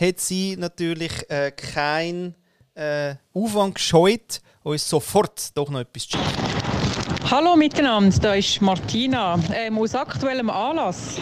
hat 0.00 0.20
sie 0.20 0.56
natürlich 0.56 1.28
äh, 1.28 1.50
keinen 1.50 2.36
äh, 2.76 3.16
Aufwand 3.34 3.74
gescheut, 3.74 4.40
uns 4.64 4.88
sofort 4.88 5.56
doch 5.56 5.70
noch 5.70 5.80
etwas 5.80 6.08
zu 6.08 6.18
schicken. 6.18 7.30
Hallo 7.30 7.54
miteinander, 7.56 8.18
da 8.18 8.34
ist 8.34 8.60
Martina. 8.60 9.38
Ähm, 9.52 9.78
aus 9.78 9.94
aktuellem 9.94 10.50
Anlass. 10.50 11.16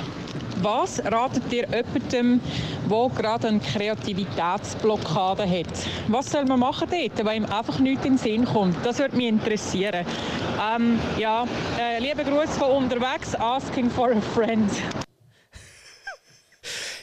Was 0.60 1.04
ratet 1.04 1.52
ihr 1.52 1.66
jemandem, 1.68 2.40
der 2.88 3.08
gerade 3.16 3.48
eine 3.48 3.58
Kreativitätsblockade 3.58 5.42
hat? 5.42 5.88
Was 6.06 6.30
soll 6.30 6.44
man 6.44 6.60
machen 6.60 6.88
dort, 6.88 7.24
weil 7.24 7.38
ihm 7.38 7.46
einfach 7.46 7.80
nichts 7.80 8.04
in 8.04 8.12
den 8.12 8.18
Sinn 8.18 8.44
kommt? 8.44 8.76
Das 8.86 8.98
würde 8.98 9.16
mich 9.16 9.26
interessieren. 9.26 10.06
Ähm, 10.74 11.00
ja, 11.18 11.46
äh, 11.80 11.98
liebe 11.98 12.22
Grüße 12.22 12.52
von 12.52 12.84
unterwegs, 12.84 13.34
asking 13.34 13.90
for 13.90 14.12
a 14.12 14.20
friend. 14.20 14.70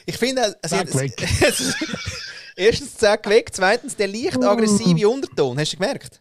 Ich 0.06 0.16
finde, 0.16 0.56
weg. 0.62 1.28
erstens 2.56 2.96
zack 2.96 3.28
weg, 3.28 3.50
zweitens 3.52 3.94
der 3.94 4.08
leicht 4.08 4.42
aggressive 4.42 5.08
Unterton. 5.08 5.58
Hast 5.58 5.72
du 5.72 5.76
gemerkt? 5.76 6.19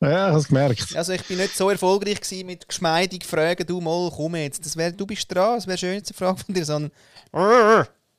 Ja, 0.00 0.30
ich 0.30 0.36
es 0.36 0.48
gemerkt. 0.48 0.96
Also 0.96 1.12
ich 1.12 1.24
bin 1.24 1.36
nicht 1.36 1.54
so 1.54 1.68
erfolgreich 1.68 2.20
gewesen 2.20 2.46
mit 2.46 2.66
geschmeidig 2.66 3.24
fragen, 3.24 3.66
du 3.66 3.80
mal, 3.80 4.10
komm 4.14 4.34
jetzt. 4.36 4.64
Das 4.64 4.76
wär, 4.76 4.92
du 4.92 5.06
bist 5.06 5.32
dran, 5.32 5.56
das 5.56 5.66
wäre 5.66 5.76
schön 5.76 5.94
jetzt 5.94 6.10
eine 6.10 6.16
Frage 6.16 6.42
von 6.42 6.54
dir, 6.54 6.64
sondern 6.64 6.90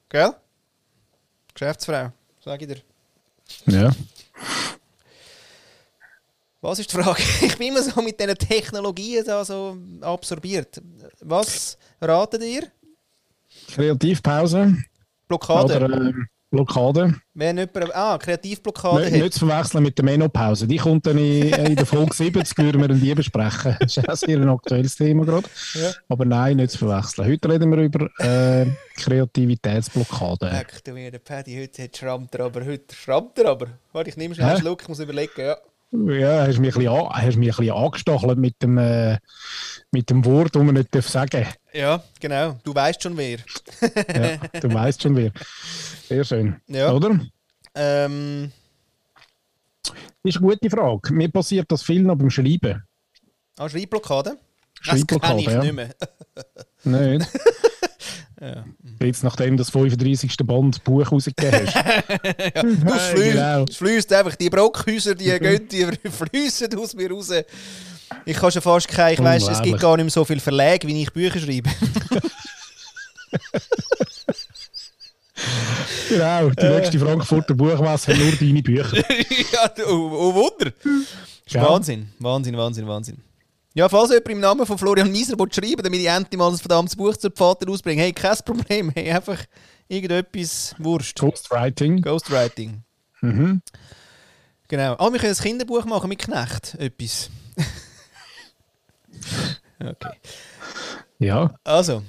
gell? 0.09 0.35
Geschäftsfrau, 1.53 2.11
sag 2.43 2.61
ich 2.61 2.67
dir. 2.67 2.77
Ja. 3.65 3.91
Was 6.61 6.77
ist 6.77 6.91
die 6.93 7.01
Frage? 7.01 7.21
Ich 7.41 7.57
bin 7.57 7.69
immer 7.69 7.81
so 7.81 7.99
mit 8.01 8.19
diesen 8.19 8.37
Technologien 8.37 9.25
da 9.25 9.43
so 9.43 9.75
absorbiert. 10.01 10.79
Was 11.21 11.77
ratet 11.99 12.43
ihr? 12.43 12.67
Kreativpause 13.73 14.77
Blockade. 15.27 15.77
oder 15.77 16.09
äh, 16.09 16.13
Blockade. 16.51 17.15
Wenn 17.33 17.57
jemand, 17.57 17.95
ah, 17.95 18.17
Kreativblockade 18.17 19.09
Nicht, 19.09 19.23
nicht 19.23 19.33
zu 19.33 19.47
verwechseln 19.47 19.83
mit 19.83 19.97
der 19.97 20.03
Menopause. 20.03 20.67
Die 20.67 20.75
kommt 20.75 21.07
dann 21.07 21.17
in, 21.17 21.53
in 21.53 21.75
der 21.77 21.85
Folge 21.85 22.13
70, 22.13 22.57
würden 22.57 22.81
wir 22.81 22.89
dann 22.89 22.99
die 22.99 23.15
besprechen. 23.15 23.77
Das 23.79 23.95
ist 23.95 24.09
auch 24.09 24.15
sehr 24.15 24.37
ein 24.37 24.49
aktuelles 24.49 24.95
Thema 24.97 25.25
gerade. 25.25 25.47
Ja. 25.73 25.91
Aber 26.09 26.25
nein, 26.25 26.57
nicht 26.57 26.71
zu 26.71 26.79
verwechseln. 26.79 27.29
Heute 27.29 27.49
reden 27.49 27.71
wir 27.71 27.77
über 27.77 28.09
äh, 28.19 28.65
Kreativitätsblockade. 28.97 30.49
Leck 30.51 30.83
du 30.83 30.91
mir, 30.91 31.09
der 31.09 31.19
Paddy, 31.19 31.57
heute 31.61 31.83
hat 31.83 31.95
schrammt 31.95 32.35
er 32.35 32.45
aber, 32.45 32.65
heute 32.65 32.93
schrammt 32.93 33.39
er 33.39 33.49
aber. 33.49 33.67
Warte, 33.93 34.09
ich 34.09 34.17
nehme 34.17 34.35
schnell 34.35 34.49
einen? 34.49 34.59
Schluck, 34.59 34.81
ich 34.81 34.89
muss 34.89 34.99
überlegen, 34.99 35.31
ja. 35.39 35.57
Ja, 35.93 36.47
hast 36.47 36.59
mich 36.59 36.73
ein 36.75 36.79
bisschen, 36.83 37.09
hast 37.09 37.35
mich 37.37 37.49
ein 37.49 37.57
bisschen 37.57 37.71
angestachelt 37.75 38.37
mit 38.37 38.61
dem, 38.63 38.77
äh, 38.77 39.17
mit 39.91 40.09
dem 40.09 40.23
Wort, 40.23 40.55
das 40.55 40.63
man 40.63 40.75
nicht 40.75 40.95
darf 40.95 41.09
sagen 41.09 41.45
Ja, 41.73 42.01
genau, 42.19 42.57
du 42.63 42.73
weißt 42.73 43.03
schon 43.03 43.17
wer. 43.17 43.39
Ja, 43.81 44.59
du 44.59 44.73
weißt 44.73 45.01
schon 45.01 45.15
wer. 45.17 45.31
Sehr 46.07 46.23
schön. 46.23 46.61
Ja. 46.67 46.93
Oder? 46.93 47.19
Ähm, 47.75 48.51
Das 49.83 49.93
ist 50.23 50.37
eine 50.37 50.47
gute 50.47 50.69
Frage. 50.69 51.13
Mir 51.13 51.29
passiert 51.29 51.69
das 51.71 51.83
viel 51.83 52.03
noch 52.03 52.15
beim 52.15 52.29
Schreiben. 52.29 52.83
ah, 53.57 53.67
Schreibblockade? 53.69 54.37
Schreibblockade, 54.79 55.43
das 55.43 55.45
kenne 55.45 55.61
ich 55.63 55.69
ja. 55.69 55.73
nicht 55.73 55.73
mehr. 56.83 57.17
Nicht? 57.17 57.29
Ja. 58.41 58.65
Jetzt, 58.99 59.23
nachdem 59.23 59.51
du 59.55 59.57
das 59.57 59.69
35. 59.69 60.35
Band 60.37 60.83
Buch 60.83 61.11
rausgegeben 61.11 61.67
hast. 61.67 61.75
ja, 62.55 62.61
du, 62.63 62.69
es 62.91 63.03
fließt, 63.03 63.31
genau. 63.33 63.65
fließt 63.67 64.13
einfach, 64.13 64.35
die 64.35 64.49
Brockhäuser, 64.49 65.13
die 65.13 65.25
gehen, 65.39 65.67
die 65.69 65.85
fließen 66.09 66.75
aus 66.75 66.95
mir 66.95 67.11
raus. 67.11 67.29
Ich 68.25 68.35
kann 68.35 68.51
schon 68.51 68.63
fast 68.63 68.87
kein, 68.87 69.13
ich 69.13 69.19
weiss, 69.23 69.47
es 69.47 69.61
gibt 69.61 69.79
gar 69.79 69.95
nicht 69.95 70.05
mehr 70.05 70.11
so 70.11 70.25
viele 70.25 70.39
Verlage, 70.39 70.87
wie 70.87 71.03
ich 71.03 71.13
Bücher 71.13 71.39
schreibe. 71.39 71.69
Genau, 76.09 76.49
die 76.49 76.65
Äh. 76.65 76.77
nächste 76.79 76.99
Frankfurter 76.99 77.53
Buchmesse 77.53 78.11
hat 78.11 78.19
nur 78.19 78.31
deine 78.33 78.61
Bücher. 78.61 78.97
ja, 78.97 79.71
oh, 79.87 79.91
oh 80.13 80.33
Wunder. 80.35 80.71
Ist 81.45 81.53
Ja. 81.53 81.69
Wahnsinn, 81.69 82.09
Wahnsinn, 82.19 82.57
Wahnsinn, 82.57 82.87
Wahnsinn. 82.87 83.17
Ja, 83.73 83.87
falls 83.87 84.09
jemand 84.09 84.29
im 84.29 84.39
Namen 84.41 84.65
von 84.65 84.77
Florian 84.77 85.11
Mieser 85.11 85.35
schreiben 85.37 85.81
damit 85.81 85.99
ich 85.99 86.07
endlich 86.07 86.37
mal 86.37 86.51
ein 86.51 86.57
verdammtes 86.57 86.95
Buch 86.95 87.15
zu 87.15 87.31
Vater 87.31 87.69
ausbringe, 87.69 88.01
hey, 88.01 88.11
kein 88.11 88.35
Problem. 88.43 88.91
Hey, 88.93 89.11
einfach 89.11 89.39
irgendetwas 89.87 90.75
Wurst. 90.77 91.17
Ghostwriting. 91.17 92.01
Ghostwriting. 92.01 92.83
Mhm. 93.21 93.61
Genau. 94.67 94.95
Ah, 94.97 95.11
wir 95.11 95.19
können 95.19 95.33
ein 95.33 95.41
Kinderbuch 95.41 95.85
machen 95.85 96.09
mit 96.09 96.19
Knecht. 96.19 96.75
Etwas. 96.75 97.29
okay. 99.79 100.17
Ja, 101.19 101.53
Also. 101.63 102.03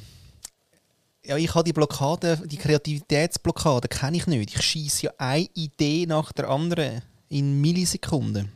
Ja, 1.24 1.36
ich 1.36 1.54
habe 1.54 1.64
die 1.64 1.72
Blockade, 1.72 2.40
die 2.44 2.56
Kreativitätsblockade, 2.56 3.86
kenne 3.86 4.16
ich 4.16 4.26
nicht. 4.26 4.56
Ich 4.56 4.62
schieße 4.62 5.06
ja 5.06 5.12
eine 5.18 5.46
Idee 5.54 6.06
nach 6.06 6.32
der 6.32 6.48
anderen 6.48 7.02
in 7.28 7.60
Millisekunden. 7.60 8.50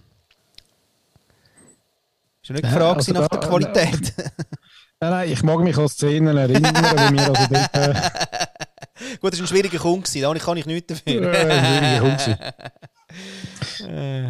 Ist 2.47 2.51
ja 2.51 2.55
nicht 2.55 2.65
Ja, 2.65 2.71
gefragt 2.71 2.97
also 2.97 3.13
nach 3.13 3.29
der 3.29 3.41
Qualität. 3.41 4.15
Nein, 5.01 5.11
nein, 5.11 5.33
ich 5.33 5.43
mag 5.43 5.59
mich 5.59 5.77
an 5.77 5.89
Szenen 5.89 6.37
erinnern, 6.39 6.75
wo 6.75 7.13
wir 7.13 7.29
also 7.29 7.47
dort... 7.51 7.75
Äh, 7.75 7.95
Gut, 9.21 9.33
das 9.33 9.41
war 9.41 9.45
ein 9.45 9.49
schwieriger 9.49 9.79
Kunde, 9.79 10.09
da 10.21 10.35
kann 10.35 10.57
ich 10.57 10.65
nichts 10.65 10.87
dafür. 10.87 11.35
äh, 11.35 12.01
Hund 12.01 12.19
gewesen. 12.19 12.39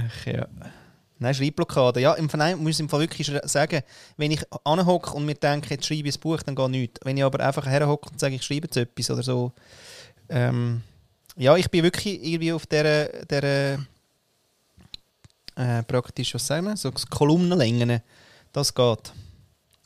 Ach, 0.08 0.26
ja. 0.26 0.46
Nein, 1.18 1.34
Schreibblockade. 1.34 2.00
Ja, 2.00 2.14
im 2.14 2.28
Fall, 2.28 2.56
muss 2.56 2.72
ich 2.74 2.80
im 2.80 2.88
Fall 2.88 3.00
wirklich 3.00 3.30
sagen, 3.44 3.82
wenn 4.16 4.30
ich 4.32 4.42
anhocke 4.64 5.12
und 5.12 5.24
mir 5.26 5.34
denke, 5.34 5.74
jetzt 5.74 5.86
schreibe 5.86 6.08
ich 6.08 6.16
ein 6.16 6.20
Buch, 6.20 6.42
dann 6.42 6.56
geht 6.56 6.70
nichts. 6.70 7.00
Wenn 7.04 7.16
ich 7.16 7.22
aber 7.22 7.44
einfach 7.46 7.66
herhocke 7.66 8.10
und 8.10 8.18
sage, 8.18 8.34
ich 8.34 8.42
schreibe 8.42 8.66
jetzt 8.66 8.76
etwas 8.76 9.10
oder 9.10 9.22
so. 9.22 9.52
Ähm, 10.28 10.82
ja, 11.36 11.54
ich 11.56 11.70
bin 11.70 11.84
wirklich 11.84 12.24
irgendwie 12.24 12.52
auf 12.52 12.66
dieser, 12.66 13.08
dieser 13.24 13.78
äh, 15.56 15.82
praktisch, 15.82 16.34
was 16.34 16.46
sagen 16.46 16.66
wir, 16.66 16.76
so 16.76 16.92
Kolumnenlängen. 17.10 18.00
Das 18.52 18.72
geht. 18.72 19.12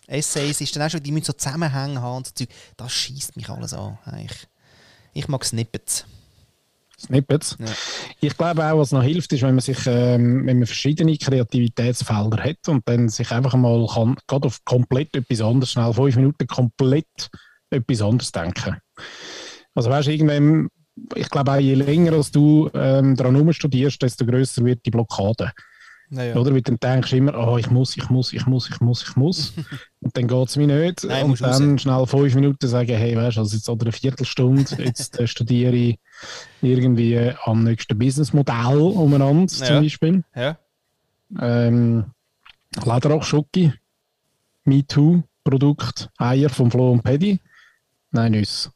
Essays 0.07 0.61
ist 0.61 0.75
dann 0.75 0.83
auch 0.83 0.91
schon, 0.91 1.03
die 1.03 1.13
müssen 1.13 1.27
so 1.27 1.33
Zusammenhänge 1.33 2.03
haben 2.03 2.19
und 2.19 2.27
so 2.27 2.33
Zeug. 2.35 2.49
Das 2.77 2.93
schießt 2.93 3.37
mich 3.37 3.49
alles 3.49 3.73
an. 3.73 3.99
eigentlich. 4.05 4.49
Ich 5.13 5.29
mag 5.29 5.45
Snippets. 5.45 6.05
Snippets. 6.99 7.57
Ja. 7.59 7.67
Ich 8.21 8.37
glaube 8.37 8.65
auch, 8.65 8.79
was 8.79 8.93
noch 8.93 9.03
hilft, 9.03 9.33
ist, 9.33 9.43
wenn 9.43 9.55
man 9.55 9.61
sich, 9.61 9.87
ähm, 9.87 10.47
wenn 10.47 10.59
man 10.59 10.67
verschiedene 10.67 11.17
Kreativitätsfelder 11.17 12.43
hat 12.43 12.69
und 12.69 12.87
dann 12.87 13.09
sich 13.09 13.31
einfach 13.31 13.55
mal 13.55 13.87
kann, 13.87 14.17
gerade 14.27 14.49
auf 14.49 14.65
komplett 14.65 15.17
etwas 15.17 15.41
anderes, 15.41 15.73
schnell 15.73 15.95
fünf 15.95 16.17
Minuten 16.17 16.47
komplett 16.47 17.31
etwas 17.71 18.03
anderes 18.03 18.33
denken. 18.33 18.77
Also 19.75 19.89
weißt 19.89 20.09
du, 20.09 20.13
irgendwann, 20.13 20.69
ich 21.15 21.31
glaube 21.31 21.53
auch, 21.53 21.59
je 21.59 21.75
länger 21.75 22.13
als 22.13 22.31
du 22.31 22.71
ähm, 22.75 23.17
daran 23.17 23.53
studierst, 23.53 24.03
desto 24.03 24.27
größer 24.27 24.65
wird 24.65 24.85
die 24.85 24.91
Blockade. 24.91 25.53
Naja. 26.13 26.35
Oder? 26.35 26.53
Weil 26.53 26.63
dann 26.63 26.79
denkst 26.81 27.11
du 27.11 27.17
immer, 27.17 27.35
oh, 27.39 27.57
ich 27.57 27.71
muss, 27.71 27.97
ich 27.97 28.11
muss, 28.11 28.33
ich 28.33 28.45
muss, 28.45 28.69
ich 28.69 28.81
muss, 28.81 29.03
ich 29.09 29.17
muss. 29.17 29.53
und 30.01 30.17
dann 30.17 30.27
geht 30.27 30.49
es 30.49 30.57
mir 30.57 30.67
nicht. 30.67 31.05
Nein, 31.05 31.27
und 31.27 31.41
dann 31.41 31.79
schnell 31.79 32.05
fünf 32.07 32.35
Minuten 32.35 32.67
sagen, 32.67 32.97
hey, 32.97 33.17
weißt 33.17 33.37
du, 33.37 33.41
also 33.43 33.57
jetzt 33.57 33.69
oder 33.69 33.87
eine 33.87 33.93
Viertelstunde, 33.93 34.65
jetzt 34.85 35.21
äh, 35.21 35.27
studiere 35.29 35.75
ich 35.75 35.99
irgendwie 36.63 37.33
am 37.45 37.63
nächsten 37.63 37.97
Businessmodell 37.97 38.77
umeinander, 38.79 39.53
Ja. 39.59 39.65
zum 39.67 39.83
Beispiel. 39.83 40.25
Ja. 40.35 40.59
Ähm, 41.41 42.07
Lederachschoki, 42.85 43.73
MeToo-Produkt, 44.65 46.11
Eier 46.19 46.51
von 46.51 46.73
Flo 46.73 46.91
und 46.91 47.03
Paddy. 47.05 47.39
Nein, 48.11 48.33
Nüsse. 48.33 48.71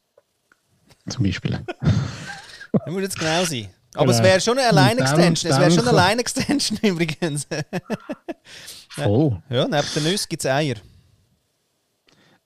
Zum 1.09 1.25
Beispiel. 1.25 1.59
Das 2.73 2.93
muss 2.93 3.03
jetzt 3.03 3.19
genau 3.21 3.45
sein. 3.45 3.69
Aber 3.95 4.07
Genau. 4.07 4.17
es 4.19 4.23
wäre 4.25 4.41
schon 4.41 4.59
eine 4.59 4.75
Line-Extension. 4.75 5.33
Es 5.33 5.57
dann- 5.57 5.61
wäre 5.61 5.71
schon 5.71 5.87
eine 5.89 5.97
dann- 5.97 6.09
Line-Extension 6.09 6.79
übrigens. 6.83 7.47
Voll. 8.89 9.43
ja, 9.49 9.65
neben 9.69 9.87
den 9.95 10.03
Nüssen 10.03 10.27
gibt 10.29 10.45
es 10.45 10.51
Eier. 10.51 10.75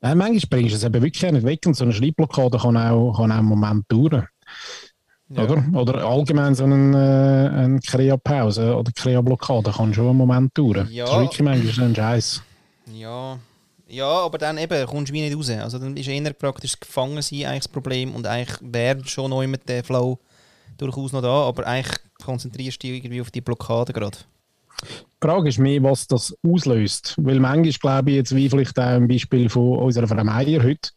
Nein, 0.02 0.18
manchmal 0.18 0.40
bringst 0.50 0.72
du 0.72 0.76
es 0.76 0.84
eben 0.84 1.02
wirklich 1.02 1.32
nicht 1.32 1.44
weg 1.46 1.60
und 1.66 1.74
so 1.74 1.84
eine 1.84 1.94
Schreibblockade 1.94 2.58
kann 2.58 2.76
auch, 2.76 3.14
kann 3.16 3.32
auch 3.32 3.36
einen 3.38 3.46
Moment 3.48 3.84
dauern. 3.90 4.26
Ja. 5.30 5.42
Oder? 5.44 5.64
oder 5.74 6.04
allgemein 6.06 6.54
so 6.54 6.64
eine, 6.64 7.50
äh, 7.54 7.56
eine 7.58 7.80
Krea-Pause 7.80 8.76
oder 8.76 8.92
Krea-Blockade 8.92 9.72
kann 9.72 9.94
schon 9.94 10.08
einen 10.08 10.16
Moment 10.18 10.56
dauern. 10.58 10.88
Ja. 10.90 11.06
Das 11.06 11.14
ist 11.14 11.20
wirklich 11.20 11.42
manchmal 11.42 11.86
ein 11.88 11.94
Scheiß. 11.96 12.42
Ja. 12.92 13.38
Ja, 13.90 14.06
aber 14.06 14.36
dann 14.36 14.58
eben 14.58 14.86
kommst 14.86 15.08
du 15.08 15.14
wie 15.14 15.22
nicht 15.22 15.36
raus. 15.36 15.48
Also 15.48 15.78
dann 15.78 15.96
ist 15.96 16.08
eher 16.08 16.32
praktisch 16.34 16.72
das 16.72 16.80
Gefangensein 16.80 17.46
eigentlich 17.46 17.64
das 17.64 17.68
Problem 17.68 18.14
und 18.14 18.26
eigentlich 18.26 18.58
wäre 18.60 19.02
schon 19.06 19.30
neu 19.30 19.46
mit 19.46 19.66
dem 19.68 19.82
Flow 19.82 20.18
durchaus 20.76 21.12
noch 21.12 21.22
da, 21.22 21.48
aber 21.48 21.66
eigentlich 21.66 21.96
konzentrierst 22.22 22.82
du 22.82 22.86
dich 22.86 22.98
irgendwie 22.98 23.20
auf 23.22 23.30
die 23.30 23.40
Blockade 23.40 23.92
gerade. 23.94 24.18
Die 24.82 25.26
Frage 25.26 25.48
ist 25.48 25.58
mehr, 25.58 25.82
was 25.82 26.06
das 26.06 26.32
auslöst. 26.46 27.16
Weil 27.18 27.40
manchmal 27.40 27.72
glaube 27.72 28.10
ich, 28.10 28.16
jetzt 28.16 28.36
wie 28.36 28.48
vielleicht 28.48 28.78
auch 28.78 28.96
im 28.96 29.08
Beispiel 29.08 29.48
von 29.48 29.78
unserer 29.78 30.06
Frau 30.06 30.22
Meier 30.22 30.62
heute, 30.62 30.90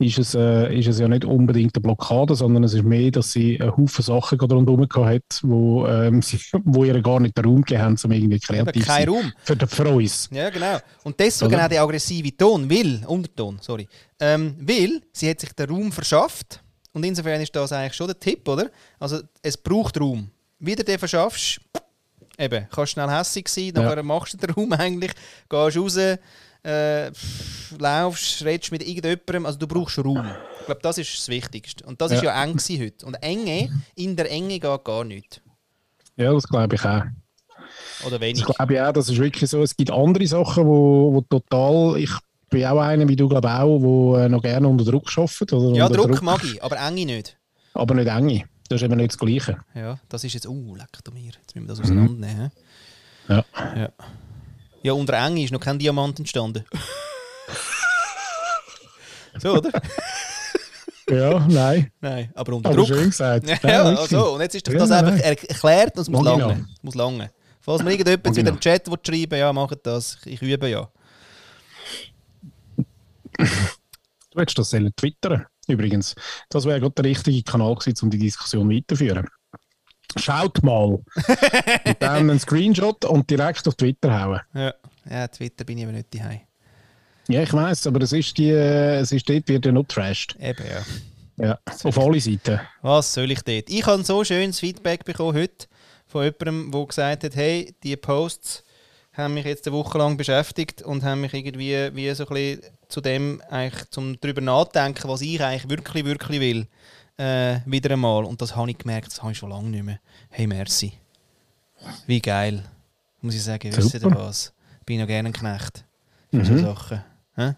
ist 0.00 0.18
es, 0.18 0.34
äh, 0.34 0.76
ist 0.76 0.88
es 0.88 0.98
ja 0.98 1.06
nicht 1.06 1.24
unbedingt 1.24 1.76
eine 1.76 1.82
Blockade, 1.82 2.34
sondern 2.34 2.64
es 2.64 2.74
ist 2.74 2.82
mehr, 2.82 3.12
dass 3.12 3.30
sie 3.30 3.60
einen 3.60 3.76
Haufen 3.76 4.02
Sachen 4.02 4.36
gerade 4.36 4.56
rundherum 4.56 4.88
gehabt 4.88 5.14
hat, 5.14 5.40
wo, 5.42 5.86
ähm, 5.86 6.22
sie, 6.22 6.40
wo 6.64 6.84
ihr 6.84 7.00
gar 7.00 7.20
nicht 7.20 7.36
den 7.36 7.44
Raum 7.44 7.62
gegeben 7.62 7.82
haben, 7.82 7.96
um 8.02 8.10
irgendwie 8.10 8.40
kreativ 8.40 8.82
zu 8.82 8.88
sein. 8.88 9.08
Raum. 9.08 9.32
Für, 9.44 9.56
für 9.68 9.88
uns. 9.88 10.28
Ja, 10.32 10.50
genau. 10.50 10.78
Und 11.04 11.20
deswegen 11.20 11.54
Oder? 11.54 11.64
auch 11.64 11.68
der 11.68 11.82
aggressive 11.82 12.36
Ton, 12.36 12.68
will, 12.68 13.02
Unterton, 13.06 13.58
sorry. 13.60 13.86
Ähm, 14.18 14.56
weil 14.60 15.02
sie 15.12 15.30
hat 15.30 15.38
sich 15.38 15.52
den 15.52 15.70
Raum 15.70 15.92
verschafft 15.92 16.60
und 16.92 17.04
insofern 17.04 17.40
ist 17.40 17.54
das 17.54 17.70
eigentlich 17.70 17.94
schon 17.94 18.08
der 18.08 18.18
Tipp, 18.18 18.48
oder? 18.48 18.70
Also 18.98 19.20
es 19.40 19.56
braucht 19.56 20.00
Raum. 20.00 20.28
Wie 20.58 20.74
du 20.74 20.82
den 20.82 20.98
verschaffst, 20.98 21.60
eben, 22.38 22.66
kannst 22.70 22.92
schnell 22.92 23.10
hässig 23.10 23.48
sein, 23.48 23.72
Ja. 23.76 23.82
nachher 23.82 24.02
machst 24.02 24.34
du 24.34 24.36
den 24.38 24.50
Raum 24.50 24.72
eigentlich, 24.72 25.12
gehst 25.48 25.76
raus, 25.76 25.96
äh, 25.96 27.10
laufst, 27.78 28.44
redest 28.44 28.72
mit 28.72 28.82
irgendjemandem, 28.86 29.46
also 29.46 29.58
du 29.58 29.66
brauchst 29.66 29.98
Raum. 29.98 30.24
Ich 30.60 30.66
glaube, 30.66 30.80
das 30.82 30.98
ist 30.98 31.16
das 31.16 31.28
Wichtigste. 31.28 31.84
Und 31.86 32.00
das 32.00 32.12
ist 32.12 32.22
Ja. 32.22 32.34
ja 32.34 32.44
eng 32.44 32.58
heute. 32.58 33.06
Und 33.06 33.14
Enge, 33.22 33.70
in 33.94 34.16
der 34.16 34.30
Enge 34.30 34.58
geht 34.58 34.84
gar 34.84 35.04
nicht. 35.04 35.40
Ja, 36.16 36.32
das 36.32 36.44
glaube 36.48 36.74
ich 36.74 36.84
auch. 36.84 37.02
Oder 38.06 38.12
Das 38.12 38.20
wenig. 38.20 38.44
glaube 38.44 38.74
ich 38.74 38.80
auch, 38.80 38.92
das 38.92 39.08
ist 39.08 39.18
wirklich 39.18 39.48
so. 39.48 39.62
Es 39.62 39.76
gibt 39.76 39.90
andere 39.90 40.26
Sachen, 40.26 40.66
wo, 40.66 41.12
wo 41.14 41.20
total, 41.22 41.98
ich 41.98 42.10
bin 42.50 42.64
auch 42.66 42.80
einer, 42.80 43.06
wie 43.08 43.16
du 43.16 43.28
glaube 43.28 43.48
auch, 43.50 43.80
wo 43.80 44.16
äh, 44.16 44.28
noch 44.28 44.42
gerne 44.42 44.66
unter 44.68 44.84
Druck 44.84 45.06
arbeitet. 45.16 45.52
Oder 45.52 45.76
Ja, 45.76 45.86
unter 45.86 46.02
Druck 46.02 46.22
mag 46.22 46.42
ich, 46.44 46.62
aber 46.62 46.76
Enge 46.76 47.06
nicht. 47.06 47.36
Aber 47.74 47.94
nicht 47.94 48.08
enge. 48.08 48.44
Das 48.68 48.80
ist 48.80 48.84
eben 48.84 48.96
nicht 48.96 49.10
das 49.12 49.18
Gleiche. 49.18 49.58
Ja, 49.74 49.98
das 50.08 50.24
ist 50.24 50.34
jetzt. 50.34 50.46
Uh, 50.46 50.74
leck 50.76 50.88
du 51.04 51.10
mir. 51.12 51.32
Jetzt 51.32 51.54
müssen 51.54 51.66
wir 51.66 51.74
das 51.74 51.80
auseinandernehmen. 51.80 52.50
hä? 53.28 53.34
Ja. 53.34 53.44
Ja. 53.76 53.88
Ja, 54.82 54.92
unter 54.92 55.14
Enge 55.14 55.42
ist 55.42 55.52
noch 55.52 55.60
kein 55.60 55.78
Diamant 55.78 56.18
entstanden. 56.18 56.64
so, 59.38 59.54
oder? 59.54 59.70
Ja, 61.10 61.46
nein. 61.48 61.90
Nein, 62.00 62.30
aber 62.34 62.54
unter 62.54 62.68
Aber 62.68 62.78
Druck. 62.78 62.88
schön 62.88 63.10
gesagt. 63.10 63.46
Ja, 63.48 63.62
wirklich. 63.84 63.98
also, 63.98 64.34
und 64.34 64.40
jetzt 64.42 64.54
ist 64.54 64.66
doch 64.68 64.72
Ja, 64.72 64.78
das 64.80 64.88
nein, 64.90 64.98
einfach 65.04 65.18
nein. 65.18 65.22
er 65.22 65.50
erklärt 65.50 65.96
und 65.96 66.02
es 66.02 66.08
muss 66.08 66.24
lange. 66.24 66.42
noch. 66.42 66.52
Es 66.52 66.82
muss 66.82 66.94
lange. 66.94 67.30
Falls 67.60 67.82
mir 67.82 67.90
irgendjemand 67.92 68.36
wieder 68.36 68.50
im. 68.50 68.60
Chat 68.60 68.86
will 68.90 68.98
schreiben 69.04 69.38
ja, 69.38 69.52
macht 69.52 69.78
das. 69.84 70.18
Ich 70.26 70.40
übe 70.42 70.68
ja. 70.68 70.88
Du 73.36 74.40
hättest 74.40 74.58
das 74.58 74.70
sollen 74.70 74.92
twittern 74.96 75.46
übrigens. 75.68 76.14
Das 76.48 76.64
wäre 76.64 76.80
gerade 76.80 76.94
der 76.94 77.04
richtige 77.04 77.42
Kanal 77.42 77.74
gewesen, 77.74 78.04
um 78.04 78.10
die 78.10 78.18
Diskussion 78.18 78.70
weiterzuführen. 78.70 79.26
Schaut 80.16 80.62
mal. 80.62 80.86
und 81.86 81.96
dann 82.00 82.30
einen 82.30 82.40
Screenshot 82.40 83.04
und 83.04 83.28
direkt 83.30 83.66
auf 83.68 83.74
Twitter 83.74 84.20
hauen. 84.20 84.40
Ja, 84.54 84.74
ja 85.08 85.28
Twitter 85.28 85.64
bin 85.64 85.78
ich 85.78 85.84
aber 85.84 85.92
nicht 85.92 86.14
daheim. 86.14 86.40
Ja, 87.28 87.42
ich 87.42 87.52
weiß, 87.52 87.86
aber 87.86 88.02
es 88.02 88.12
ist, 88.12 88.38
die, 88.38 88.50
es 88.50 89.12
ist 89.12 89.28
dort 89.28 89.48
wird 89.48 89.66
ja 89.66 89.72
noch 89.72 89.84
trashed. 89.84 90.34
Eben, 90.40 90.64
ja. 90.66 90.82
Ja, 91.40 91.58
auf 91.84 91.98
alle 91.98 92.20
Seiten. 92.20 92.58
Was 92.82 93.14
soll 93.14 93.30
ich 93.30 93.42
dort? 93.42 93.70
Ich 93.70 93.86
habe 93.86 94.02
so 94.02 94.24
schönes 94.24 94.58
Feedback 94.58 95.04
bekommen 95.04 95.36
heute 95.36 95.68
von 96.06 96.24
jemandem, 96.24 96.72
der 96.72 96.86
gesagt 96.86 97.24
hat, 97.24 97.36
hey, 97.36 97.74
die 97.84 97.96
Posts 97.96 98.64
haben 99.18 99.34
mich 99.34 99.44
jetzt 99.44 99.66
eine 99.66 99.76
Woche 99.76 99.98
lang 99.98 100.16
beschäftigt 100.16 100.82
und 100.82 101.02
haben 101.02 101.20
mich 101.20 101.34
irgendwie 101.34 101.94
wie 101.94 102.14
so 102.14 102.26
ein 102.26 102.34
bisschen 102.34 102.62
zu 102.88 103.00
dem 103.00 103.42
eigentlich 103.50 103.90
zum 103.90 104.20
drüber 104.20 104.40
nachdenken, 104.40 105.08
was 105.08 105.20
ich 105.20 105.42
eigentlich 105.42 105.68
wirklich, 105.68 106.04
wirklich 106.04 106.40
will, 106.40 106.66
äh, 107.18 107.60
wieder 107.66 107.92
einmal. 107.92 108.24
Und 108.24 108.40
das 108.40 108.56
habe 108.56 108.70
ich 108.70 108.78
gemerkt, 108.78 109.08
das 109.08 109.22
habe 109.22 109.32
ich 109.32 109.38
schon 109.38 109.50
lange 109.50 109.68
nicht 109.68 109.84
mehr. 109.84 110.00
Hey, 110.30 110.46
merci. 110.46 110.92
Wie 112.06 112.20
geil. 112.20 112.64
Muss 113.20 113.34
ich 113.34 113.42
sagen, 113.42 113.76
wisst 113.76 113.94
ihr 113.94 114.02
was? 114.02 114.52
Bin 114.86 115.00
noch 115.00 115.06
gerne 115.06 115.28
ein 115.28 115.32
Knecht. 115.32 115.84
Für 116.30 116.44
so 116.44 116.58
Sachen. 116.58 117.02
Hä? 117.34 117.54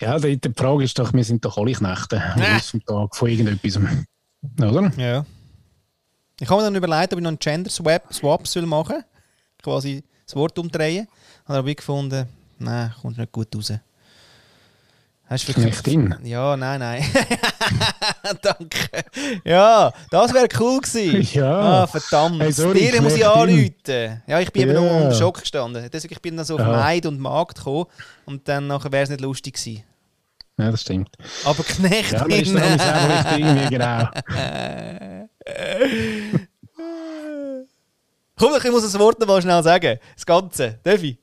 Ja, 0.00 0.18
die, 0.18 0.40
die 0.40 0.52
Frage 0.56 0.84
ist 0.84 0.98
doch, 0.98 1.12
wir 1.12 1.24
sind 1.24 1.44
doch 1.44 1.56
alle 1.56 1.72
Knechte 1.72 2.22
am 2.22 2.40
Äh. 2.40 2.80
Tag 2.86 3.14
von 3.14 3.28
irgendetwas. 3.28 3.78
Oder? 4.58 4.92
Ja. 4.96 5.24
Ich 6.40 6.48
habe 6.48 6.62
mir 6.62 6.64
dann 6.64 6.74
überlegt, 6.74 7.12
ob 7.12 7.18
ich 7.18 7.22
noch 7.22 7.28
einen 7.28 7.38
Gender 7.38 7.70
Swap, 7.70 8.12
Swap 8.12 8.46
soll 8.46 8.64
machen 8.64 9.04
Quasi 9.62 10.02
das 10.30 10.36
Wort 10.36 10.58
umdrehen. 10.58 11.08
Habe 11.46 11.58
aber 11.58 11.74
gefunden, 11.74 12.26
nein, 12.58 12.92
kommt 13.02 13.18
nicht 13.18 13.32
gut 13.32 13.48
raus. 13.54 13.72
Hast 15.26 15.48
du 15.48 15.52
Knechtin? 15.52 16.14
Ja, 16.24 16.56
nein, 16.56 16.80
nein. 16.80 17.04
Danke. 18.42 19.04
Ja, 19.44 19.92
das 20.10 20.34
wäre 20.34 20.48
cool 20.58 20.80
gewesen. 20.80 21.22
Ja. 21.40 21.82
Ah, 21.82 21.86
verdammt. 21.86 22.42
Hey, 22.42 22.52
sorry, 22.52 22.90
Dir 22.90 23.00
muss 23.00 23.14
ich 23.14 23.24
anrufen. 23.24 24.22
Ja, 24.26 24.40
ich 24.40 24.52
bin 24.52 24.62
eben 24.62 24.72
Ja. 24.74 24.80
nur 24.80 24.90
unter 24.90 25.14
Schock 25.14 25.40
gestanden. 25.40 25.88
Deswegen 25.92 26.14
ich 26.14 26.20
bin 26.20 26.36
dann 26.36 26.44
so 26.44 26.54
auf 26.56 26.60
Aha. 26.60 26.72
Maid 26.82 27.06
und 27.06 27.20
Markt 27.20 27.58
gekommen 27.58 27.86
und 28.26 28.48
dann 28.48 28.66
nachher 28.66 28.90
wäre 28.90 29.04
es 29.04 29.10
nicht 29.10 29.20
lustig 29.20 29.54
gewesen. 29.54 29.84
Ja, 30.58 30.70
das 30.72 30.80
stimmt. 30.82 31.10
Aber 31.44 31.62
Knechtin... 31.62 32.18
Ja, 32.18 32.24
man 32.24 32.30
ist 32.30 32.52
noch 32.52 33.38
irgendwie, 33.38 33.68
genau. 33.70 34.08
Komm, 38.40 38.54
ich 38.56 38.70
muss 38.70 38.84
das 38.84 38.98
Wort 38.98 39.20
noch 39.20 39.40
schnell 39.42 39.62
sagen. 39.62 39.98
Das 40.14 40.24
Ganze. 40.24 40.78
Darf 40.82 41.02
ich? 41.02 41.18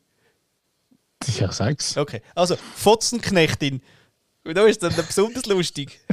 Ja, 1.40 1.52
sag's. 1.52 1.98
Okay. 1.98 2.22
Also, 2.36 2.56
Fotzenknechtin. 2.76 3.82
Und 4.46 4.56
da 4.56 4.64
ist 4.68 4.84
dann 4.84 4.94
besonders 4.96 5.48
lustig. 5.48 6.00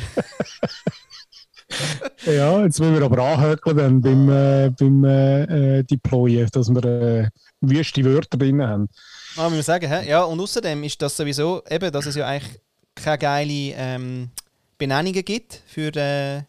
Ja, 2.26 2.62
jetzt 2.62 2.78
müssen 2.78 2.94
wir 2.94 3.02
aber 3.02 3.18
anhökeln 3.18 3.76
dann 3.76 4.00
beim, 4.00 4.28
äh, 4.28 4.70
beim 4.78 5.02
äh, 5.04 5.78
äh, 5.78 5.82
Deployen, 5.82 6.48
dass 6.52 6.68
wir 6.68 6.84
äh, 6.84 7.28
wüste 7.62 8.04
Wörter 8.04 8.38
drin 8.38 8.62
haben. 8.62 8.88
Ah, 9.36 9.44
muss 9.44 9.54
man 9.54 9.62
sagen, 9.62 9.88
hä? 9.90 10.08
Ja, 10.08 10.22
und 10.22 10.38
außerdem 10.38 10.84
ist 10.84 11.02
das 11.02 11.16
sowieso, 11.16 11.64
eben, 11.68 11.90
dass 11.90 12.06
es 12.06 12.14
ja 12.14 12.26
eigentlich 12.26 12.60
keine 12.94 13.18
geile 13.18 13.74
ähm, 13.76 14.30
Benennungen 14.78 15.24
gibt 15.24 15.62
für 15.66 15.90
den 15.90 16.46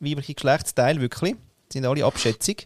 weiblichen 0.00 0.34
Geschlechtsteil, 0.34 1.00
wirklich. 1.00 1.34
Die 1.72 1.78
sind 1.78 1.86
alle 1.86 2.04
Abschätzung. 2.04 2.56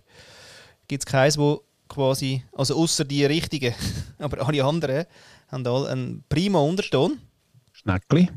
Gibt 0.88 1.02
es 1.02 1.06
keins, 1.06 1.38
wo 1.38 1.62
quasi, 1.88 2.42
also 2.52 2.76
außer 2.76 3.04
die 3.04 3.24
richtigen, 3.24 3.74
aber 4.18 4.46
alle 4.46 4.64
anderen 4.64 5.06
haben 5.48 5.66
alle 5.66 5.88
einen 5.90 6.24
prima 6.28 6.58
Unterton. 6.58 7.18
Schneckli. 7.72 8.30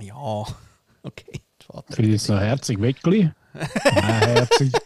Ja, 0.00 0.14
okay. 1.02 1.40
Ich 1.96 1.98
jetzt 1.98 2.28
noch 2.28 2.40
herzig 2.40 2.80
Weckli. 2.80 3.30
Nein, 3.54 4.28
herzig. 4.28 4.72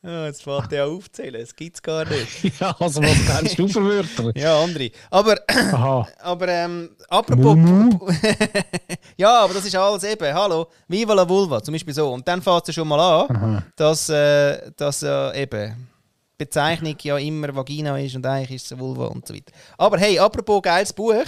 Ja, 0.00 0.26
jetzt 0.26 0.44
fällt 0.44 0.70
der 0.70 0.86
aufzählen, 0.86 1.40
das 1.40 1.54
gibt 1.56 1.74
es 1.74 1.82
gar 1.82 2.04
nicht. 2.04 2.60
Ja, 2.60 2.74
also 2.78 3.02
was 3.02 3.26
kennst 3.26 3.58
du 3.58 3.66
für 3.66 3.84
Wörter? 3.84 4.32
Ja, 4.38 4.62
andere. 4.62 4.92
Aber, 5.10 5.36
Aha. 5.48 6.08
aber 6.20 6.48
ähm, 6.48 6.90
apropos. 7.08 7.56
Ja, 9.16 9.40
aber 9.40 9.54
das 9.54 9.64
ist 9.64 9.74
alles 9.74 10.04
eben. 10.04 10.32
Hallo, 10.32 10.68
Viva 10.86 11.14
la 11.14 11.28
Vulva, 11.28 11.60
zum 11.60 11.72
Beispiel 11.72 11.92
so. 11.92 12.12
Und 12.12 12.26
dann 12.28 12.40
fängt 12.40 12.68
es 12.68 12.74
schon 12.76 12.86
mal 12.86 13.00
an, 13.00 13.36
Aha. 13.36 13.62
dass, 13.74 14.08
äh, 14.08 14.70
dass 14.76 15.02
äh, 15.02 15.42
eben 15.42 15.88
Bezeichnung 16.38 16.96
ja 17.02 17.18
immer 17.18 17.54
Vagina 17.54 17.98
ist 17.98 18.14
und 18.14 18.24
eigentlich 18.24 18.52
ist 18.52 18.66
es 18.66 18.72
eine 18.72 18.80
Vulva 18.80 19.06
und 19.06 19.26
so 19.26 19.34
weiter. 19.34 19.52
Aber 19.76 19.98
hey, 19.98 20.18
apropos 20.18 20.62
geiles 20.62 20.92
Buch. 20.92 21.26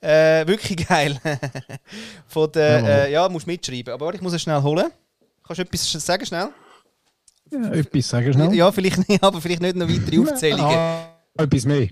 Äh, 0.00 0.46
wirklich 0.46 0.86
geil. 0.86 1.18
Von 2.28 2.52
der, 2.52 3.06
äh, 3.06 3.12
ja, 3.12 3.28
musst 3.28 3.46
mitschreiben. 3.46 3.92
Aber 3.92 4.14
ich 4.14 4.20
muss 4.20 4.32
es 4.32 4.42
schnell 4.42 4.62
holen. 4.62 4.90
Kannst 5.42 5.58
du 5.58 5.62
etwas 5.62 5.90
sagen 5.92 6.24
schnell? 6.24 6.48
Ja, 7.50 7.72
etwas 7.72 8.08
sagen 8.08 8.32
schnell. 8.32 8.54
Ja, 8.54 8.70
vielleicht 8.70 9.08
nicht, 9.08 9.22
aber 9.22 9.40
vielleicht 9.40 9.62
nicht 9.62 9.76
noch 9.76 9.88
weitere 9.88 10.20
Aufzählungen. 10.20 10.76
Ah, 10.76 11.08
etwas 11.36 11.64
mehr. 11.64 11.88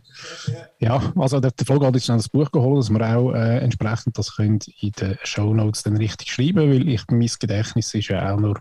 Ja, 0.78 1.12
also 1.16 1.40
der, 1.40 1.50
der 1.50 1.66
Vlog 1.66 1.84
hat 1.84 1.94
jetzt 1.94 2.04
schnell 2.04 2.18
das 2.18 2.28
Buch 2.28 2.50
geholt, 2.50 2.78
dass 2.78 2.90
wir 2.90 3.16
auch 3.16 3.32
äh, 3.32 3.58
entsprechend 3.58 4.16
das 4.16 4.36
können 4.36 4.60
in 4.80 4.92
den 4.92 5.18
Shownotes 5.24 5.82
dann 5.82 5.96
richtig 5.96 6.32
schreiben, 6.32 6.70
weil 6.70 6.88
ich 6.88 7.02
mein 7.08 7.30
Gedächtnis 7.40 7.92
ist 7.92 8.08
ja 8.08 8.32
auch 8.32 8.38
nur 8.38 8.60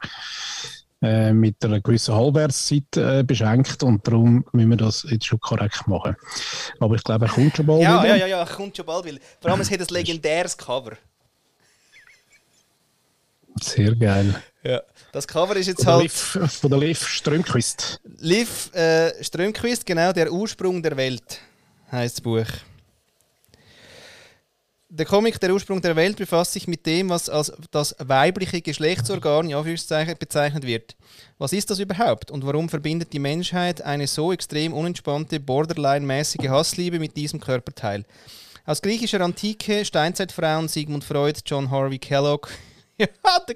äh, 1.01 1.33
mit 1.33 1.63
einer 1.65 1.81
gewissen 1.81 2.13
Halbwertszeit 2.15 2.95
äh, 2.95 3.23
beschränkt 3.23 3.81
und 3.83 4.07
darum 4.07 4.45
müssen 4.51 4.69
wir 4.69 4.77
das 4.77 5.05
jetzt 5.09 5.25
schon 5.25 5.39
korrekt 5.39 5.87
machen. 5.87 6.15
Aber 6.79 6.95
ich 6.95 7.03
glaube, 7.03 7.25
er 7.25 7.31
kommt 7.31 7.57
schon 7.57 7.65
bald 7.65 7.81
Ja, 7.81 8.03
wieder. 8.03 8.15
ja, 8.17 8.27
ja, 8.27 8.37
ja, 8.39 8.45
kommt 8.45 8.77
schon 8.77 8.85
bald 8.85 9.05
wieder. 9.05 9.17
Vor 9.39 9.51
allem, 9.51 9.61
es 9.61 9.71
hat 9.71 9.79
ein 9.79 9.87
legendäres 9.89 10.57
Cover. 10.57 10.93
Sehr 13.61 13.95
geil. 13.95 14.41
Ja. 14.63 14.81
Das 15.11 15.27
Cover 15.27 15.55
ist 15.55 15.67
jetzt 15.67 15.83
Von 15.83 15.85
der 15.85 15.93
halt 15.95 16.03
Liv, 16.03 16.51
von 16.59 16.69
der 16.69 16.79
Liv 16.79 17.07
Strömquist. 17.07 17.99
Liv 18.19 18.73
äh, 18.73 19.23
Strömquist, 19.23 19.85
genau, 19.85 20.13
der 20.13 20.31
Ursprung 20.31 20.81
der 20.81 20.95
Welt 20.95 21.39
heißt 21.91 22.17
das 22.17 22.21
Buch. 22.21 22.45
Der 24.93 25.05
Comic 25.05 25.39
Der 25.39 25.53
Ursprung 25.53 25.81
der 25.81 25.95
Welt 25.95 26.17
befasst 26.17 26.51
sich 26.51 26.67
mit 26.67 26.85
dem, 26.85 27.07
was 27.07 27.29
als 27.29 27.53
das 27.71 27.95
weibliche 27.99 28.61
Geschlechtsorgan 28.61 29.49
in 29.49 29.55
Anführungszeichen 29.55 30.17
bezeichnet 30.19 30.67
wird. 30.67 30.97
Was 31.37 31.53
ist 31.53 31.69
das 31.69 31.79
überhaupt 31.79 32.29
und 32.29 32.45
warum 32.45 32.67
verbindet 32.67 33.13
die 33.13 33.19
Menschheit 33.19 33.81
eine 33.81 34.05
so 34.05 34.33
extrem 34.33 34.73
unentspannte, 34.73 35.39
borderline-mäßige 35.39 36.49
Hassliebe 36.49 36.99
mit 36.99 37.15
diesem 37.15 37.39
Körperteil? 37.39 38.03
Aus 38.65 38.81
griechischer 38.81 39.21
Antike, 39.21 39.85
Steinzeitfrauen, 39.85 40.67
Sigmund 40.67 41.05
Freud, 41.05 41.39
John 41.45 41.71
Harvey 41.71 41.97
Kellogg. 41.97 42.49
Ja, 43.01 43.39
der, 43.47 43.55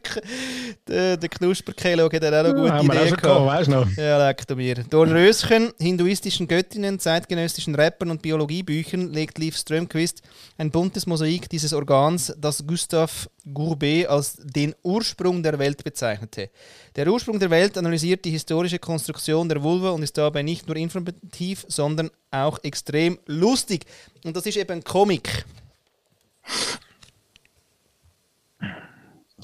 der, 0.87 1.17
der 1.17 1.29
Knusper-Kellogg 1.29 2.15
hat 2.15 2.23
auch 2.23 2.43
noch 2.43 2.53
gute 2.53 2.85
Ideen 2.85 3.07
schon 3.07 3.17
gehabt. 3.17 3.21
gehabt, 3.21 3.45
weißt 3.45 3.67
du 3.67 3.71
noch? 3.71 3.97
Ja, 3.97 4.27
leck 4.27 4.47
du 4.47 4.55
mir. 4.55 4.75
Dornröschen, 4.89 5.71
hinduistischen 5.79 6.47
Göttinnen, 6.47 6.99
zeitgenössischen 6.99 7.75
Rappern 7.75 8.11
und 8.11 8.21
Biologiebüchern 8.21 9.13
legt 9.13 9.37
Liv 9.37 9.57
Strömquist 9.57 10.21
ein 10.57 10.71
buntes 10.71 11.05
Mosaik 11.05 11.49
dieses 11.49 11.73
Organs, 11.73 12.33
das 12.37 12.65
Gustave 12.65 13.11
Courbet 13.53 14.07
als 14.07 14.37
den 14.41 14.73
Ursprung 14.83 15.43
der 15.43 15.59
Welt 15.59 15.83
bezeichnete. 15.83 16.49
Der 16.95 17.07
Ursprung 17.07 17.39
der 17.39 17.49
Welt 17.49 17.77
analysiert 17.77 18.25
die 18.25 18.31
historische 18.31 18.79
Konstruktion 18.79 19.47
der 19.49 19.61
Vulva 19.61 19.91
und 19.91 20.01
ist 20.01 20.17
dabei 20.17 20.41
nicht 20.41 20.67
nur 20.67 20.77
informativ, 20.77 21.65
sondern 21.67 22.09
auch 22.31 22.57
extrem 22.63 23.19
lustig. 23.27 23.85
Und 24.23 24.35
das 24.35 24.45
ist 24.45 24.57
eben 24.57 24.71
ein 24.71 24.83
Comic. 24.83 25.45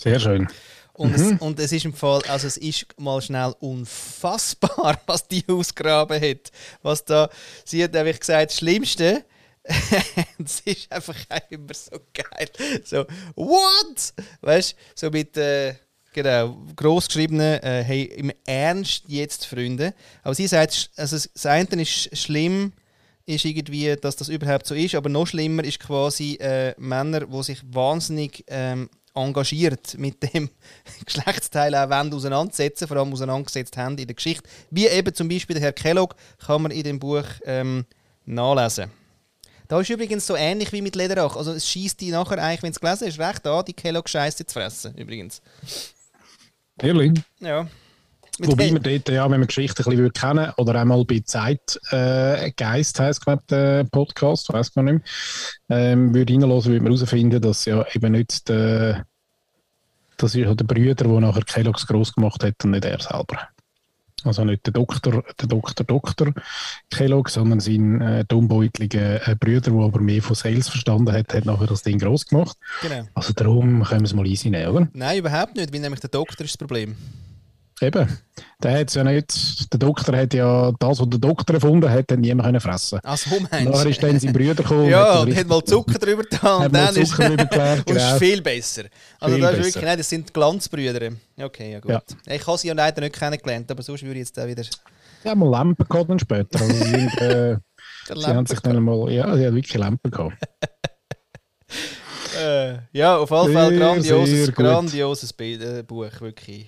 Sehr 0.01 0.19
schön. 0.19 0.47
Und, 0.93 1.15
es, 1.15 1.39
und 1.39 1.59
es 1.59 1.71
ist 1.71 1.85
im 1.85 1.93
Fall, 1.93 2.21
also 2.27 2.47
es 2.47 2.57
ist 2.57 2.87
mal 2.99 3.21
schnell 3.21 3.53
unfassbar, 3.59 4.99
was 5.05 5.27
die 5.27 5.43
ausgraben 5.47 6.21
hat. 6.21 6.51
Was 6.81 7.05
da, 7.05 7.29
sie 7.63 7.83
hat 7.83 7.95
einfach 7.95 8.19
gesagt, 8.19 8.51
das 8.51 8.57
Schlimmste, 8.57 9.23
es 10.43 10.61
ist 10.61 10.91
einfach 10.91 11.15
immer 11.49 11.73
so 11.73 11.97
geil. 12.13 12.49
So, 12.83 13.05
what? 13.35 14.13
Weißt 14.41 14.71
du, 14.71 14.75
so 14.95 15.09
mit, 15.11 15.37
äh, 15.37 15.75
genau, 16.13 16.57
groß 16.75 17.07
geschriebenen, 17.07 17.61
äh, 17.61 17.83
hey, 17.83 18.03
im 18.03 18.31
Ernst 18.45 19.03
jetzt, 19.07 19.45
Freunde. 19.45 19.93
Aber 20.23 20.35
sie 20.35 20.47
sagt, 20.47 20.89
also 20.97 21.15
das 21.15 21.45
eine 21.45 21.81
ist 21.81 22.17
schlimm, 22.17 22.73
ist 23.25 23.45
irgendwie, 23.45 23.95
dass 23.95 24.15
das 24.15 24.29
überhaupt 24.29 24.65
so 24.65 24.75
ist, 24.75 24.95
aber 24.95 25.09
noch 25.09 25.27
schlimmer 25.27 25.63
ist 25.63 25.79
quasi 25.79 26.35
äh, 26.35 26.73
Männer, 26.77 27.27
die 27.27 27.43
sich 27.43 27.61
wahnsinnig 27.71 28.43
ähm, 28.47 28.89
engagiert 29.13 29.97
mit 29.97 30.33
dem 30.33 30.49
Geschlechtsteil 31.05 31.75
auch 31.75 31.89
wollen 31.89 32.13
auseinandersetzen, 32.13 32.87
vor 32.87 32.97
allem 32.97 33.13
auseinandergesetzt 33.13 33.77
haben 33.77 33.97
in 33.97 34.07
der 34.07 34.15
Geschichte. 34.15 34.47
Wie 34.69 34.87
eben 34.87 35.13
zum 35.13 35.27
Beispiel 35.27 35.55
der 35.55 35.63
Herr 35.63 35.73
Kellogg, 35.73 36.15
kann 36.45 36.61
man 36.61 36.71
in 36.71 36.83
dem 36.83 36.99
Buch 36.99 37.25
ähm, 37.45 37.85
nachlesen. 38.25 38.91
Da 39.67 39.79
ist 39.79 39.89
übrigens 39.89 40.27
so 40.27 40.35
ähnlich 40.35 40.73
wie 40.73 40.81
mit 40.81 40.95
Lederach. 40.95 41.37
Also 41.37 41.53
es 41.53 41.67
schießt 41.69 42.01
die 42.01 42.11
nachher 42.11 42.37
eigentlich, 42.43 42.63
wenn 42.63 42.71
es 42.71 42.79
gelesen 42.79 43.07
ist, 43.07 43.19
recht 43.19 43.47
an, 43.47 43.63
die 43.63 43.73
Kellogg-Scheiße 43.73 44.45
zu 44.45 44.53
fressen, 44.53 44.95
übrigens. 44.97 45.41
Ehrlich. 46.77 47.13
Ja. 47.39 47.67
Mit 48.39 48.49
Wobei 48.49 48.63
Hey- 48.65 48.73
wir 48.73 48.79
dort, 48.79 49.09
ja, 49.09 49.29
wenn 49.29 49.39
wir 49.41 49.47
Geschichte 49.47 49.83
ein 49.83 49.89
bisschen 49.89 50.13
kennen 50.13 50.51
oder 50.57 50.75
einmal 50.79 51.03
bei 51.05 51.21
Zeit 51.23 51.79
äh, 51.91 52.51
heisst, 52.63 52.95
glaube 52.97 53.43
der 53.49 53.83
Podcast, 53.85 54.51
weiß 54.51 54.73
gar 54.73 54.83
nicht 54.83 55.01
mehr, 55.69 55.81
ähm, 55.91 56.13
würde 56.13 56.33
reinhören, 56.33 56.65
würde 56.65 56.81
man 56.81 56.93
herausfinden, 56.93 57.41
dass 57.41 57.65
ja 57.65 57.85
eben 57.93 58.13
nicht 58.13 58.47
der, 58.47 59.05
das 60.17 60.33
ist 60.33 60.59
der 60.59 60.65
Brüder, 60.65 60.95
der 60.95 61.19
nachher 61.19 61.43
Kellogg's 61.43 61.85
gross 61.85 62.13
gemacht 62.13 62.43
hat 62.43 62.55
und 62.63 62.71
nicht 62.71 62.85
er 62.85 63.01
selber. 63.01 63.49
Also 64.23 64.45
nicht 64.45 64.65
der 64.65 64.73
Doktor, 64.73 65.23
der 65.39 65.47
Doktor, 65.47 65.83
Doktor 65.83 66.33
Kellogg, 66.91 67.29
sondern 67.29 67.59
sein 67.59 68.01
äh, 68.01 68.23
dummbeutliger 68.25 69.27
äh, 69.27 69.35
Brüder, 69.35 69.71
der 69.71 69.81
aber 69.81 69.99
mehr 69.99 70.21
von 70.21 70.35
Sales 70.35 70.69
verstanden 70.69 71.11
hat, 71.11 71.33
hat 71.33 71.45
nachher 71.45 71.67
das 71.67 71.81
Ding 71.81 71.97
gross 71.97 72.27
gemacht. 72.27 72.55
Genau. 72.83 73.07
Also 73.15 73.33
darum 73.33 73.83
können 73.83 74.01
wir 74.01 74.05
es 74.05 74.13
mal 74.13 74.27
easy 74.27 74.49
nehmen, 74.49 74.71
oder? 74.71 74.87
Nein, 74.93 75.17
überhaupt 75.17 75.55
nicht, 75.55 75.73
weil 75.73 75.79
nämlich 75.79 76.01
der 76.01 76.11
Doktor 76.11 76.45
ist 76.45 76.53
das 76.53 76.57
Problem. 76.57 76.95
Eben. 77.81 78.07
Der 78.61 78.79
hat's 78.79 78.93
ja 78.93 79.03
nicht, 79.03 79.73
der 79.73 79.79
Doktor 79.79 80.15
hat 80.15 80.35
ja 80.35 80.71
das, 80.77 80.99
was 80.99 81.09
der 81.09 81.19
Doktor 81.19 81.55
erfunden 81.55 81.89
hat, 81.89 82.11
hat 82.11 82.19
niemand 82.19 82.45
können 82.45 82.59
fressen. 82.59 82.99
Ach 83.03 83.17
so 83.17 83.39
meinst 83.39 83.71
Nachher 83.71 83.89
ist 83.89 84.03
dann 84.03 84.19
sein 84.19 84.33
Brüder 84.33 84.53
gekommen. 84.53 84.87
Ja, 84.87 85.21
und 85.21 85.35
hat 85.35 85.47
mal 85.47 85.63
Zucker 85.63 85.97
drüber 85.97 86.21
getan 86.21 86.59
Hat 86.59 86.67
und 86.67 86.75
dann 86.75 86.95
ist, 86.95 87.17
geklärt, 87.17 87.89
und 87.89 87.95
ist 87.95 88.05
genau. 88.05 88.17
viel 88.19 88.41
besser. 88.43 88.83
Also 89.19 89.35
Viel 89.35 89.41
das 89.41 89.51
ist 89.51 89.57
besser. 89.57 89.67
wirklich, 89.67 89.83
nein, 89.83 89.97
das 89.97 90.09
sind 90.09 90.33
Glanzbrüder. 90.33 91.09
Okay, 91.39 91.71
ja 91.71 91.79
gut. 91.79 91.91
Ja. 91.91 92.01
Ich 92.27 92.45
habe 92.45 92.57
sie 92.59 92.67
ja 92.67 92.75
leider 92.75 93.01
nicht 93.01 93.15
kennengelernt, 93.15 93.71
aber 93.71 93.81
sonst 93.81 94.03
würde 94.03 94.13
ich 94.13 94.27
jetzt 94.27 94.37
da 94.37 94.47
wieder... 94.47 94.63
Ja, 95.23 95.33
mal 95.33 95.49
Lampen 95.49 95.87
gehabt 95.87 96.09
dann 96.09 96.19
später. 96.19 96.61
Also, 96.61 96.73
sie, 96.73 96.89
sind, 96.89 97.17
äh, 97.21 97.57
sie 98.15 98.27
haben 98.27 98.45
sich 98.45 98.59
dann 98.59 98.83
mal, 98.83 99.11
ja, 99.11 99.35
sie 99.35 99.47
haben 99.47 99.55
wirklich 99.55 99.75
Lampen 99.75 100.11
gehabt. 100.11 100.37
Äh, 102.41 102.77
ja, 102.93 103.17
auf 103.17 103.27
Fälle 103.27 103.51
Sehr, 103.51 103.77
grandioses, 103.77 104.53
grandioses 104.53 105.35
äh, 105.37 105.83
Buch, 105.83 106.09
wirklich. 106.21 106.67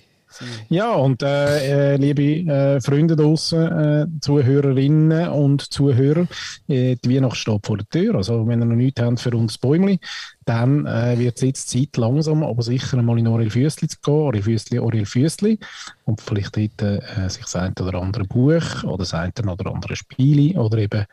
Ja, 0.68 0.92
und 0.92 1.22
äh, 1.22 1.94
äh, 1.94 1.96
liebe 1.96 2.50
äh, 2.50 2.80
Freunde 2.80 3.16
draußen, 3.16 3.60
äh, 3.60 4.06
Zuhörerinnen 4.20 5.28
und 5.28 5.72
Zuhörer, 5.72 6.26
äh, 6.68 6.96
die 6.96 7.14
Weihnacht 7.14 7.36
steht 7.36 7.66
vor 7.66 7.76
der 7.76 7.88
Tür. 7.88 8.16
Also, 8.16 8.46
wenn 8.46 8.60
ihr 8.60 8.66
noch 8.66 8.76
nichts 8.76 9.00
habt 9.00 9.20
für 9.20 9.36
uns 9.36 9.58
Bäumli, 9.58 10.00
dann 10.44 10.86
äh, 10.86 11.18
wird 11.18 11.36
es 11.36 11.42
jetzt 11.42 11.70
Zeit, 11.70 11.96
langsam, 11.96 12.42
aber 12.42 12.62
sicher 12.62 12.98
einmal 12.98 13.18
in 13.18 13.26
Orel 13.26 13.50
Füssli 13.50 13.88
zu 13.88 13.98
gehen. 14.02 14.14
Orel 14.14 14.42
Füssli, 14.42 14.78
Orel 14.78 15.06
Füssli. 15.06 15.58
Und 16.04 16.20
vielleicht 16.20 16.56
dort 16.56 17.30
sich 17.30 17.42
das 17.42 17.56
eine 17.56 17.72
oder 17.80 18.00
andere 18.00 18.24
Buch 18.24 18.84
oder 18.84 18.98
das 18.98 19.14
eine 19.14 19.32
oder 19.50 19.72
andere 19.72 19.96
Spiel 19.96 20.56
oder 20.58 20.78
eben 20.78 21.06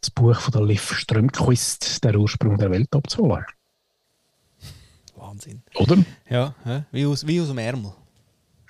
das 0.00 0.10
Buch 0.10 0.40
von 0.40 0.52
der 0.52 0.64
Liv 0.64 0.94
Strömquist, 0.94 2.02
der 2.02 2.16
Ursprung 2.16 2.56
der 2.56 2.70
Welt 2.70 2.88
abzuholen. 2.94 3.44
Wahnsinn. 5.16 5.62
Oder? 5.74 5.98
Ja, 6.28 6.54
wie 6.90 7.04
aus, 7.04 7.26
wie 7.26 7.40
aus 7.40 7.48
dem 7.48 7.58
Ärmel. 7.58 7.92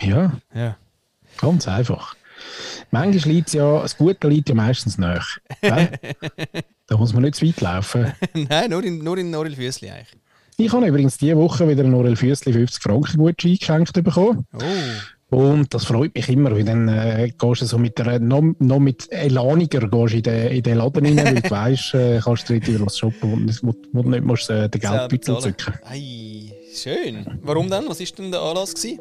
Ja, 0.00 0.32
Ja. 0.54 0.76
ganz 1.38 1.68
einfach. 1.68 2.14
Manchmal 2.90 3.34
liegt 3.34 3.52
ja, 3.52 3.82
das 3.82 3.96
Gute 3.96 4.28
liegt 4.28 4.48
ja 4.48 4.54
meistens 4.54 4.98
nach. 4.98 5.38
da 5.60 6.96
muss 6.96 7.12
man 7.12 7.22
nicht 7.22 7.36
zu 7.36 7.46
weit 7.46 7.60
laufen. 7.60 8.12
Nein, 8.34 8.70
nur 8.70 8.82
in, 8.82 8.98
nur 8.98 9.18
in 9.18 9.30
Noril 9.30 9.54
Füssli 9.56 9.90
eigentlich. 9.90 10.18
Ich 10.56 10.72
habe 10.72 10.86
übrigens 10.86 11.16
diese 11.18 11.36
Woche 11.36 11.68
wieder 11.68 11.84
einen 11.84 11.94
Orel 11.94 12.16
Füssli 12.16 12.52
50 12.52 12.82
Franken 12.82 13.16
Gutschein 13.18 13.56
geschenkt 13.58 13.92
bekommen. 14.02 14.46
Oh. 14.52 15.36
Und 15.36 15.72
das 15.72 15.84
freut 15.84 16.14
mich 16.14 16.28
immer, 16.28 16.50
weil 16.50 16.64
dann 16.64 16.88
äh, 16.88 17.30
gehst 17.38 17.62
du 17.62 17.66
so 17.66 17.78
mit 17.78 17.98
der, 17.98 18.18
noch, 18.18 18.42
noch 18.58 18.80
mit 18.80 19.06
elaniger 19.12 19.86
gehst 19.88 20.14
in 20.14 20.22
den, 20.24 20.48
in 20.48 20.62
den 20.62 20.78
Laden 20.78 21.06
rein, 21.06 21.16
weil 21.24 21.40
du 21.40 21.50
weißt, 21.50 21.94
äh, 21.94 22.20
kannst 22.22 22.48
du 22.50 22.54
wieder 22.54 22.84
was 22.84 22.98
shoppen, 22.98 23.30
wo, 23.30 23.36
du 23.36 23.42
nicht- 23.42 23.62
wo, 23.62 23.72
wo 23.92 24.02
du 24.02 24.10
nicht 24.10 24.24
musst, 24.24 24.50
äh, 24.50 24.68
den 24.68 24.80
Geldbeutel 24.80 25.38
zücken 25.40 25.74
Ei, 25.84 26.52
schön. 26.74 27.38
Warum 27.42 27.70
denn? 27.70 27.84
Was 27.88 28.00
war 28.00 28.06
denn 28.18 28.32
der 28.32 28.40
Anlass? 28.40 28.74
Gewesen? 28.74 28.98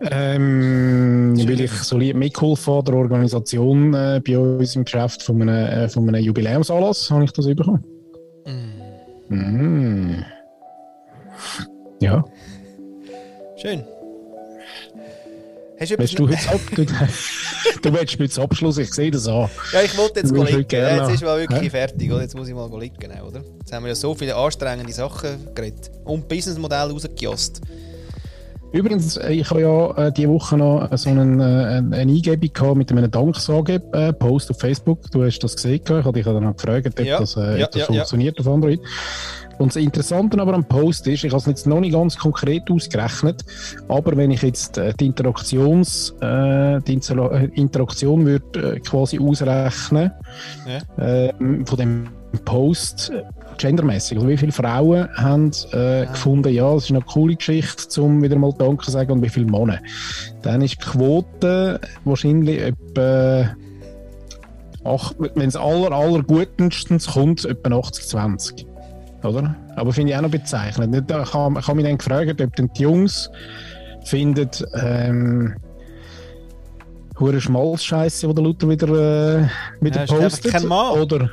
Ähm, 0.00 1.34
Weil 1.36 1.60
ich 1.60 1.72
so 1.72 1.96
lieb 1.96 2.16
mitgeholfen 2.16 2.74
habe, 2.74 2.84
der 2.84 2.94
Organisation 3.00 3.94
äh, 3.94 4.20
bei 4.26 4.38
uns 4.38 4.76
im 4.76 4.84
Geschäft 4.84 5.22
von 5.22 5.42
einem, 5.42 5.66
äh, 5.66 5.88
von 5.88 6.08
einem 6.08 6.22
Jubiläumsanlass, 6.22 7.10
habe 7.10 7.24
ich 7.24 7.32
das 7.32 7.46
bekommen. 7.46 7.84
Mm. 9.28 10.22
Ja. 12.00 12.24
Schön. 13.56 13.84
Hast 15.78 15.92
du, 15.92 15.98
Willst 15.98 16.18
du 16.18 16.28
heute 16.28 16.48
ab? 16.48 16.60
Du, 17.82 17.92
willst 17.92 18.14
jetzt 18.14 18.38
Abschluss, 18.38 18.78
ich 18.78 18.92
sehe 18.92 19.10
das 19.10 19.26
an. 19.26 19.48
Ja, 19.72 19.82
ich 19.82 19.96
wollte 19.96 20.20
jetzt 20.20 20.32
liegen. 20.32 20.66
Ja, 20.70 21.02
jetzt 21.02 21.14
ist 21.14 21.24
mal 21.24 21.38
wirklich 21.38 21.62
Hä? 21.62 21.70
fertig. 21.70 22.10
Oder? 22.10 22.22
Jetzt 22.22 22.36
muss 22.36 22.48
ich 22.48 22.54
mal 22.54 22.70
liegen, 22.80 23.10
oder? 23.20 23.44
Jetzt 23.58 23.72
haben 23.72 23.84
wir 23.84 23.88
ja 23.88 23.94
so 23.94 24.14
viele 24.14 24.34
anstrengende 24.36 24.92
Sachen 24.92 25.54
geredet. 25.54 25.90
Und 26.04 26.28
Businessmodell 26.28 26.90
rausgejasst. 26.90 27.60
Übrigens, 28.72 29.16
äh, 29.16 29.32
ich 29.32 29.50
habe 29.50 29.60
ja 29.62 30.06
äh, 30.06 30.12
diese 30.12 30.28
Woche 30.28 30.56
noch 30.56 30.88
so 30.96 31.10
einen, 31.10 31.40
äh, 31.40 31.44
eine 31.44 31.96
Eingebung 32.12 32.50
gehabt 32.52 32.76
mit 32.76 32.90
einem 32.92 33.10
Danksage-Post 33.10 34.50
auf 34.50 34.58
Facebook. 34.60 35.10
Du 35.10 35.24
hast 35.24 35.38
das 35.38 35.56
gesehen, 35.56 35.80
ich 35.84 35.90
habe 35.90 36.12
dich 36.12 36.24
dann 36.24 36.42
noch 36.42 36.56
gefragt, 36.56 36.98
ob 36.98 37.06
Ja, 37.06 37.18
das, 37.18 37.36
äh, 37.36 37.60
ja, 37.60 37.66
das 37.66 37.80
ja, 37.80 37.86
funktioniert 37.86 38.38
auf 38.40 38.48
Android. 38.48 38.80
Und 39.58 39.68
das 39.68 39.76
Interessante 39.82 40.38
aber 40.38 40.52
am 40.52 40.64
Post 40.64 41.06
ist, 41.06 41.24
ich 41.24 41.30
habe 41.32 41.40
es 41.40 41.46
jetzt 41.46 41.66
noch 41.66 41.80
nicht 41.80 41.94
ganz 41.94 42.16
konkret 42.18 42.70
ausgerechnet, 42.70 43.42
aber 43.88 44.14
wenn 44.14 44.30
ich 44.30 44.42
jetzt 44.42 44.76
äh, 44.76 44.92
die, 44.92 45.06
Interaktions, 45.06 46.14
äh, 46.20 46.78
die 46.82 46.94
Inter- 46.94 47.32
äh, 47.32 47.48
Interaktion 47.54 48.26
würde 48.26 48.74
äh, 48.74 48.80
quasi 48.80 49.18
ausrechnen 49.18 50.10
Ja. 50.66 51.02
äh, 51.02 51.32
von 51.64 51.78
dem 51.78 52.08
Post 52.44 53.10
äh, 53.14 53.22
gendermäßig, 53.58 54.18
also 54.18 54.28
wie 54.28 54.36
viele 54.36 54.52
Frauen 54.52 55.08
haben 55.16 55.50
äh, 55.72 56.06
gefunden, 56.06 56.52
ja, 56.52 56.72
das 56.74 56.84
ist 56.84 56.90
eine 56.90 57.00
coole 57.00 57.36
Geschichte, 57.36 58.02
um 58.02 58.22
wieder 58.22 58.36
mal 58.36 58.52
Danke 58.56 58.84
zu 58.84 58.90
sagen 58.90 59.12
und 59.12 59.22
wie 59.22 59.28
viele 59.28 59.46
Männer. 59.46 59.78
Dann 60.42 60.62
ist 60.62 60.74
die 60.74 60.84
Quote 60.84 61.80
wahrscheinlich 62.04 62.60
etwa 62.60 63.50
wenn 65.34 65.48
es 65.48 65.56
aller, 65.56 65.90
aller 65.90 66.22
gutenstens 66.22 67.08
kommt, 67.08 67.44
etwa 67.44 67.70
80-20. 67.70 68.66
Oder? 69.24 69.56
Aber 69.74 69.92
finde 69.92 70.12
ich 70.12 70.16
auch 70.16 70.22
noch 70.22 70.30
bezeichnet. 70.30 70.94
Ich 71.10 71.14
habe 71.34 71.58
ich 71.58 71.66
habe 71.66 71.74
mich 71.74 71.84
dann 71.84 71.98
gefragt, 71.98 72.40
ob 72.40 72.56
denn 72.56 72.70
die 72.76 72.82
Jungs 72.82 73.28
finden, 74.04 74.48
ähm, 74.74 75.56
hure 77.18 77.40
Schmalzscheiße, 77.40 78.28
die 78.28 78.34
der 78.34 78.44
Luther 78.44 78.68
wieder, 78.68 78.88
äh, 78.88 79.48
wieder 79.80 80.04
Ja, 80.04 80.14
postet. 80.20 80.52
kein 80.52 80.66
Mann. 80.66 81.00
Oder, 81.00 81.30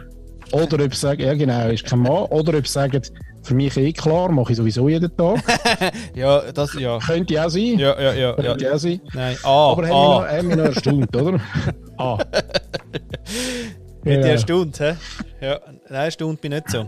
oder 0.53 0.85
ob 0.85 0.93
sie 0.93 0.99
sagen, 0.99 1.21
ja 1.21 1.33
genau, 1.33 1.67
ist 1.69 1.83
kein 1.83 1.99
Mann. 1.99 2.25
Oder 2.25 2.57
ob 2.57 2.67
sie 2.67 2.73
sagen, 2.73 3.01
für 3.41 3.55
mich 3.55 3.75
eh 3.75 3.91
klar, 3.91 4.31
mache 4.31 4.51
ich 4.51 4.57
sowieso 4.57 4.87
jeden 4.87 5.15
Tag. 5.17 5.41
Ja, 6.15 6.51
das, 6.51 6.73
ja. 6.75 6.99
Könnte 6.99 7.43
auch 7.43 7.49
sein. 7.49 7.79
Ja, 7.79 7.99
ja, 7.99 8.13
ja. 8.13 8.13
ja. 8.13 8.33
Könnte 8.35 8.73
auch 8.73 8.77
sein. 8.77 9.01
Nein. 9.13 9.37
Ah, 9.43 9.71
Aber 9.71 9.83
ah. 9.83 9.87
noch, 9.87 10.27
haben 10.27 10.47
mich 10.47 10.57
noch 10.57 10.65
erstaunt, 10.65 11.15
oder? 11.15 11.39
Ah. 11.97 12.17
Mit 14.03 14.19
Ja. 14.21 14.31
erstaunt, 14.31 14.79
hä? 14.79 14.95
Ja. 15.41 15.59
Nein, 15.89 16.05
erstaunt 16.05 16.41
bin 16.41 16.51
ich 16.51 16.59
nicht 16.59 16.69
so. 16.71 16.85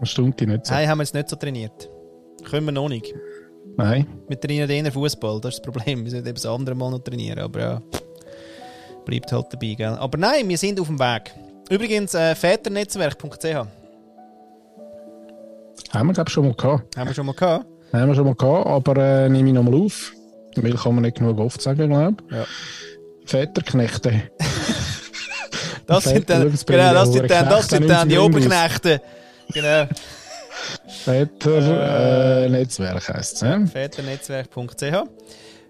Erstaunt 0.00 0.40
dich 0.40 0.48
nicht 0.48 0.66
so. 0.66 0.74
Nein, 0.74 0.88
haben 0.88 0.98
wir 0.98 1.04
jetzt 1.04 1.14
nicht 1.14 1.28
so 1.28 1.36
trainiert. 1.36 1.88
Können 2.48 2.66
wir 2.66 2.72
noch 2.72 2.88
nicht. 2.88 3.14
Nein. 3.76 4.06
Wir 4.28 4.40
trainieren 4.40 4.70
eher 4.70 4.92
Fußball, 4.92 5.40
das 5.40 5.54
ist 5.54 5.64
das 5.64 5.72
Problem. 5.72 6.04
Wir 6.04 6.10
sollten 6.10 6.26
eben 6.28 6.34
das 6.34 6.46
andere 6.46 6.74
Mal 6.74 6.90
noch 6.90 6.98
trainieren, 7.00 7.38
aber 7.38 7.60
ja. 7.60 7.82
Bleibt 9.04 9.32
halt 9.32 9.46
dabei, 9.50 9.74
gell? 9.74 9.96
Aber 9.98 10.18
nein, 10.18 10.48
wir 10.48 10.58
sind 10.58 10.78
auf 10.80 10.86
dem 10.88 10.98
Weg. 10.98 11.32
Übrigens, 11.70 12.14
äh, 12.14 12.34
väternetzwerk.ch 12.34 13.44
haben 13.54 13.68
Haben 15.92 16.06
wir, 16.08 16.12
glaube 16.14 16.28
ich, 16.28 16.34
schon 16.34 16.44
mal 16.46 16.54
gehabt. 16.54 16.96
wir 16.96 17.14
schon 17.14 17.26
mal 17.26 17.34
gehabt. 17.34 17.66
Haben 17.92 18.08
wir 18.08 18.14
schon 18.14 18.24
mal 18.24 18.34
gehabt, 18.34 18.66
aber 18.66 18.96
äh, 18.96 19.28
nehme 19.28 19.48
ich 19.48 19.54
nochmal 19.54 19.74
auf. 19.74 20.12
Weil 20.56 20.74
kann 20.74 20.94
man 20.94 21.04
nicht 21.04 21.18
genug 21.18 21.38
oft 21.38 21.62
sagen, 21.62 21.88
glaube 21.88 22.16
ich. 22.28 22.36
Ja. 22.36 22.44
Väterknechte. 23.24 24.22
Das 25.86 26.04
sind 26.04 26.30
dann, 26.30 26.42
genau, 26.66 26.92
das 26.92 27.12
sind 27.12 27.28
dann, 27.28 27.48
das 27.48 27.68
sind 27.68 27.88
dann 27.88 28.08
die 28.08 28.16
haben 28.16 28.26
Oberknechte. 28.32 29.02
Genau. 29.52 29.88
Äh, 31.08 32.48
Netzwerk 32.48 33.08
heisst 33.08 33.34
es. 33.34 33.40
Ja? 33.40 33.66
väternetzwerk.ch 33.66 34.82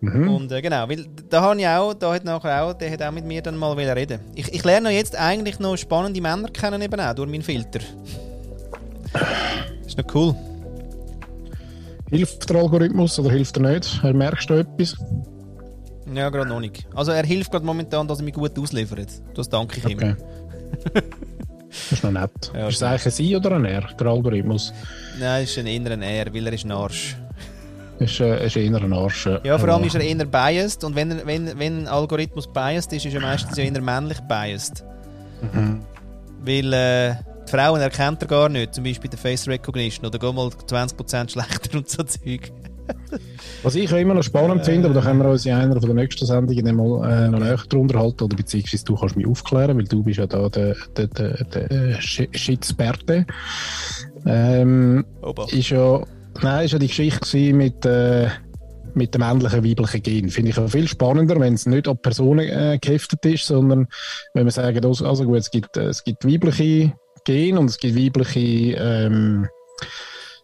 Mhm. 0.00 0.28
Und 0.28 0.52
äh, 0.52 0.62
genau, 0.62 0.88
weil 0.88 1.06
da 1.28 1.42
habe 1.42 1.60
ich 1.60 1.66
auch, 1.66 1.92
da 1.94 2.14
hat 2.14 2.24
nachher 2.24 2.64
auch, 2.64 2.72
der 2.72 2.90
hat 2.90 3.02
auch 3.02 3.12
mit 3.12 3.24
mir 3.24 3.42
dann 3.42 3.56
mal 3.56 3.72
reden. 3.72 4.20
Ich, 4.34 4.52
ich 4.52 4.64
lerne 4.64 4.90
jetzt 4.90 5.16
eigentlich 5.16 5.58
noch 5.58 5.76
spannende 5.76 6.20
Männer 6.20 6.48
kennen 6.48 6.80
eben 6.80 6.98
auch 6.98 7.14
durch 7.14 7.28
meinen 7.28 7.42
Filter. 7.42 7.80
Ist 9.86 9.98
noch 9.98 10.14
cool. 10.14 10.34
Hilft 12.10 12.48
der 12.48 12.56
Algorithmus 12.56 13.18
oder 13.18 13.30
hilft 13.30 13.56
er 13.58 13.72
nicht? 13.72 14.02
Merkst 14.02 14.50
du 14.50 14.54
etwas? 14.54 14.96
Ja, 16.12 16.28
gerade 16.28 16.48
noch 16.48 16.60
nicht. 16.60 16.86
Also 16.94 17.12
er 17.12 17.24
hilft 17.24 17.52
gerade 17.52 17.64
momentan, 17.64 18.08
dass 18.08 18.18
er 18.18 18.24
mich 18.24 18.34
gut 18.34 18.58
ausliefert. 18.58 19.08
Das 19.34 19.48
danke 19.48 19.78
ich 19.78 19.88
ihm. 19.88 19.98
Okay. 19.98 20.16
das 21.68 21.92
ist 21.92 22.02
noch 22.02 22.10
nett. 22.10 22.52
Ja, 22.54 22.68
ist 22.68 22.76
es 22.76 22.82
eigentlich 22.82 23.06
ein 23.06 23.12
Sie 23.12 23.36
oder 23.36 23.52
ein 23.52 23.64
Er, 23.64 23.82
der 23.82 24.06
Algorithmus? 24.06 24.72
Nein, 25.20 25.44
ist 25.44 25.56
ein 25.58 25.66
innerer 25.66 26.00
Er, 26.00 26.34
weil 26.34 26.46
er 26.46 26.52
ist 26.52 26.64
ein 26.64 26.72
Arsch. 26.72 27.16
Ist, 28.00 28.18
äh, 28.20 28.46
ist 28.46 28.56
eher 28.56 28.74
ein 28.82 28.92
Arsch. 28.92 29.26
äh, 29.26 29.40
Ja, 29.44 29.58
vor 29.58 29.68
allem 29.68 29.76
aber- 29.78 29.86
ist 29.86 29.94
er 29.94 30.00
eher 30.00 30.24
biased 30.24 30.82
und 30.84 30.96
wenn, 30.96 31.10
er, 31.12 31.26
wenn, 31.26 31.58
wenn 31.58 31.82
ein 31.82 31.88
Algorithmus 31.88 32.46
biased 32.52 32.92
ist, 32.94 33.06
ist 33.06 33.14
er 33.14 33.20
meistens 33.20 33.56
ja 33.56 33.64
eher 33.64 33.80
männlich 33.80 34.18
biased. 34.20 34.84
Mhm. 35.52 35.80
Weil 36.42 36.72
äh, 36.72 37.14
die 37.46 37.50
Frauen 37.50 37.80
erkennt 37.80 38.22
er 38.22 38.28
gar 38.28 38.48
nicht, 38.48 38.74
zum 38.74 38.84
Beispiel 38.84 39.10
der 39.10 39.18
Face 39.18 39.46
Recognition 39.46 40.06
oder 40.06 40.18
geh 40.18 40.32
mal 40.32 40.48
20% 40.48 41.30
schlechter 41.30 41.76
und 41.78 41.88
so 41.88 42.02
Zeug. 42.02 42.50
Was 43.62 43.74
ich 43.76 43.92
immer 43.92 44.14
noch 44.14 44.22
spannend 44.22 44.64
finde, 44.64 44.86
aber 44.88 44.94
da 44.98 45.06
können 45.06 45.20
wir 45.22 45.28
uns 45.30 45.46
in 45.46 45.52
einer 45.52 45.78
der 45.78 45.94
nächsten 45.94 46.26
Sendungen 46.26 46.74
mal 46.74 47.08
äh, 47.26 47.28
noch 47.28 47.38
näher 47.38 47.56
drunter 47.68 48.00
halten, 48.00 48.24
oder 48.24 48.36
beziehungsweise 48.36 48.84
du 48.84 48.96
kannst 48.96 49.14
mich 49.16 49.26
aufklären, 49.26 49.76
weil 49.76 49.84
du 49.84 50.02
bist 50.02 50.18
ja 50.18 50.26
da 50.26 50.48
der, 50.48 50.74
der, 50.96 51.06
der, 51.06 51.44
der 51.44 51.70
äh, 51.70 52.00
Schiedsberte. 52.00 53.26
Ähm, 54.26 55.04
ist 55.52 55.70
ja, 55.70 56.02
nein, 56.42 56.64
ist 56.64 56.72
ja 56.72 56.78
die 56.78 56.88
Geschichte 56.88 57.52
mit, 57.52 57.84
äh, 57.84 58.28
mit 58.94 59.14
dem 59.14 59.20
männlichen, 59.20 59.64
weiblichen 59.64 60.02
Gen. 60.02 60.30
Finde 60.30 60.50
ich 60.50 60.58
auch 60.58 60.68
viel 60.68 60.88
spannender, 60.88 61.38
wenn 61.38 61.54
es 61.54 61.66
nicht 61.66 61.88
an 61.88 61.98
Personen 61.98 62.48
äh, 62.48 62.78
geheftet 62.80 63.24
ist, 63.24 63.46
sondern 63.46 63.86
wenn 64.34 64.44
wir 64.46 64.50
sagen, 64.50 64.84
also 64.84 65.06
also 65.06 65.24
gut, 65.24 65.38
es 65.38 65.50
gibt, 65.50 65.76
äh, 65.76 65.86
es 65.88 66.02
gibt 66.04 66.24
weibliche 66.26 66.92
Gen 67.24 67.58
und 67.58 67.70
es 67.70 67.78
gibt 67.78 67.96
weibliche 67.96 68.76
ähm, 68.78 69.48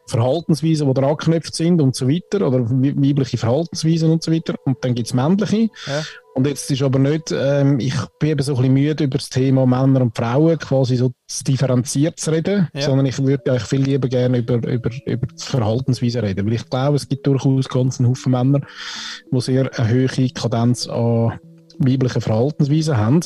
Verhaltensweisen, 0.08 0.86
die 0.86 0.94
da 0.94 1.08
angeknüpft 1.08 1.54
sind 1.54 1.80
und 1.80 1.96
so 1.96 2.08
weiter, 2.08 2.46
oder 2.46 2.60
we- 2.70 2.94
weibliche 2.96 3.38
Verhaltensweisen 3.38 4.10
und 4.10 4.22
so 4.22 4.32
weiter. 4.32 4.54
Und 4.64 4.76
dann 4.82 4.94
gibt 4.94 5.08
es 5.08 5.14
männliche. 5.14 5.68
Ja. 5.86 6.02
Und 6.36 6.46
jetzt 6.46 6.70
ist 6.70 6.82
aber 6.82 6.98
nicht, 6.98 7.32
ähm, 7.32 7.80
ich 7.80 7.94
bin 8.18 8.28
eben 8.28 8.42
so 8.42 8.52
ein 8.52 8.56
bisschen 8.58 8.74
müde 8.74 9.04
über 9.04 9.16
das 9.16 9.30
Thema 9.30 9.64
Männer 9.64 10.02
und 10.02 10.14
Frauen 10.14 10.58
quasi 10.58 10.96
so 10.96 11.12
differenziert 11.46 12.20
zu 12.20 12.30
reden, 12.30 12.68
Ja. 12.74 12.82
sondern 12.82 13.06
ich 13.06 13.18
würde 13.18 13.50
eigentlich 13.50 13.62
viel 13.64 13.80
lieber 13.80 14.06
gerne 14.06 14.38
über, 14.38 14.56
über, 14.56 14.90
über 15.06 15.26
die 15.26 15.42
Verhaltensweise 15.42 16.22
reden. 16.22 16.44
Weil 16.46 16.52
ich 16.52 16.68
glaube, 16.68 16.96
es 16.96 17.08
gibt 17.08 17.26
durchaus 17.26 17.70
ganz 17.70 17.98
einen 17.98 18.10
Haufen 18.10 18.32
Männer, 18.32 18.60
die 19.32 19.40
sehr 19.40 19.70
eine 19.78 19.88
hohe 19.90 20.28
Kadenz 20.28 20.86
an 20.86 21.40
weiblichen 21.78 22.20
Verhaltensweisen 22.20 22.98
haben. 22.98 23.20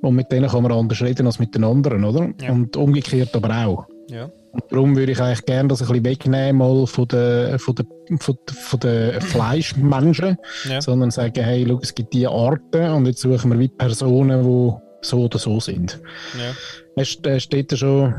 Und 0.00 0.14
mit 0.14 0.32
denen 0.32 0.48
kann 0.48 0.62
man 0.62 0.72
anders 0.72 1.02
reden 1.02 1.26
als 1.26 1.38
mit 1.38 1.54
den 1.54 1.64
anderen, 1.64 2.02
oder? 2.02 2.30
Ja. 2.40 2.50
Und 2.50 2.78
umgekehrt 2.78 3.36
aber 3.36 3.54
auch. 3.66 3.86
Ja. 4.08 4.30
Darum 4.68 4.96
würde 4.96 5.12
ich 5.12 5.20
eigentlich 5.20 5.44
gerne 5.46 5.68
das 5.68 5.80
ein 5.80 5.88
bisschen 5.88 6.04
wegnehmen 6.04 6.58
mal 6.58 6.86
von 6.86 7.08
den, 7.08 7.58
von 7.58 7.74
den, 7.74 8.18
von, 8.18 8.36
von 8.46 8.80
den 8.80 9.20
Fleischmenschen, 9.20 10.36
Ja. 10.68 10.80
sondern 10.80 11.10
sagen, 11.10 11.42
hey, 11.42 11.64
schau, 11.66 11.78
es 11.82 11.94
gibt 11.94 12.12
diese 12.12 12.30
Arten 12.30 12.90
und 12.90 13.06
jetzt 13.06 13.20
suchen 13.20 13.50
wir 13.50 13.58
wie 13.58 13.68
Personen, 13.68 14.42
die 14.42 14.72
so 15.06 15.24
oder 15.24 15.38
so 15.38 15.58
sind. 15.60 16.00
Ja. 16.38 16.54
Hast, 17.00 17.20
hast 17.26 17.48
du 17.50 17.76
schon... 17.76 18.14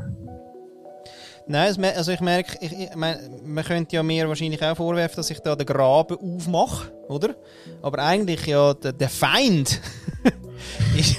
Nein, 1.45 1.75
also 1.95 2.11
ich 2.13 2.21
merke, 2.21 2.57
ich, 2.61 2.71
ich 2.71 2.95
mein, 2.95 3.17
man 3.43 3.65
könnte 3.65 3.97
ja 3.97 4.03
mir 4.03 4.29
wahrscheinlich 4.29 4.63
auch 4.63 4.77
vorwerfen, 4.77 5.17
dass 5.17 5.29
ich 5.29 5.39
da 5.39 5.55
den 5.55 5.65
Graben 5.65 6.17
aufmache, 6.17 6.91
oder? 7.09 7.35
Aber 7.81 7.99
eigentlich 7.99 8.45
ja 8.45 8.73
der, 8.73 8.93
der 8.93 9.09
Feind 9.09 9.81
ist, 10.97 11.17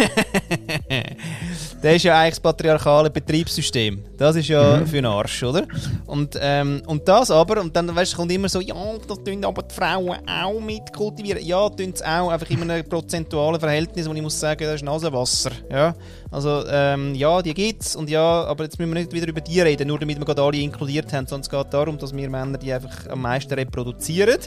der 1.84 1.96
ist 1.96 2.02
ja 2.04 2.18
eigentlich 2.18 2.36
das 2.36 2.40
patriarchale 2.40 3.10
Betriebssystem. 3.10 4.02
Das 4.16 4.36
ist 4.36 4.48
ja 4.48 4.86
für 4.86 4.96
den 4.96 5.04
Arsch, 5.04 5.42
oder? 5.42 5.66
Und, 6.06 6.34
ähm, 6.40 6.82
und 6.86 7.06
das 7.06 7.30
aber, 7.30 7.60
und 7.60 7.76
dann 7.76 7.94
weißt, 7.94 8.16
kommt 8.16 8.32
immer 8.32 8.48
so, 8.48 8.60
ja, 8.60 8.74
das 9.06 9.22
tun 9.22 9.44
aber 9.44 9.62
die 9.64 9.74
Frauen 9.74 10.16
auch 10.26 10.60
mit 10.60 10.94
kultivieren. 10.94 11.44
Ja, 11.44 11.68
tun 11.68 11.92
es 11.94 12.00
auch, 12.00 12.30
einfach 12.30 12.48
in 12.48 12.62
einem 12.62 12.88
prozentualen 12.88 13.60
Verhältnis, 13.60 14.08
wo 14.08 14.14
ich 14.14 14.22
muss 14.22 14.40
sagen, 14.40 14.64
das 14.64 14.76
ist 14.76 14.82
Nasenwasser. 14.82 15.50
Ja? 15.70 15.94
Also, 16.30 16.64
ähm, 16.70 17.14
ja, 17.14 17.42
die 17.42 17.52
gibt's 17.52 17.94
und 17.94 18.08
ja, 18.08 18.44
aber 18.44 18.64
jetzt 18.64 18.78
müssen 18.78 18.94
wir 18.94 19.00
nicht 19.00 19.12
wieder 19.12 19.28
über 19.28 19.42
die 19.42 19.60
reden, 19.60 19.86
nur 19.88 19.98
damit 19.98 20.18
wir 20.18 20.24
gerade 20.24 20.40
alle 20.40 20.56
inkludiert 20.56 21.12
haben, 21.12 21.26
es 21.26 21.50
geht 21.50 21.66
darum, 21.70 21.98
dass 21.98 22.16
wir 22.16 22.30
Männer 22.30 22.56
die 22.56 22.72
einfach 22.72 23.10
am 23.10 23.20
meisten 23.20 23.52
reproduzieren, 23.52 24.38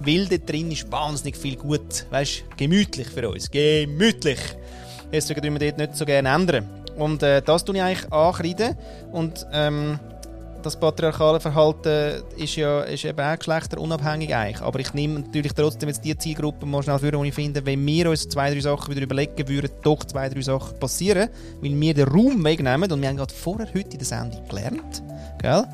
weil 0.00 0.24
dort 0.28 0.48
drin 0.48 0.70
ist 0.70 0.90
wahnsinnig 0.90 1.36
viel 1.36 1.56
gut, 1.56 2.06
weißt 2.08 2.44
gemütlich 2.56 3.08
für 3.08 3.28
uns, 3.28 3.50
gemütlich. 3.50 4.40
Deswegen 5.12 5.42
tun 5.42 5.60
wir 5.60 5.60
dort 5.60 5.78
nicht 5.78 5.94
so 5.94 6.06
gerne 6.06 6.30
ändern. 6.30 6.85
Und 6.96 7.22
äh, 7.22 7.42
das 7.42 7.64
tue 7.64 7.76
ich 7.76 7.82
eigentlich 7.82 8.12
ankreiden 8.12 8.76
und 9.12 9.46
ähm, 9.52 9.98
das 10.66 10.80
patriarchale 10.80 11.38
Verhalten 11.38 12.24
ist 12.36 12.56
ja 12.56 12.80
ist 12.82 13.04
eben 13.04 13.20
auch 13.20 13.38
geschlechterunabhängig 13.38 14.34
eigentlich. 14.34 14.60
Aber 14.60 14.80
ich 14.80 14.92
nehme 14.94 15.20
natürlich 15.20 15.52
trotzdem 15.52 15.88
jetzt 15.88 16.04
die 16.04 16.16
Zielgruppe 16.18 16.66
mal 16.66 16.82
schnell 16.82 16.98
für, 16.98 17.12
die 17.12 17.28
ich 17.28 17.34
finde, 17.34 17.64
wenn 17.64 17.86
wir 17.86 18.10
uns 18.10 18.28
zwei, 18.28 18.50
drei 18.52 18.60
Sachen 18.60 18.90
wieder 18.90 19.02
überlegen 19.02 19.48
würden, 19.48 19.70
doch 19.82 20.04
zwei, 20.04 20.28
drei 20.28 20.40
Sachen 20.40 20.76
passieren, 20.80 21.28
weil 21.60 21.80
wir 21.80 21.94
den 21.94 22.08
Raum 22.08 22.42
wegnehmen 22.42 22.90
und 22.90 23.00
wir 23.00 23.08
haben 23.08 23.16
gerade 23.16 23.32
vorher 23.32 23.68
heute 23.68 23.92
in 23.92 23.98
der 23.98 24.06
Sendung 24.06 24.48
gelernt, 24.48 25.02
gell? 25.40 25.64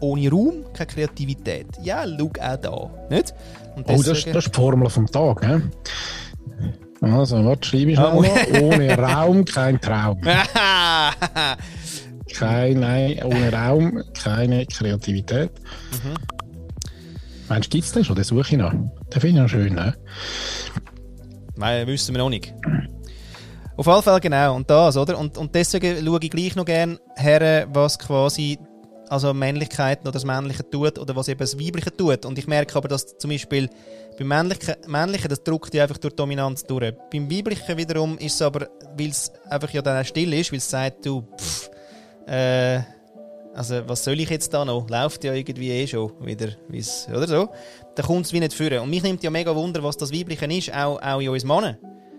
Ohne 0.00 0.30
Raum 0.30 0.64
keine 0.72 0.86
Kreativität. 0.86 1.66
Ja, 1.82 2.04
schau 2.06 2.30
auch 2.40 2.56
da, 2.56 2.90
nicht? 3.10 3.34
Und 3.76 3.86
Oh, 3.90 4.02
das, 4.02 4.24
das 4.24 4.46
ist 4.46 4.54
die 4.54 4.56
Formel 4.56 4.88
vom 4.88 5.06
Tag, 5.10 5.42
ne? 5.42 5.70
Also, 7.00 7.44
was 7.44 7.58
schreibe 7.66 7.92
ich 7.92 7.98
Ah, 7.98 8.12
noch? 8.14 8.62
Ohne 8.62 8.98
Raum 8.98 9.44
kein 9.44 9.80
Traum. 9.80 10.20
Kein, 12.34 12.80
nein, 12.80 13.20
ohne 13.24 13.52
Raum 13.52 14.02
keine 14.14 14.66
Kreativität. 14.66 15.50
Mhm. 15.92 16.14
Meinst 17.48 17.66
du, 17.66 17.70
gibt 17.70 17.84
es 17.84 17.92
den 17.92 18.04
schon? 18.04 18.16
Den 18.16 18.24
suche 18.24 18.40
ich 18.42 18.58
noch. 18.58 18.70
Den 18.72 19.20
finde 19.20 19.28
ich 19.28 19.34
noch 19.34 19.48
schön, 19.48 19.74
ne? 19.74 19.94
Nein, 21.56 21.86
wissen 21.86 22.14
wir 22.14 22.18
noch 22.18 22.28
nicht. 22.28 22.52
Auf 23.76 23.86
jeden 23.86 24.02
Fall 24.02 24.20
genau, 24.20 24.54
und 24.56 24.68
das, 24.68 24.96
oder? 24.96 25.18
Und, 25.18 25.38
und 25.38 25.54
deswegen 25.54 26.04
schaue 26.04 26.18
ich 26.22 26.30
gleich 26.30 26.54
noch 26.54 26.64
gerne 26.64 26.98
her, 27.16 27.66
was 27.72 27.98
quasi 27.98 28.58
also 29.08 29.32
Männlichkeit 29.32 30.02
oder 30.02 30.12
das 30.12 30.24
Männliche 30.24 30.68
tut 30.68 30.98
oder 30.98 31.16
was 31.16 31.28
eben 31.28 31.38
das 31.38 31.58
Weibliche 31.58 31.96
tut. 31.96 32.26
Und 32.26 32.38
ich 32.38 32.46
merke 32.46 32.76
aber, 32.76 32.88
dass 32.88 33.16
zum 33.16 33.30
Beispiel 33.30 33.70
beim 34.18 34.28
Männlichen, 34.28 34.74
Männlichen 34.86 35.28
das 35.28 35.42
drückt 35.44 35.72
ja 35.74 35.84
einfach 35.84 35.98
durch 35.98 36.14
Dominanz 36.14 36.64
durch. 36.64 36.92
Beim 37.10 37.30
Weiblichen 37.30 37.76
wiederum 37.76 38.18
ist 38.18 38.34
es 38.34 38.42
aber, 38.42 38.68
weil 38.96 39.10
es 39.10 39.32
einfach 39.48 39.70
ja 39.70 39.80
dann 39.80 40.02
auch 40.02 40.06
still 40.06 40.32
ist, 40.34 40.50
weil 40.50 40.58
es 40.58 40.68
sagt, 40.68 41.06
du, 41.06 41.22
pff, 41.22 41.70
äh, 42.26 42.80
also 43.54 43.80
was 43.86 44.04
soll 44.04 44.18
ich 44.20 44.28
jetzt 44.30 44.52
da 44.52 44.64
noch? 44.64 44.88
Läuft 44.88 45.24
ja 45.24 45.32
irgendwie 45.32 45.70
eh 45.70 45.86
schon 45.86 46.12
wieder, 46.20 46.48
wie's, 46.68 47.06
oder 47.08 47.26
so. 47.26 47.48
Da 47.94 48.02
kommt 48.02 48.26
es 48.26 48.32
wie 48.32 48.40
nicht 48.40 48.52
führen. 48.52 48.80
Und 48.80 48.90
mich 48.90 49.02
nimmt 49.02 49.22
ja 49.22 49.30
mega 49.30 49.54
Wunder, 49.54 49.82
was 49.82 49.96
das 49.96 50.12
Weibliche 50.12 50.46
ist, 50.46 50.72
auch, 50.74 51.00
auch 51.00 51.20
in 51.20 51.28
uns 51.28 51.44
Männern. 51.44 51.76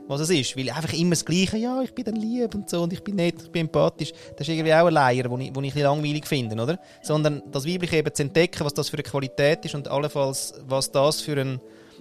Was 0.08 0.22
es 0.22 0.30
ist. 0.32 0.58
Weil 0.58 0.70
einfach 0.72 0.94
immer 0.94 1.12
das 1.12 1.24
Gleiche, 1.24 1.58
ja, 1.58 1.82
ich 1.82 1.94
bin 1.94 2.06
dann 2.06 2.16
lieb 2.16 2.56
und 2.56 2.70
so 2.70 2.82
und 2.82 2.94
ich 2.94 3.04
bin 3.04 3.16
nett, 3.16 3.36
ich 3.44 3.52
bin 3.52 3.68
empathisch. 3.68 4.12
Das 4.36 4.48
ist 4.48 4.54
irgendwie 4.54 4.74
auch 4.74 4.88
ein 4.88 4.94
Leier, 4.94 5.30
wo 5.30 5.38
ich, 5.38 5.56
wo 5.56 5.62
ich 5.62 5.76
ein 5.76 5.84
langweilig 5.84 6.26
finde, 6.26 6.62
oder? 6.62 6.80
Sondern 7.04 7.44
das 7.52 7.68
Weibliche 7.68 7.98
eben 7.98 8.14
zu 8.14 8.24
entdecken, 8.24 8.66
was 8.66 8.74
das 8.74 8.90
für 8.90 8.98
eine 8.98 9.04
Qualität 9.04 9.66
ist 9.66 9.76
und 9.76 9.88
allenfalls, 9.88 10.56
was 10.66 10.92
das 10.92 11.22
für 11.22 11.40
eine 11.40 11.60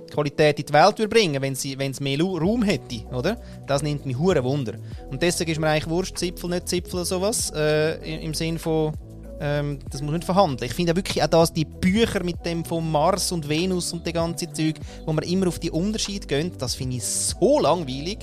Qualität 0.08 0.58
in 0.58 0.66
die 0.66 0.72
Welt 0.72 1.10
bringen, 1.10 1.40
wenn 1.40 1.54
sie, 1.54 1.78
wenn 1.78 1.92
es 1.92 2.00
mehr 2.00 2.20
Raum 2.20 2.62
hätte, 2.62 3.04
oder? 3.12 3.36
Das 3.66 3.82
nimmt 3.82 4.06
mich 4.06 4.18
hure 4.18 4.42
Wunder. 4.44 4.74
Und 5.10 5.22
deswegen 5.22 5.50
ist 5.50 5.60
mir 5.60 5.68
eigentlich 5.68 5.88
Wurscht, 5.88 6.18
Zipfel, 6.18 6.50
nicht 6.50 6.68
Zipfel 6.68 7.04
sowas, 7.04 7.52
äh, 7.54 7.96
im, 8.14 8.20
im 8.22 8.34
Sinn 8.34 8.58
von, 8.58 8.92
ähm, 9.40 9.78
das 9.90 10.02
muss 10.02 10.12
nicht 10.12 10.24
verhandeln. 10.24 10.68
Ich 10.68 10.74
finde 10.74 10.92
auch 10.92 10.96
wirklich 10.96 11.22
auch 11.22 11.28
das, 11.28 11.52
die 11.52 11.64
Bücher 11.64 12.24
mit 12.24 12.44
dem 12.44 12.64
von 12.64 12.90
Mars 12.90 13.30
und 13.32 13.48
Venus 13.48 13.92
und 13.92 14.04
der 14.04 14.12
ganze 14.12 14.52
Zeug, 14.52 14.76
wo 15.06 15.12
man 15.12 15.24
immer 15.24 15.48
auf 15.48 15.58
die 15.58 15.70
Unterschiede 15.70 16.26
gehen, 16.26 16.52
das 16.58 16.74
finde 16.74 16.96
ich 16.96 17.04
so 17.04 17.60
langweilig. 17.60 18.18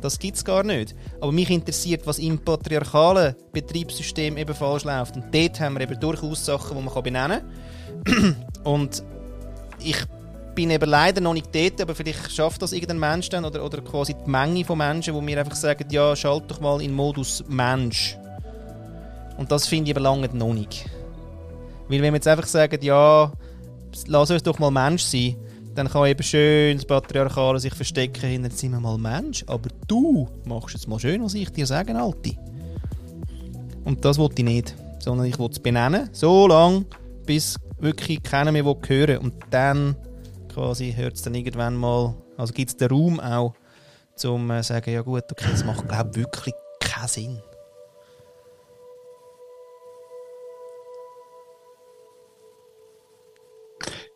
Das 0.00 0.18
gibt 0.18 0.36
es 0.36 0.44
gar 0.44 0.62
nicht. 0.62 0.94
Aber 1.20 1.32
mich 1.32 1.50
interessiert, 1.50 2.06
was 2.06 2.18
im 2.18 2.38
patriarchalen 2.38 3.34
Betriebssystem 3.52 4.36
eben 4.36 4.54
falsch 4.54 4.84
läuft. 4.84 5.16
Und 5.16 5.34
dort 5.34 5.58
haben 5.58 5.74
wir 5.74 5.80
eben 5.80 5.98
durchaus 5.98 6.44
Sachen, 6.44 6.76
die 6.76 6.84
man 6.84 7.02
benennen 7.02 7.42
kann. 8.04 8.36
Und 8.64 9.02
ich 9.80 9.96
bin 10.58 10.70
eben 10.70 10.90
leider 10.90 11.20
noch 11.20 11.34
nicht 11.34 11.54
dort, 11.54 11.80
aber 11.80 11.94
vielleicht 11.94 12.32
schafft 12.32 12.62
das 12.62 12.72
irgendein 12.72 12.98
Mensch 12.98 13.28
dann 13.28 13.44
oder, 13.44 13.64
oder 13.64 13.80
quasi 13.80 14.12
die 14.14 14.28
Menge 14.28 14.64
von 14.64 14.76
Menschen, 14.76 15.14
wo 15.14 15.20
mir 15.20 15.38
einfach 15.38 15.54
sagen, 15.54 15.86
ja, 15.88 16.16
schalt 16.16 16.50
doch 16.50 16.58
mal 16.58 16.82
in 16.82 16.92
Modus 16.92 17.44
Mensch. 17.46 18.18
Und 19.36 19.52
das 19.52 19.68
finde 19.68 19.88
ich 19.88 19.96
aber 19.96 20.02
lange 20.02 20.28
noch 20.32 20.52
nicht. 20.52 20.84
Weil 21.86 22.02
wenn 22.02 22.12
wir 22.12 22.16
jetzt 22.16 22.26
einfach 22.26 22.48
sagen, 22.48 22.80
ja, 22.82 23.30
lass 24.08 24.32
uns 24.32 24.42
doch 24.42 24.58
mal 24.58 24.72
Mensch 24.72 25.04
sein, 25.04 25.36
dann 25.76 25.88
kann 25.88 26.08
eben 26.08 26.24
schön 26.24 26.76
das 26.76 26.86
Patriarchale 26.86 27.60
sich 27.60 27.74
verstecken 27.76 28.28
hinter, 28.28 28.50
sind 28.50 28.72
wir 28.72 28.80
mal 28.80 28.98
Mensch, 28.98 29.44
aber 29.46 29.68
du 29.86 30.28
machst 30.44 30.74
jetzt 30.74 30.88
mal 30.88 30.98
schön, 30.98 31.22
was 31.22 31.34
ich 31.34 31.50
dir 31.52 31.66
sage, 31.66 31.94
Alte. 31.94 32.36
Und 33.84 34.04
das 34.04 34.18
wollte 34.18 34.42
ich 34.42 34.44
nicht, 34.44 34.74
sondern 34.98 35.26
ich 35.26 35.38
wollte 35.38 35.52
es 35.52 35.60
benennen, 35.60 36.08
so 36.10 36.48
lange, 36.48 36.84
bis 37.26 37.60
wirklich 37.78 38.24
keiner 38.24 38.50
mehr 38.50 38.64
will 38.64 38.74
hören 38.88 39.18
Und 39.18 39.34
dann 39.50 39.94
quasi 40.58 40.92
hört 40.92 41.14
es 41.14 41.22
dann 41.22 41.36
irgendwann 41.36 41.76
mal, 41.76 42.16
also 42.36 42.52
gibt 42.52 42.70
es 42.70 42.76
den 42.76 42.88
Raum 42.88 43.20
auch, 43.20 43.54
zum 44.16 44.50
äh, 44.50 44.60
sagen, 44.64 44.92
ja 44.92 45.02
gut, 45.02 45.22
okay, 45.30 45.46
das 45.52 45.64
macht 45.64 45.86
glaube 45.88 46.10
ich 46.10 46.16
wirklich 46.16 46.54
keinen 46.80 47.06
Sinn. 47.08 47.42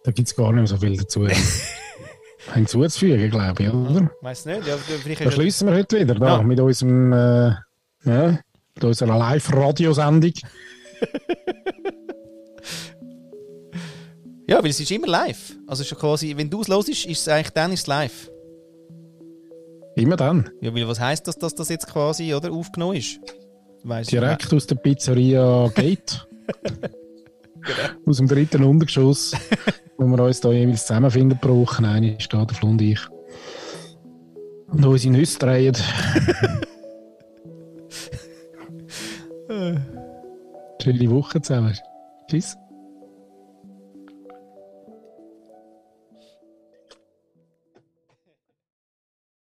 Da 0.05 0.11
gibt 0.11 0.26
es 0.26 0.34
gar 0.34 0.47
nicht 0.53 0.57
mehr 0.57 0.66
so 0.66 0.76
viel 0.78 0.97
dazu 0.97 1.28
hinzuzufügen, 2.55 3.30
glaube 3.30 3.62
ich, 3.62 3.72
oder? 3.72 4.11
Weiß 4.20 4.47
nicht, 4.47 4.66
ja, 4.66 4.76
vielleicht 4.76 5.24
Da 5.24 5.30
schließen 5.30 5.68
wir 5.68 5.76
heute 5.76 6.01
wieder, 6.01 6.16
da, 6.16 6.38
Ja. 6.38 6.43
mit 6.43 6.59
unserem, 6.59 7.12
äh, 7.12 7.55
ja, 8.05 8.40
mit 8.74 8.82
unserer 8.84 9.16
Live-Radiosendung. 9.16 10.32
Ja, 14.53 14.62
weil 14.62 14.68
es 14.68 14.78
ist 14.78 14.90
immer 14.90 15.07
live. 15.07 15.57
Also 15.66 15.82
schon 15.82 15.96
quasi, 15.96 16.36
wenn 16.36 16.50
du 16.50 16.61
es 16.61 16.68
hörst, 16.68 16.90
ist 16.90 17.07
es 17.07 17.26
eigentlich 17.26 17.48
dann 17.55 17.72
ist 17.72 17.80
es 17.80 17.86
live. 17.86 18.30
Immer 19.96 20.16
dann. 20.16 20.50
Ja, 20.61 20.74
weil 20.74 20.86
was 20.86 21.00
heisst 21.00 21.26
das, 21.26 21.38
dass 21.38 21.55
das 21.55 21.70
jetzt 21.70 21.86
quasi 21.86 22.34
oder, 22.34 22.53
aufgenommen 22.53 22.96
ist? 22.96 23.18
Weiss 23.82 24.09
ich 24.09 24.11
Direkt 24.11 24.53
aus 24.53 24.66
der 24.66 24.74
Pizzeria 24.74 25.68
Gate. 25.74 26.28
Aus 28.07 28.16
dem 28.16 28.26
dritten 28.26 28.64
Untergeschoss, 28.64 29.36
wo 29.96 30.05
wir 30.07 30.20
uns 30.24 30.40
da 30.40 30.50
jeweils 30.50 30.84
zusammenfinden 30.84 31.38
Woche. 31.44 31.86
Eine 31.86 32.16
ist 32.16 32.34
da, 32.34 32.44
der 32.44 32.64
und 32.64 32.82
ich. 32.82 32.98
Und 34.66 34.84
unsere 34.84 35.12
Nüsse 35.12 35.38
drehen. 35.38 35.76
Schöne 40.82 41.11
Woche 41.11 41.40
zusammen. 41.40 41.78
Tschüss. 42.28 42.57